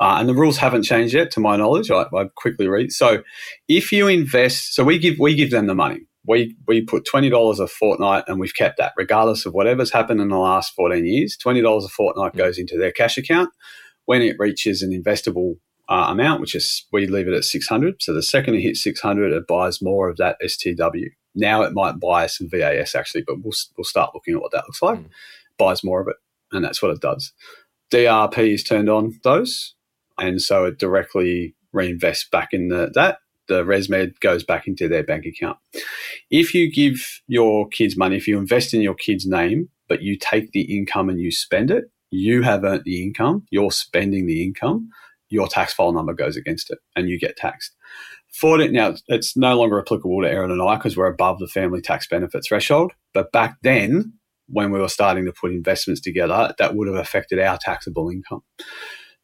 uh, 0.00 0.16
and 0.18 0.28
the 0.28 0.34
rules 0.34 0.56
haven't 0.56 0.82
changed 0.82 1.14
yet, 1.14 1.30
to 1.32 1.40
my 1.40 1.56
knowledge. 1.56 1.90
I, 1.90 2.02
I 2.14 2.24
quickly 2.34 2.68
read. 2.68 2.92
So, 2.92 3.22
if 3.68 3.92
you 3.92 4.08
invest, 4.08 4.74
so 4.74 4.84
we 4.84 4.98
give 4.98 5.18
we 5.18 5.34
give 5.34 5.50
them 5.50 5.66
the 5.66 5.74
money. 5.74 6.00
We 6.26 6.56
we 6.66 6.82
put 6.82 7.04
twenty 7.04 7.30
dollars 7.30 7.60
a 7.60 7.66
fortnight, 7.66 8.24
and 8.26 8.40
we've 8.40 8.54
kept 8.54 8.78
that 8.78 8.92
regardless 8.96 9.46
of 9.46 9.54
whatever's 9.54 9.92
happened 9.92 10.20
in 10.20 10.28
the 10.28 10.38
last 10.38 10.74
fourteen 10.74 11.06
years. 11.06 11.36
Twenty 11.36 11.60
dollars 11.60 11.84
a 11.84 11.88
fortnight 11.88 12.34
goes 12.34 12.58
into 12.58 12.76
their 12.78 12.92
cash 12.92 13.18
account. 13.18 13.50
When 14.06 14.20
it 14.20 14.36
reaches 14.38 14.82
an 14.82 14.90
investable 14.90 15.54
uh, 15.88 16.06
amount, 16.08 16.40
which 16.40 16.54
is 16.54 16.86
we 16.92 17.06
leave 17.06 17.28
it 17.28 17.34
at 17.34 17.44
600. 17.44 18.02
So 18.02 18.12
the 18.12 18.22
second 18.22 18.54
it 18.54 18.62
hits 18.62 18.82
600, 18.82 19.32
it 19.32 19.46
buys 19.46 19.82
more 19.82 20.08
of 20.08 20.16
that 20.16 20.36
STW. 20.42 21.08
Now 21.34 21.62
it 21.62 21.74
might 21.74 22.00
buy 22.00 22.26
some 22.26 22.48
VAS 22.48 22.94
actually, 22.94 23.22
but 23.26 23.42
we'll, 23.42 23.52
we'll 23.76 23.84
start 23.84 24.14
looking 24.14 24.34
at 24.34 24.40
what 24.40 24.52
that 24.52 24.64
looks 24.66 24.82
like. 24.82 25.00
Buys 25.58 25.84
more 25.84 26.00
of 26.00 26.08
it, 26.08 26.16
and 26.52 26.64
that's 26.64 26.82
what 26.82 26.90
it 26.90 27.00
does. 27.00 27.32
DRP 27.92 28.54
is 28.54 28.64
turned 28.64 28.88
on 28.88 29.20
those, 29.22 29.74
and 30.18 30.40
so 30.40 30.64
it 30.64 30.78
directly 30.78 31.54
reinvests 31.74 32.30
back 32.30 32.48
in 32.52 32.68
the, 32.68 32.90
that. 32.94 33.18
The 33.46 33.62
ResMed 33.62 34.20
goes 34.20 34.42
back 34.42 34.66
into 34.66 34.88
their 34.88 35.02
bank 35.02 35.26
account. 35.26 35.58
If 36.30 36.54
you 36.54 36.72
give 36.72 37.20
your 37.26 37.68
kids 37.68 37.94
money, 37.94 38.16
if 38.16 38.26
you 38.26 38.38
invest 38.38 38.72
in 38.72 38.80
your 38.80 38.94
kid's 38.94 39.26
name, 39.26 39.68
but 39.86 40.00
you 40.00 40.16
take 40.16 40.52
the 40.52 40.78
income 40.78 41.10
and 41.10 41.20
you 41.20 41.30
spend 41.30 41.70
it, 41.70 41.84
you 42.10 42.42
have 42.42 42.64
earned 42.64 42.84
the 42.84 43.02
income, 43.02 43.44
you're 43.50 43.70
spending 43.70 44.26
the 44.26 44.42
income, 44.42 44.88
your 45.28 45.46
tax 45.46 45.74
file 45.74 45.92
number 45.92 46.14
goes 46.14 46.36
against 46.36 46.70
it 46.70 46.78
and 46.96 47.08
you 47.08 47.18
get 47.18 47.36
taxed. 47.36 47.74
For 48.32 48.58
it 48.60 48.72
now, 48.72 48.94
it's 49.08 49.36
no 49.36 49.58
longer 49.58 49.78
applicable 49.78 50.22
to 50.22 50.30
Erin 50.30 50.50
and 50.50 50.62
I 50.62 50.76
because 50.76 50.96
we're 50.96 51.06
above 51.06 51.38
the 51.38 51.46
family 51.46 51.80
tax 51.80 52.06
benefit 52.08 52.44
threshold. 52.46 52.92
But 53.12 53.30
back 53.30 53.56
then, 53.62 54.14
when 54.48 54.70
we 54.70 54.80
were 54.80 54.88
starting 54.88 55.24
to 55.26 55.32
put 55.32 55.52
investments 55.52 56.00
together, 56.00 56.54
that 56.58 56.74
would 56.74 56.88
have 56.88 56.96
affected 56.96 57.38
our 57.38 57.58
taxable 57.58 58.10
income. 58.10 58.42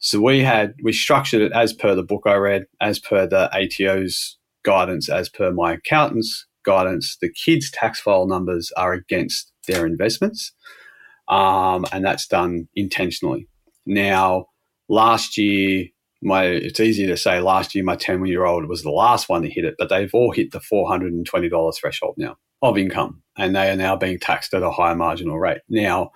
So 0.01 0.21
we 0.21 0.41
had 0.41 0.75
we 0.83 0.93
structured 0.93 1.43
it 1.43 1.53
as 1.53 1.73
per 1.73 1.95
the 1.95 2.03
book 2.03 2.23
I 2.27 2.35
read, 2.35 2.65
as 2.81 2.99
per 2.99 3.27
the 3.27 3.51
ATO's 3.55 4.39
guidance, 4.65 5.09
as 5.11 5.29
per 5.29 5.53
my 5.53 5.75
accountant's 5.75 6.47
guidance. 6.65 7.19
The 7.21 7.31
kids' 7.31 7.71
tax 7.71 8.01
file 8.01 8.27
numbers 8.27 8.73
are 8.79 8.95
against 8.95 9.53
their 9.69 9.87
investments, 9.87 10.53
um, 11.29 11.85
and 11.93 12.05
that's 12.05 12.27
done 12.27 12.67
intentionally. 12.75 13.47
Now, 13.85 14.47
last 14.89 15.37
year, 15.37 15.87
my 16.23 16.45
it's 16.45 16.81
easy 16.81 17.07
to 17.07 17.17
say 17.17 17.41
last 17.41 17.75
year 17.75 17.85
my 17.85 17.97
ten 17.97 18.25
year 18.25 18.47
old 18.47 18.67
was 18.69 18.83
the 18.83 18.91
last 18.91 19.29
one 19.29 19.43
to 19.43 19.51
hit 19.51 19.67
it, 19.67 19.75
but 19.79 19.91
they've 19.91 20.15
all 20.15 20.33
hit 20.33 20.53
the 20.53 20.61
four 20.61 20.89
hundred 20.89 21.13
and 21.13 21.27
twenty 21.27 21.51
dollars 21.51 21.79
threshold 21.79 22.15
now 22.17 22.37
of 22.63 22.79
income, 22.79 23.23
and 23.37 23.55
they 23.55 23.71
are 23.71 23.77
now 23.77 23.97
being 23.97 24.19
taxed 24.19 24.55
at 24.55 24.63
a 24.63 24.71
higher 24.71 24.97
marginal 24.97 25.39
rate. 25.39 25.61
Now, 25.69 26.13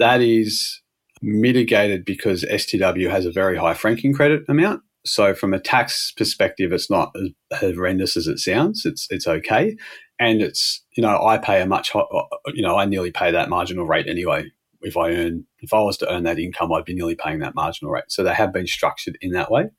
that 0.00 0.20
is 0.20 0.80
mitigated 1.22 2.04
because 2.04 2.44
STW 2.44 3.10
has 3.10 3.24
a 3.24 3.32
very 3.32 3.56
high 3.56 3.74
franking 3.74 4.12
credit 4.12 4.42
amount. 4.48 4.82
So 5.04 5.34
from 5.34 5.54
a 5.54 5.60
tax 5.60 6.12
perspective, 6.12 6.72
it's 6.72 6.90
not 6.90 7.12
as 7.16 7.30
horrendous 7.74 8.16
as 8.16 8.26
it 8.26 8.38
sounds. 8.38 8.82
It's 8.84 9.06
it's 9.10 9.26
okay, 9.26 9.76
and 10.18 10.40
it's 10.40 10.84
you 10.96 11.02
know 11.02 11.24
I 11.24 11.38
pay 11.38 11.60
a 11.60 11.66
much 11.66 11.92
you 11.94 12.62
know 12.62 12.76
I 12.76 12.84
nearly 12.84 13.10
pay 13.10 13.30
that 13.32 13.48
marginal 13.48 13.86
rate 13.86 14.06
anyway. 14.06 14.44
If 14.80 14.96
I 14.96 15.10
earn 15.10 15.46
if 15.60 15.72
I 15.72 15.80
was 15.80 15.96
to 15.98 16.12
earn 16.12 16.22
that 16.24 16.38
income, 16.38 16.72
I'd 16.72 16.84
be 16.84 16.94
nearly 16.94 17.16
paying 17.16 17.40
that 17.40 17.54
marginal 17.54 17.92
rate. 17.92 18.04
So 18.08 18.22
they 18.22 18.34
have 18.34 18.52
been 18.52 18.66
structured 18.66 19.18
in 19.20 19.32
that 19.32 19.50
way. 19.50 19.70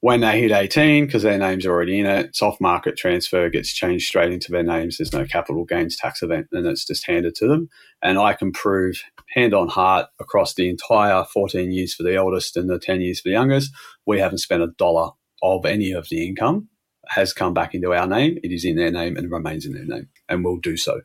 When 0.00 0.20
they 0.20 0.38
hit 0.38 0.52
18, 0.52 1.06
because 1.06 1.22
their 1.22 1.38
name's 1.38 1.64
are 1.64 1.70
already 1.70 1.98
in 1.98 2.04
it, 2.04 2.36
soft 2.36 2.60
market 2.60 2.94
transfer 2.94 3.48
gets 3.48 3.72
changed 3.72 4.06
straight 4.06 4.32
into 4.32 4.52
their 4.52 4.62
names. 4.62 4.98
There's 4.98 5.14
no 5.14 5.24
capital 5.24 5.64
gains 5.64 5.96
tax 5.96 6.22
event, 6.22 6.48
and 6.52 6.66
it's 6.66 6.84
just 6.84 7.06
handed 7.06 7.34
to 7.36 7.48
them. 7.48 7.70
And 8.02 8.18
I 8.18 8.34
can 8.34 8.52
prove 8.52 9.02
hand 9.34 9.52
on 9.52 9.68
heart 9.68 10.06
across 10.20 10.54
the 10.54 10.68
entire 10.68 11.24
14 11.24 11.72
years 11.72 11.94
for 11.94 12.02
the 12.02 12.14
eldest 12.14 12.56
and 12.56 12.70
the 12.70 12.78
10 12.78 13.00
years 13.00 13.20
for 13.20 13.28
the 13.28 13.32
youngest, 13.32 13.72
we 14.06 14.20
haven't 14.20 14.38
spent 14.38 14.62
a 14.62 14.68
dollar 14.78 15.10
of 15.42 15.66
any 15.66 15.92
of 15.92 16.08
the 16.08 16.26
income 16.26 16.68
has 17.08 17.32
come 17.32 17.54
back 17.54 17.74
into 17.74 17.92
our 17.92 18.06
name. 18.06 18.38
It 18.42 18.52
is 18.52 18.64
in 18.64 18.76
their 18.76 18.90
name 18.90 19.16
and 19.16 19.30
remains 19.30 19.66
in 19.66 19.72
their 19.72 19.84
name, 19.84 20.08
and 20.28 20.44
will 20.44 20.58
do 20.58 20.76
so. 20.76 21.02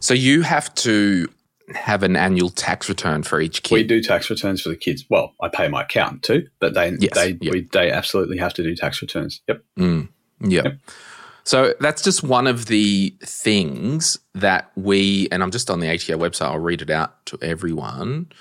So 0.00 0.14
you 0.14 0.42
have 0.42 0.74
to 0.76 1.28
have 1.74 2.02
an 2.02 2.14
annual 2.14 2.50
tax 2.50 2.88
return 2.88 3.22
for 3.22 3.40
each 3.40 3.62
kid. 3.62 3.74
We 3.74 3.84
do 3.84 4.02
tax 4.02 4.28
returns 4.30 4.60
for 4.60 4.68
the 4.68 4.76
kids. 4.76 5.04
Well, 5.08 5.34
I 5.40 5.48
pay 5.48 5.68
my 5.68 5.82
accountant 5.82 6.22
too, 6.22 6.46
but 6.60 6.74
they 6.74 6.90
Yes, 7.00 7.14
they 7.14 7.38
yep. 7.40 7.52
we, 7.52 7.68
they 7.72 7.90
absolutely 7.90 8.38
have 8.38 8.54
to 8.54 8.62
do 8.62 8.76
tax 8.76 9.00
returns. 9.00 9.40
Yep. 9.48 9.64
Mm, 9.78 10.08
yeah. 10.40 10.72
So 11.44 11.74
that's 11.78 12.02
just 12.02 12.22
one 12.22 12.46
of 12.46 12.66
the 12.66 13.14
things 13.20 14.18
that 14.34 14.70
we, 14.76 15.28
and 15.30 15.42
I'm 15.42 15.50
just 15.50 15.70
on 15.70 15.80
the 15.80 15.88
ATO 15.88 16.16
website, 16.16 16.46
I'll 16.46 16.58
read 16.58 16.80
it 16.80 16.90
out 16.90 17.24
to 17.26 17.38
everyone. 17.42 18.32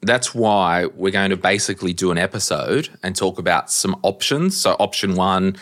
That's 0.00 0.32
why 0.32 0.86
we're 0.86 1.10
going 1.10 1.30
to 1.30 1.36
basically 1.36 1.92
do 1.92 2.12
an 2.12 2.18
episode 2.18 2.88
and 3.02 3.16
talk 3.16 3.40
about 3.40 3.72
some 3.72 3.98
options. 4.04 4.56
So, 4.56 4.76
option 4.78 5.16
one, 5.16 5.56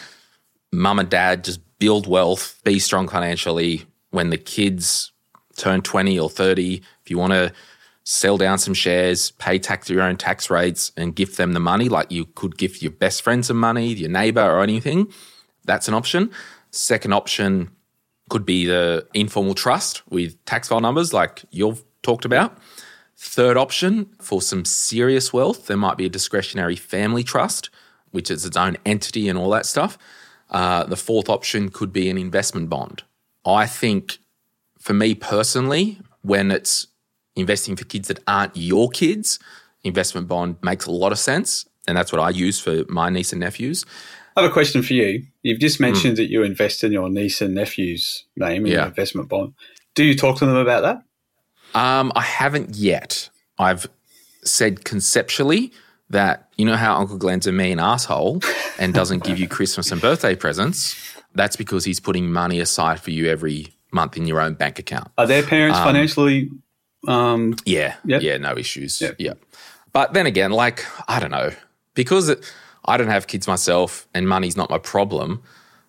mum 0.70 0.99
and 0.99 1.09
dad 1.09 1.44
just 1.44 1.61
build 1.78 2.07
wealth, 2.07 2.61
be 2.62 2.78
strong 2.78 3.09
financially 3.09 3.86
when 4.11 4.28
the 4.28 4.36
kids 4.36 5.12
turn 5.57 5.80
20 5.80 6.18
or 6.18 6.28
30. 6.28 6.82
If 7.03 7.11
you 7.11 7.16
want 7.16 7.32
to 7.32 7.53
sell 8.05 8.36
down 8.36 8.59
some 8.59 8.74
shares, 8.74 9.30
pay 9.32 9.59
tax 9.59 9.88
your 9.88 10.03
own 10.03 10.16
tax 10.16 10.51
rates, 10.51 10.92
and 10.99 11.16
gift 11.16 11.38
them 11.38 11.55
the 11.55 11.61
money, 11.61 11.88
like 11.88 12.12
you 12.12 12.26
could 12.26 12.59
gift 12.59 12.82
your 12.82 12.92
best 12.92 13.22
friend 13.22 13.44
some 13.44 13.57
money, 13.57 13.94
your 13.94 14.11
neighbor, 14.11 14.42
or 14.42 14.62
anything, 14.62 15.11
that's 15.67 15.89
an 15.89 15.95
option. 15.95 16.31
Second 16.71 17.12
option 17.12 17.71
could 18.29 18.45
be 18.45 18.67
the 18.67 19.07
informal 19.14 19.55
trust 19.55 20.03
with 20.11 20.43
tax 20.45 20.69
file 20.69 20.81
numbers, 20.81 21.12
like 21.12 21.45
you've 21.51 21.85
talked 22.03 22.25
about. 22.25 22.59
Third 23.17 23.57
option 23.57 24.11
for 24.21 24.43
some 24.43 24.64
serious 24.64 25.33
wealth, 25.33 25.67
there 25.67 25.77
might 25.77 25.97
be 25.97 26.07
a 26.07 26.11
discretionary 26.11 26.77
family 26.77 27.23
trust, 27.23 27.71
which 28.11 28.31
is 28.31 28.45
its 28.45 28.57
own 28.57 28.77
entity 28.85 29.29
and 29.29 29.39
all 29.39 29.51
that 29.51 29.67
stuff. 29.67 29.97
Uh, 30.51 30.85
the 30.85 30.97
fourth 30.97 31.29
option 31.29 31.69
could 31.71 31.93
be 31.93 32.11
an 32.11 32.19
investment 32.19 32.69
bond. 32.69 33.03
I 33.45 33.67
think 33.67 34.19
for 34.79 34.93
me 34.93 35.14
personally, 35.14 35.99
when 36.23 36.51
it's 36.51 36.89
investing 37.37 37.77
for 37.77 37.85
kids 37.85 38.09
that 38.09 38.21
aren't 38.27 38.57
your 38.57 38.91
kids, 38.91 39.39
investment 39.83 40.29
bond 40.29 40.57
makes 40.62 40.87
a 40.87 40.91
lot 40.91 41.12
of 41.12 41.19
sense. 41.19 41.67
And 41.89 41.97
that's 41.97 42.12
what 42.12 42.21
I 42.21 42.31
use 42.31 42.59
for 42.59 42.85
my 42.89 43.11
niece 43.11 43.33
and 43.33 43.41
nephews. 43.41 43.87
I 44.37 44.43
have 44.43 44.51
a 44.51 44.53
question 44.53 44.82
for 44.82 44.93
you. 44.93 45.24
You've 45.43 45.61
just 45.61 45.80
mentioned 45.80 46.14
mm. 46.14 46.16
that 46.18 46.30
you 46.30 46.43
invest 46.43 46.84
in 46.84 46.93
your 46.93 47.09
niece 47.09 47.41
and 47.41 47.55
nephew's 47.55 48.24
name 48.37 48.66
in 48.66 48.72
yeah. 48.72 48.87
investment 48.87 49.28
bond. 49.30 49.55
Do 49.95 50.05
you 50.05 50.14
talk 50.14 50.39
to 50.39 50.47
them 50.47 50.57
about 50.57 50.82
that? 50.82 51.78
Um, 51.78 52.12
I 52.14 52.20
haven't 52.20 52.76
yet. 52.76 53.30
I've 53.59 53.87
said 54.45 54.84
conceptually 54.84 55.72
that 56.11 56.49
you 56.57 56.64
know 56.66 56.76
how 56.76 56.97
Uncle 56.97 57.16
Glen's 57.16 57.47
a 57.47 57.53
mean 57.53 57.80
asshole 57.80 58.43
and 58.78 58.93
doesn't 58.95 59.24
give 59.24 59.39
you 59.39 59.49
Christmas 59.49 59.91
and 59.91 60.01
birthday 60.01 60.37
presents. 60.37 60.97
That's 61.34 61.57
because 61.57 61.84
he's 61.84 61.99
putting 61.99 62.30
money 62.30 62.61
aside 62.61 63.01
for 63.01 63.11
you 63.11 63.28
every 63.28 63.74
month 63.91 64.16
in 64.16 64.26
your 64.26 64.41
own 64.41 64.55
bank 64.55 64.78
account. 64.78 65.11
Are 65.16 65.26
their 65.26 65.43
parents 65.43 65.78
um, 65.78 65.84
financially? 65.84 66.51
Um, 67.09 67.57
yeah, 67.64 67.97
yep. 68.05 68.22
yeah, 68.22 68.37
no 68.37 68.57
issues. 68.57 69.01
Yep. 69.01 69.16
Yeah, 69.18 69.34
but 69.93 70.12
then 70.12 70.26
again, 70.26 70.51
like 70.51 70.84
I 71.09 71.20
don't 71.20 71.30
know, 71.30 71.53
because 71.95 72.28
it, 72.28 72.53
I 72.87 72.97
don't 72.97 73.09
have 73.09 73.26
kids 73.26 73.47
myself 73.47 74.07
and 74.14 74.28
money's 74.28 74.57
not 74.57 74.70
my 74.70 74.78
problem. 74.78 75.43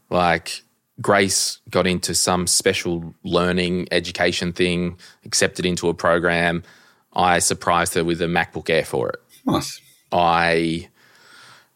Like 0.10 0.62
Grace 1.02 1.60
got 1.70 1.86
into 1.86 2.16
some 2.16 2.48
special 2.48 3.14
learning 3.24 3.88
education 3.92 4.52
thing, 4.54 4.98
accepted 5.26 5.66
into 5.66 5.90
a 5.90 5.94
program. 5.94 6.64
I 7.14 7.40
surprised 7.40 7.94
her 7.96 8.04
with 8.04 8.22
a 8.22 8.26
MacBook 8.26 8.70
Air 8.70 8.86
for 8.86 9.10
it. 9.10 9.22
Nice. 9.46 9.80
I, 10.12 10.90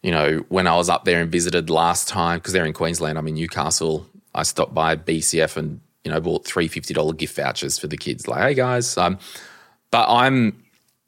you 0.02 0.12
know, 0.12 0.46
when 0.50 0.68
I 0.68 0.76
was 0.76 0.90
up 0.90 1.06
there 1.06 1.22
and 1.22 1.32
visited 1.32 1.70
last 1.70 2.08
time, 2.08 2.40
because 2.40 2.54
they're 2.54 2.66
in 2.66 2.74
Queensland, 2.74 3.18
I'm 3.18 3.28
in 3.28 3.36
Newcastle, 3.36 4.08
I 4.34 4.44
stopped 4.44 4.74
by 4.74 4.96
BCF 4.96 5.58
and, 5.58 5.82
you 6.04 6.12
know, 6.12 6.20
bought 6.20 6.46
three 6.46 6.70
$50 6.70 7.18
gift 7.18 7.36
vouchers 7.36 7.78
for 7.78 7.88
the 7.88 7.98
kids. 7.98 8.28
Like, 8.28 8.42
hey 8.42 8.54
guys. 8.54 8.98
Um, 8.98 9.20
but 9.92 10.08
I'm, 10.10 10.61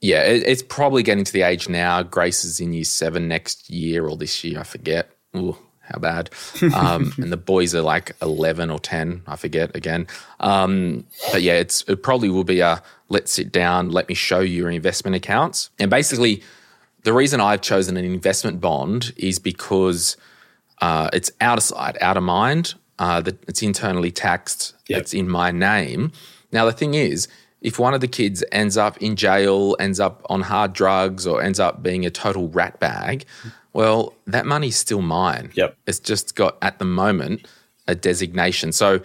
yeah, 0.04 0.20
it, 0.20 0.42
it's 0.46 0.62
probably 0.62 1.02
getting 1.02 1.24
to 1.24 1.32
the 1.32 1.40
age 1.40 1.66
now. 1.66 2.02
Grace 2.02 2.44
is 2.44 2.60
in 2.60 2.74
year 2.74 2.84
seven 2.84 3.26
next 3.26 3.70
year 3.70 4.06
or 4.06 4.18
this 4.18 4.44
year, 4.44 4.60
I 4.60 4.62
forget. 4.62 5.10
Ooh, 5.34 5.56
how 5.80 5.98
bad. 5.98 6.28
Um, 6.74 7.14
and 7.16 7.32
the 7.32 7.38
boys 7.38 7.74
are 7.74 7.80
like 7.80 8.14
11 8.20 8.68
or 8.68 8.78
10, 8.78 9.22
I 9.26 9.36
forget 9.36 9.74
again. 9.74 10.06
Um, 10.40 11.06
but 11.32 11.40
yeah, 11.40 11.54
it's, 11.54 11.84
it 11.88 12.02
probably 12.02 12.28
will 12.28 12.44
be 12.44 12.60
a 12.60 12.82
let's 13.08 13.32
sit 13.32 13.50
down, 13.50 13.92
let 13.92 14.10
me 14.10 14.14
show 14.14 14.40
you 14.40 14.54
your 14.56 14.70
investment 14.70 15.16
accounts. 15.16 15.70
And 15.78 15.90
basically, 15.90 16.42
the 17.04 17.14
reason 17.14 17.40
I've 17.40 17.62
chosen 17.62 17.96
an 17.96 18.04
investment 18.04 18.60
bond 18.60 19.14
is 19.16 19.38
because 19.38 20.18
uh, 20.82 21.08
it's 21.14 21.30
out 21.40 21.56
of 21.56 21.64
sight, 21.64 21.96
out 22.02 22.18
of 22.18 22.22
mind. 22.22 22.74
Uh, 22.98 23.22
it's 23.48 23.62
internally 23.62 24.10
taxed. 24.10 24.74
Yep. 24.88 25.00
It's 25.00 25.14
in 25.14 25.30
my 25.30 25.50
name. 25.50 26.12
Now 26.52 26.66
the 26.66 26.72
thing 26.72 26.92
is, 26.92 27.26
if 27.64 27.78
one 27.78 27.94
of 27.94 28.02
the 28.02 28.08
kids 28.08 28.44
ends 28.52 28.76
up 28.76 28.98
in 28.98 29.16
jail, 29.16 29.74
ends 29.80 29.98
up 29.98 30.24
on 30.28 30.42
hard 30.42 30.74
drugs, 30.74 31.26
or 31.26 31.42
ends 31.42 31.58
up 31.58 31.82
being 31.82 32.04
a 32.04 32.10
total 32.10 32.48
rat 32.50 32.78
bag, 32.78 33.24
well, 33.72 34.14
that 34.26 34.44
money's 34.44 34.76
still 34.76 35.00
mine. 35.00 35.50
Yep. 35.54 35.74
It's 35.86 35.98
just 35.98 36.36
got 36.36 36.58
at 36.60 36.78
the 36.78 36.84
moment 36.84 37.48
a 37.88 37.94
designation. 37.94 38.70
So 38.70 39.00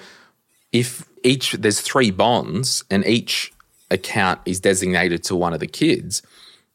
if 0.73 1.07
each 1.23 1.53
there's 1.53 1.79
three 1.79 2.11
bonds 2.11 2.83
and 2.91 3.05
each 3.07 3.53
account 3.89 4.41
is 4.45 4.59
designated 4.59 5.23
to 5.23 5.37
one 5.37 5.53
of 5.53 5.61
the 5.61 5.67
kids, 5.67 6.21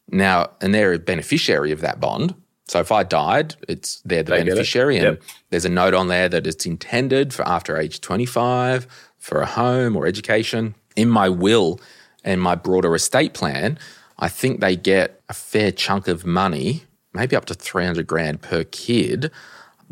now, 0.09 0.49
and 0.61 0.73
they're 0.73 0.93
a 0.93 0.99
beneficiary 0.99 1.71
of 1.71 1.81
that 1.81 1.99
bond. 1.99 2.33
So 2.67 2.79
if 2.79 2.91
I 2.91 3.03
died, 3.03 3.55
it's 3.69 4.01
they're 4.05 4.23
the 4.23 4.31
they 4.31 4.43
beneficiary, 4.43 4.97
and 4.97 5.19
there's 5.51 5.65
a 5.65 5.69
note 5.69 5.93
on 5.93 6.07
there 6.07 6.27
that 6.29 6.47
it's 6.47 6.65
intended 6.65 7.31
for 7.31 7.47
after 7.47 7.77
age 7.77 8.01
25 8.01 8.87
for 9.19 9.41
a 9.41 9.45
home 9.45 9.95
or 9.95 10.07
education. 10.07 10.73
In 10.95 11.09
my 11.09 11.29
will 11.29 11.79
and 12.23 12.41
my 12.41 12.55
broader 12.55 12.95
estate 12.95 13.33
plan, 13.33 13.77
I 14.19 14.29
think 14.29 14.59
they 14.59 14.75
get 14.75 15.21
a 15.29 15.33
fair 15.33 15.71
chunk 15.71 16.07
of 16.07 16.25
money, 16.25 16.83
maybe 17.13 17.35
up 17.35 17.45
to 17.45 17.53
300 17.53 18.07
grand 18.07 18.41
per 18.41 18.63
kid, 18.63 19.31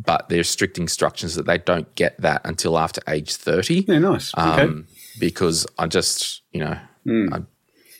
but 0.04 0.30
there's 0.30 0.50
strict 0.50 0.78
instructions 0.78 1.36
that 1.36 1.46
they 1.46 1.58
don't 1.58 1.94
get 1.96 2.20
that 2.22 2.42
until 2.46 2.78
after 2.78 3.02
age 3.08 3.36
30. 3.36 3.86
Yeah, 3.88 4.00
nice. 4.00 4.32
Um, 4.36 4.60
okay. 4.60 4.84
Because 5.20 5.68
I 5.78 5.88
just, 5.88 6.42
you 6.52 6.62
know, 6.62 6.78
mm. 7.06 7.34
I'm 7.34 7.48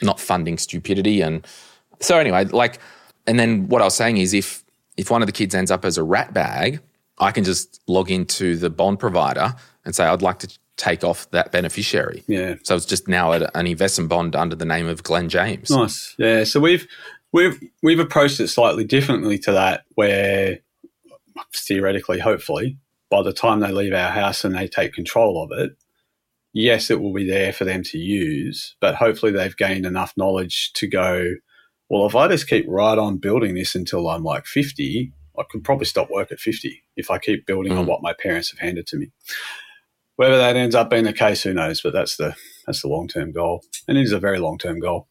not 0.02 0.20
funding 0.20 0.58
stupidity 0.58 1.22
and 1.22 1.46
so 2.04 2.18
anyway, 2.20 2.46
like, 2.46 2.80
and 3.26 3.40
then 3.40 3.70
what 3.70 3.82
I 3.82 3.86
was 3.86 3.96
saying 3.96 4.18
is 4.18 4.34
if 4.34 4.64
if 4.98 5.10
one 5.10 5.22
of 5.22 5.26
the 5.26 5.32
kids 5.32 5.56
ends 5.56 5.72
up 5.72 5.86
as 5.86 5.98
a 5.98 6.04
rat 6.04 6.34
bag, 6.34 6.82
I 7.18 7.32
can 7.32 7.44
just 7.44 7.82
log 7.88 8.12
into 8.12 8.56
the 8.58 8.70
bond 8.70 9.00
provider 9.00 9.56
and 9.86 9.96
say 9.96 10.06
I'd 10.06 10.22
like 10.22 10.40
to 10.40 10.60
take 10.78 11.04
off 11.04 11.30
that 11.32 11.52
beneficiary. 11.52 12.24
Yeah. 12.28 12.56
So 12.64 12.76
it's 12.76 12.86
just 12.86 13.08
now 13.08 13.32
an 13.32 13.68
investment 13.68 14.10
bond 14.10 14.36
under 14.36 14.56
the 14.56 14.66
name 14.66 14.88
of 14.88 15.04
Glen 15.04 15.30
James. 15.30 15.70
Nice. 15.70 16.16
Yeah. 16.18 16.44
So 16.44 16.60
we've 16.60 16.88
we've 17.32 17.60
we've 17.82 18.00
approached 18.00 18.40
it 18.40 18.48
slightly 18.48 18.84
differently 18.84 19.38
to 19.40 19.52
that, 19.52 19.84
where 19.96 20.60
theoretically, 21.56 22.20
hopefully, 22.20 22.78
by 23.10 23.22
the 23.24 23.34
time 23.34 23.60
they 23.60 23.72
leave 23.72 23.94
our 23.94 24.12
house 24.12 24.44
and 24.44 24.56
they 24.56 24.68
take 24.68 24.94
control 24.94 25.44
of 25.44 25.52
it, 25.58 25.76
yes, 26.54 26.90
it 26.90 27.02
will 27.02 27.14
be 27.14 27.28
there 27.28 27.54
for 27.54 27.66
them 27.66 27.84
to 27.84 27.98
use, 27.98 28.76
but 28.80 28.96
hopefully 28.96 29.32
they've 29.32 29.58
gained 29.58 29.86
enough 29.86 30.14
knowledge 30.16 30.72
to 30.74 30.88
go 30.88 31.34
well, 31.90 32.08
if 32.08 32.16
I 32.16 32.28
just 32.28 32.48
keep 32.48 32.66
right 32.68 32.98
on 32.98 33.18
building 33.18 33.54
this 33.54 33.76
until 33.76 34.10
I'm 34.10 34.24
like 34.24 34.48
50, 34.48 35.12
I 35.38 35.44
could 35.50 35.64
probably 35.64 35.86
stop 35.86 36.10
work 36.10 36.32
at 36.32 36.40
50 36.40 36.82
if 36.96 37.12
I 37.12 37.20
keep 37.20 37.46
building 37.46 37.74
mm. 37.74 37.80
on 37.80 37.86
what 37.86 38.02
my 38.02 38.14
parents 38.14 38.50
have 38.52 38.60
handed 38.60 38.88
to 38.88 38.98
me. 38.98 39.12
Whether 40.16 40.38
that 40.38 40.56
ends 40.56 40.76
up 40.76 40.90
being 40.90 41.06
the 41.06 41.14
case, 41.14 41.44
who 41.44 41.54
knows? 41.54 41.82
But 41.82 41.94
that's 41.94 42.18
the 42.18 42.36
that's 42.66 42.82
the 42.82 42.88
long 42.88 43.08
term 43.08 43.32
goal, 43.32 43.64
and 43.88 43.98
it 43.98 44.02
is 44.02 44.12
a 44.12 44.20
very 44.20 44.40
long 44.40 44.58
term 44.58 44.80
goal. 44.80 45.08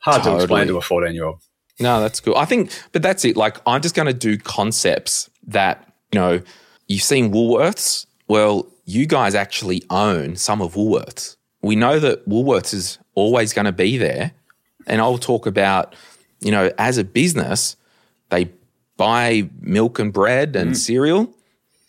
Hard 0.00 0.22
totally. 0.22 0.38
to 0.38 0.44
explain 0.44 0.66
to 0.68 0.76
a 0.78 0.82
14 0.82 1.14
year 1.14 1.24
old. 1.24 1.40
No, 1.78 2.00
that's 2.00 2.20
cool. 2.20 2.36
I 2.36 2.44
think, 2.44 2.70
but 2.92 3.02
that's 3.02 3.24
it. 3.24 3.36
Like, 3.36 3.56
I'm 3.66 3.80
just 3.80 3.94
going 3.94 4.06
to 4.06 4.14
do 4.14 4.36
concepts 4.38 5.30
that 5.46 5.92
you 6.12 6.20
know. 6.20 6.40
You've 6.88 7.02
seen 7.02 7.32
Woolworths. 7.32 8.06
Well, 8.26 8.66
you 8.84 9.06
guys 9.06 9.36
actually 9.36 9.84
own 9.90 10.34
some 10.34 10.60
of 10.60 10.74
Woolworths. 10.74 11.36
We 11.62 11.76
know 11.76 12.00
that 12.00 12.28
Woolworths 12.28 12.74
is 12.74 12.98
always 13.14 13.52
going 13.52 13.66
to 13.66 13.72
be 13.72 13.96
there 13.96 14.32
and 14.86 15.00
I'll 15.00 15.18
talk 15.18 15.46
about, 15.46 15.94
you 16.40 16.50
know, 16.50 16.70
as 16.78 16.98
a 16.98 17.04
business, 17.04 17.76
they 18.30 18.50
buy 18.96 19.48
milk 19.60 19.98
and 19.98 20.12
bread 20.12 20.56
and 20.56 20.72
mm. 20.72 20.76
cereal, 20.76 21.32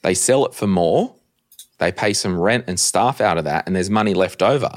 they 0.03 0.13
sell 0.13 0.45
it 0.45 0.53
for 0.53 0.67
more, 0.67 1.15
they 1.81 1.91
pay 1.91 2.13
some 2.13 2.39
rent 2.39 2.65
and 2.67 2.79
staff 2.79 3.19
out 3.19 3.37
of 3.39 3.43
that, 3.43 3.65
and 3.65 3.75
there's 3.75 3.89
money 3.89 4.13
left 4.13 4.43
over. 4.43 4.69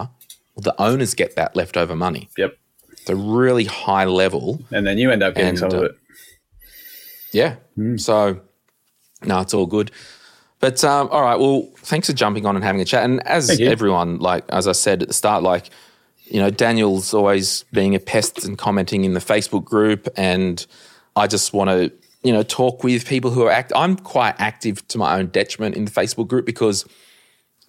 Well, 0.55 0.63
the 0.63 0.75
owners 0.81 1.15
get 1.15 1.37
that 1.37 1.55
leftover 1.55 1.95
money. 1.95 2.31
Yep. 2.39 2.57
It's 2.93 3.11
a 3.11 3.15
really 3.15 3.65
high 3.65 4.07
level. 4.07 4.63
And 4.71 4.87
then 4.87 4.97
you 4.97 5.11
end 5.11 5.23
up 5.23 5.35
getting 5.35 5.51
and, 5.51 5.59
some 5.59 5.73
uh, 5.73 5.77
of 5.77 5.83
it. 5.85 5.99
Yeah. 7.31 7.57
Mm. 7.79 8.01
So, 8.01 8.41
no, 9.23 9.41
it's 9.41 9.53
all 9.53 9.67
good. 9.67 9.91
But 10.61 10.83
um, 10.83 11.11
all 11.11 11.21
right, 11.21 11.39
well, 11.39 11.69
thanks 11.77 12.07
for 12.07 12.15
jumping 12.15 12.47
on 12.47 12.57
and 12.57 12.65
having 12.65 12.81
a 12.81 12.87
chat. 12.87 13.05
And 13.05 13.25
as 13.27 13.61
everyone, 13.61 14.19
like 14.19 14.45
as 14.49 14.67
I 14.67 14.73
said 14.73 15.03
at 15.03 15.09
the 15.09 15.15
start, 15.15 15.43
like 15.43 15.69
you 16.25 16.41
know, 16.41 16.49
Daniel's 16.49 17.13
always 17.13 17.65
being 17.71 17.95
a 17.95 18.01
pest 18.01 18.47
and 18.47 18.57
commenting 18.57 19.05
in 19.05 19.13
the 19.13 19.21
Facebook 19.21 19.65
group, 19.65 20.09
and 20.17 20.65
I 21.17 21.27
just 21.27 21.53
want 21.53 21.69
to, 21.69 21.93
you 22.25 22.33
know, 22.33 22.43
talk 22.43 22.83
with 22.83 23.07
people 23.07 23.31
who 23.31 23.43
are 23.43 23.51
act. 23.51 23.73
I'm 23.77 23.97
quite 23.97 24.35
active 24.39 24.87
to 24.89 24.99
my 24.99 25.19
own 25.19 25.27
detriment 25.27 25.77
in 25.77 25.85
the 25.85 25.91
Facebook 25.91 26.27
group 26.27 26.47
because, 26.47 26.85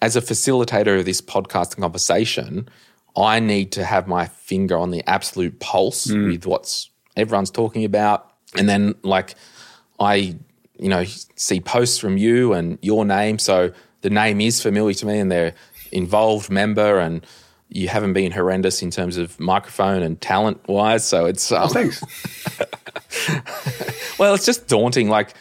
as 0.02 0.16
a 0.16 0.20
facilitator 0.20 0.98
of 0.98 1.04
this 1.04 1.20
podcast 1.20 1.74
and 1.74 1.82
conversation, 1.82 2.68
I 3.16 3.38
need 3.38 3.70
to 3.72 3.84
have 3.84 4.08
my 4.08 4.26
finger 4.26 4.76
on 4.76 4.90
the 4.90 5.02
absolute 5.08 5.60
pulse 5.60 6.06
mm. 6.06 6.32
with 6.32 6.46
what's 6.46 6.90
everyone's 7.16 7.50
talking 7.50 7.84
about, 7.84 8.32
and 8.56 8.68
then 8.68 8.94
like 9.02 9.34
I, 10.00 10.36
you 10.78 10.88
know, 10.88 11.04
see 11.04 11.60
posts 11.60 11.98
from 11.98 12.16
you 12.16 12.54
and 12.54 12.78
your 12.80 13.04
name, 13.04 13.38
so 13.38 13.72
the 14.00 14.10
name 14.10 14.40
is 14.40 14.62
familiar 14.62 14.94
to 14.94 15.06
me, 15.06 15.18
and 15.18 15.30
they're 15.30 15.54
involved 15.92 16.50
member 16.50 16.98
and 16.98 17.24
you 17.68 17.88
haven't 17.88 18.12
been 18.12 18.32
horrendous 18.32 18.82
in 18.82 18.90
terms 18.90 19.16
of 19.16 19.38
microphone 19.40 20.02
and 20.02 20.20
talent 20.20 20.60
wise. 20.68 21.04
So 21.04 21.26
it's 21.26 21.50
um, 21.52 21.62
oh, 21.64 21.68
thanks. 21.68 22.02
well, 24.18 24.34
it's 24.34 24.46
just 24.46 24.66
daunting. 24.68 25.08
Like 25.08 25.34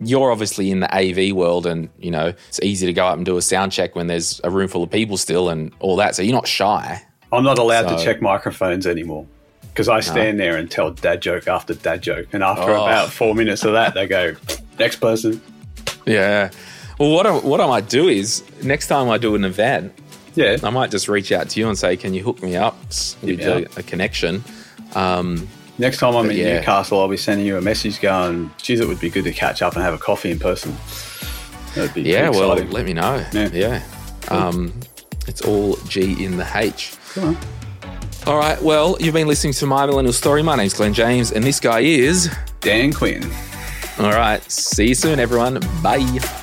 you're 0.00 0.30
obviously 0.30 0.70
in 0.70 0.80
the 0.80 0.94
AV 0.94 1.34
world 1.34 1.66
and, 1.66 1.88
you 1.98 2.10
know, 2.10 2.32
it's 2.48 2.60
easy 2.62 2.86
to 2.86 2.92
go 2.92 3.06
up 3.06 3.16
and 3.16 3.24
do 3.24 3.36
a 3.36 3.42
sound 3.42 3.72
check 3.72 3.94
when 3.94 4.06
there's 4.08 4.40
a 4.44 4.50
room 4.50 4.68
full 4.68 4.82
of 4.82 4.90
people 4.90 5.16
still 5.16 5.48
and 5.48 5.72
all 5.80 5.96
that. 5.96 6.14
So 6.14 6.22
you're 6.22 6.34
not 6.34 6.46
shy. 6.48 7.00
I'm 7.32 7.44
not 7.44 7.58
allowed 7.58 7.88
So- 7.88 7.96
to 7.96 8.04
check 8.04 8.20
microphones 8.20 8.86
anymore 8.86 9.26
because 9.70 9.88
I 9.88 10.00
stand 10.00 10.38
there 10.38 10.56
and 10.56 10.70
tell 10.70 10.90
dad 10.92 11.20
joke 11.22 11.48
after 11.48 11.74
dad 11.74 12.02
joke. 12.02 12.28
And 12.32 12.42
after 12.44 12.70
Oh. 12.72 12.84
about 12.84 13.10
four 13.10 13.34
minutes 13.34 13.64
of 13.64 13.72
that, 13.72 13.94
they 13.94 14.06
go, 14.06 14.34
next 14.78 14.96
person. 14.96 15.40
Yeah. 16.06 16.50
Well, 16.98 17.10
what 17.10 17.26
I, 17.26 17.32
what 17.38 17.60
I 17.60 17.66
might 17.66 17.88
do 17.88 18.06
is 18.08 18.44
next 18.62 18.86
time 18.86 19.10
I 19.10 19.18
do 19.18 19.34
an 19.34 19.44
event, 19.44 19.92
Yeah. 20.34 20.56
I 20.62 20.70
might 20.70 20.90
just 20.90 21.08
reach 21.08 21.30
out 21.32 21.48
to 21.50 21.60
you 21.60 21.68
and 21.68 21.78
say, 21.78 21.96
"Can 21.96 22.14
you 22.14 22.22
hook 22.22 22.42
me 22.42 22.56
up 22.56 22.76
s- 22.88 23.16
with 23.22 23.40
Yeah. 23.40 23.58
a, 23.76 23.80
a 23.80 23.82
connection?" 23.82 24.42
Um, 24.94 25.48
Next 25.76 25.98
time 25.98 26.14
I'm 26.14 26.30
in 26.30 26.36
yeah. 26.36 26.58
Newcastle, 26.60 27.00
I'll 27.00 27.08
be 27.08 27.16
sending 27.16 27.44
you 27.46 27.56
a 27.56 27.60
message 27.60 28.00
going, 28.00 28.48
geez, 28.62 28.78
it 28.78 28.86
would 28.86 29.00
be 29.00 29.10
good 29.10 29.24
to 29.24 29.32
catch 29.32 29.60
up 29.60 29.74
and 29.74 29.82
have 29.82 29.92
a 29.92 29.98
coffee 29.98 30.30
in 30.30 30.38
person. 30.38 30.76
That'd 31.74 31.92
be 31.94 32.02
yeah, 32.02 32.28
well, 32.28 32.54
let 32.54 32.84
me 32.86 32.92
know. 32.92 33.24
Yeah. 33.32 33.48
Yeah, 33.52 33.82
Um, 34.28 34.72
it's 35.26 35.40
all 35.42 35.74
G 35.88 36.24
in 36.24 36.36
the 36.36 36.46
H. 36.54 36.92
Come 37.14 37.24
on. 37.30 37.36
All 38.26 38.38
right. 38.38 38.62
Well, 38.62 38.96
you've 39.00 39.14
been 39.14 39.26
listening 39.26 39.52
to 39.54 39.66
my 39.66 39.84
millennial 39.84 40.12
story. 40.12 40.42
My 40.44 40.54
name's 40.54 40.74
Glen 40.74 40.94
James, 40.94 41.32
and 41.32 41.42
this 41.44 41.58
guy 41.58 41.80
is. 41.80 42.30
Dan 42.60 42.92
Quinn. 42.92 43.28
All 43.98 44.12
right. 44.12 44.40
See 44.48 44.86
you 44.88 44.94
soon, 44.94 45.18
everyone. 45.18 45.58
Bye. 45.82 46.42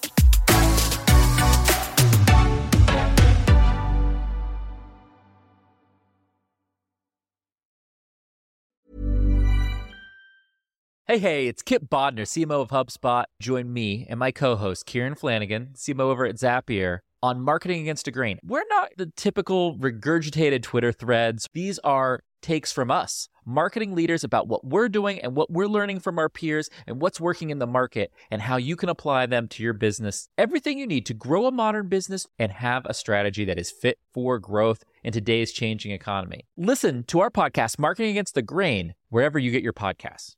Hey, 11.11 11.19
hey, 11.19 11.47
it's 11.47 11.61
Kipp 11.61 11.89
Bodnar, 11.89 12.21
CMO 12.21 12.61
of 12.61 12.69
HubSpot. 12.69 13.25
Join 13.41 13.73
me 13.73 14.07
and 14.09 14.17
my 14.17 14.31
co 14.31 14.55
host, 14.55 14.85
Kieran 14.85 15.15
Flanagan, 15.15 15.71
CMO 15.75 16.03
over 16.03 16.25
at 16.25 16.35
Zapier, 16.35 16.99
on 17.21 17.41
Marketing 17.41 17.81
Against 17.81 18.07
a 18.07 18.11
Grain. 18.11 18.39
We're 18.45 18.63
not 18.69 18.91
the 18.95 19.07
typical 19.17 19.75
regurgitated 19.75 20.63
Twitter 20.63 20.93
threads, 20.93 21.49
these 21.53 21.79
are 21.79 22.21
takes 22.41 22.71
from 22.71 22.89
us, 22.89 23.27
marketing 23.45 23.93
leaders 23.93 24.23
about 24.23 24.47
what 24.47 24.63
we're 24.63 24.87
doing 24.87 25.19
and 25.19 25.35
what 25.35 25.51
we're 25.51 25.67
learning 25.67 25.99
from 25.99 26.17
our 26.17 26.29
peers 26.29 26.69
and 26.87 27.01
what's 27.01 27.19
working 27.19 27.49
in 27.49 27.59
the 27.59 27.67
market 27.67 28.13
and 28.31 28.43
how 28.43 28.55
you 28.55 28.77
can 28.77 28.87
apply 28.87 29.25
them 29.25 29.49
to 29.49 29.61
your 29.61 29.73
business. 29.73 30.29
Everything 30.37 30.79
you 30.79 30.87
need 30.87 31.05
to 31.07 31.13
grow 31.13 31.45
a 31.45 31.51
modern 31.51 31.89
business 31.89 32.25
and 32.39 32.53
have 32.53 32.85
a 32.85 32.93
strategy 32.93 33.43
that 33.43 33.59
is 33.59 33.69
fit 33.69 33.99
for 34.13 34.39
growth 34.39 34.85
in 35.03 35.11
today's 35.11 35.51
changing 35.51 35.91
economy. 35.91 36.45
Listen 36.55 37.03
to 37.03 37.19
our 37.19 37.29
podcast, 37.29 37.77
Marketing 37.77 38.11
Against 38.11 38.33
the 38.33 38.41
Grain, 38.41 38.93
wherever 39.09 39.37
you 39.37 39.51
get 39.51 39.61
your 39.61 39.73
podcasts. 39.73 40.35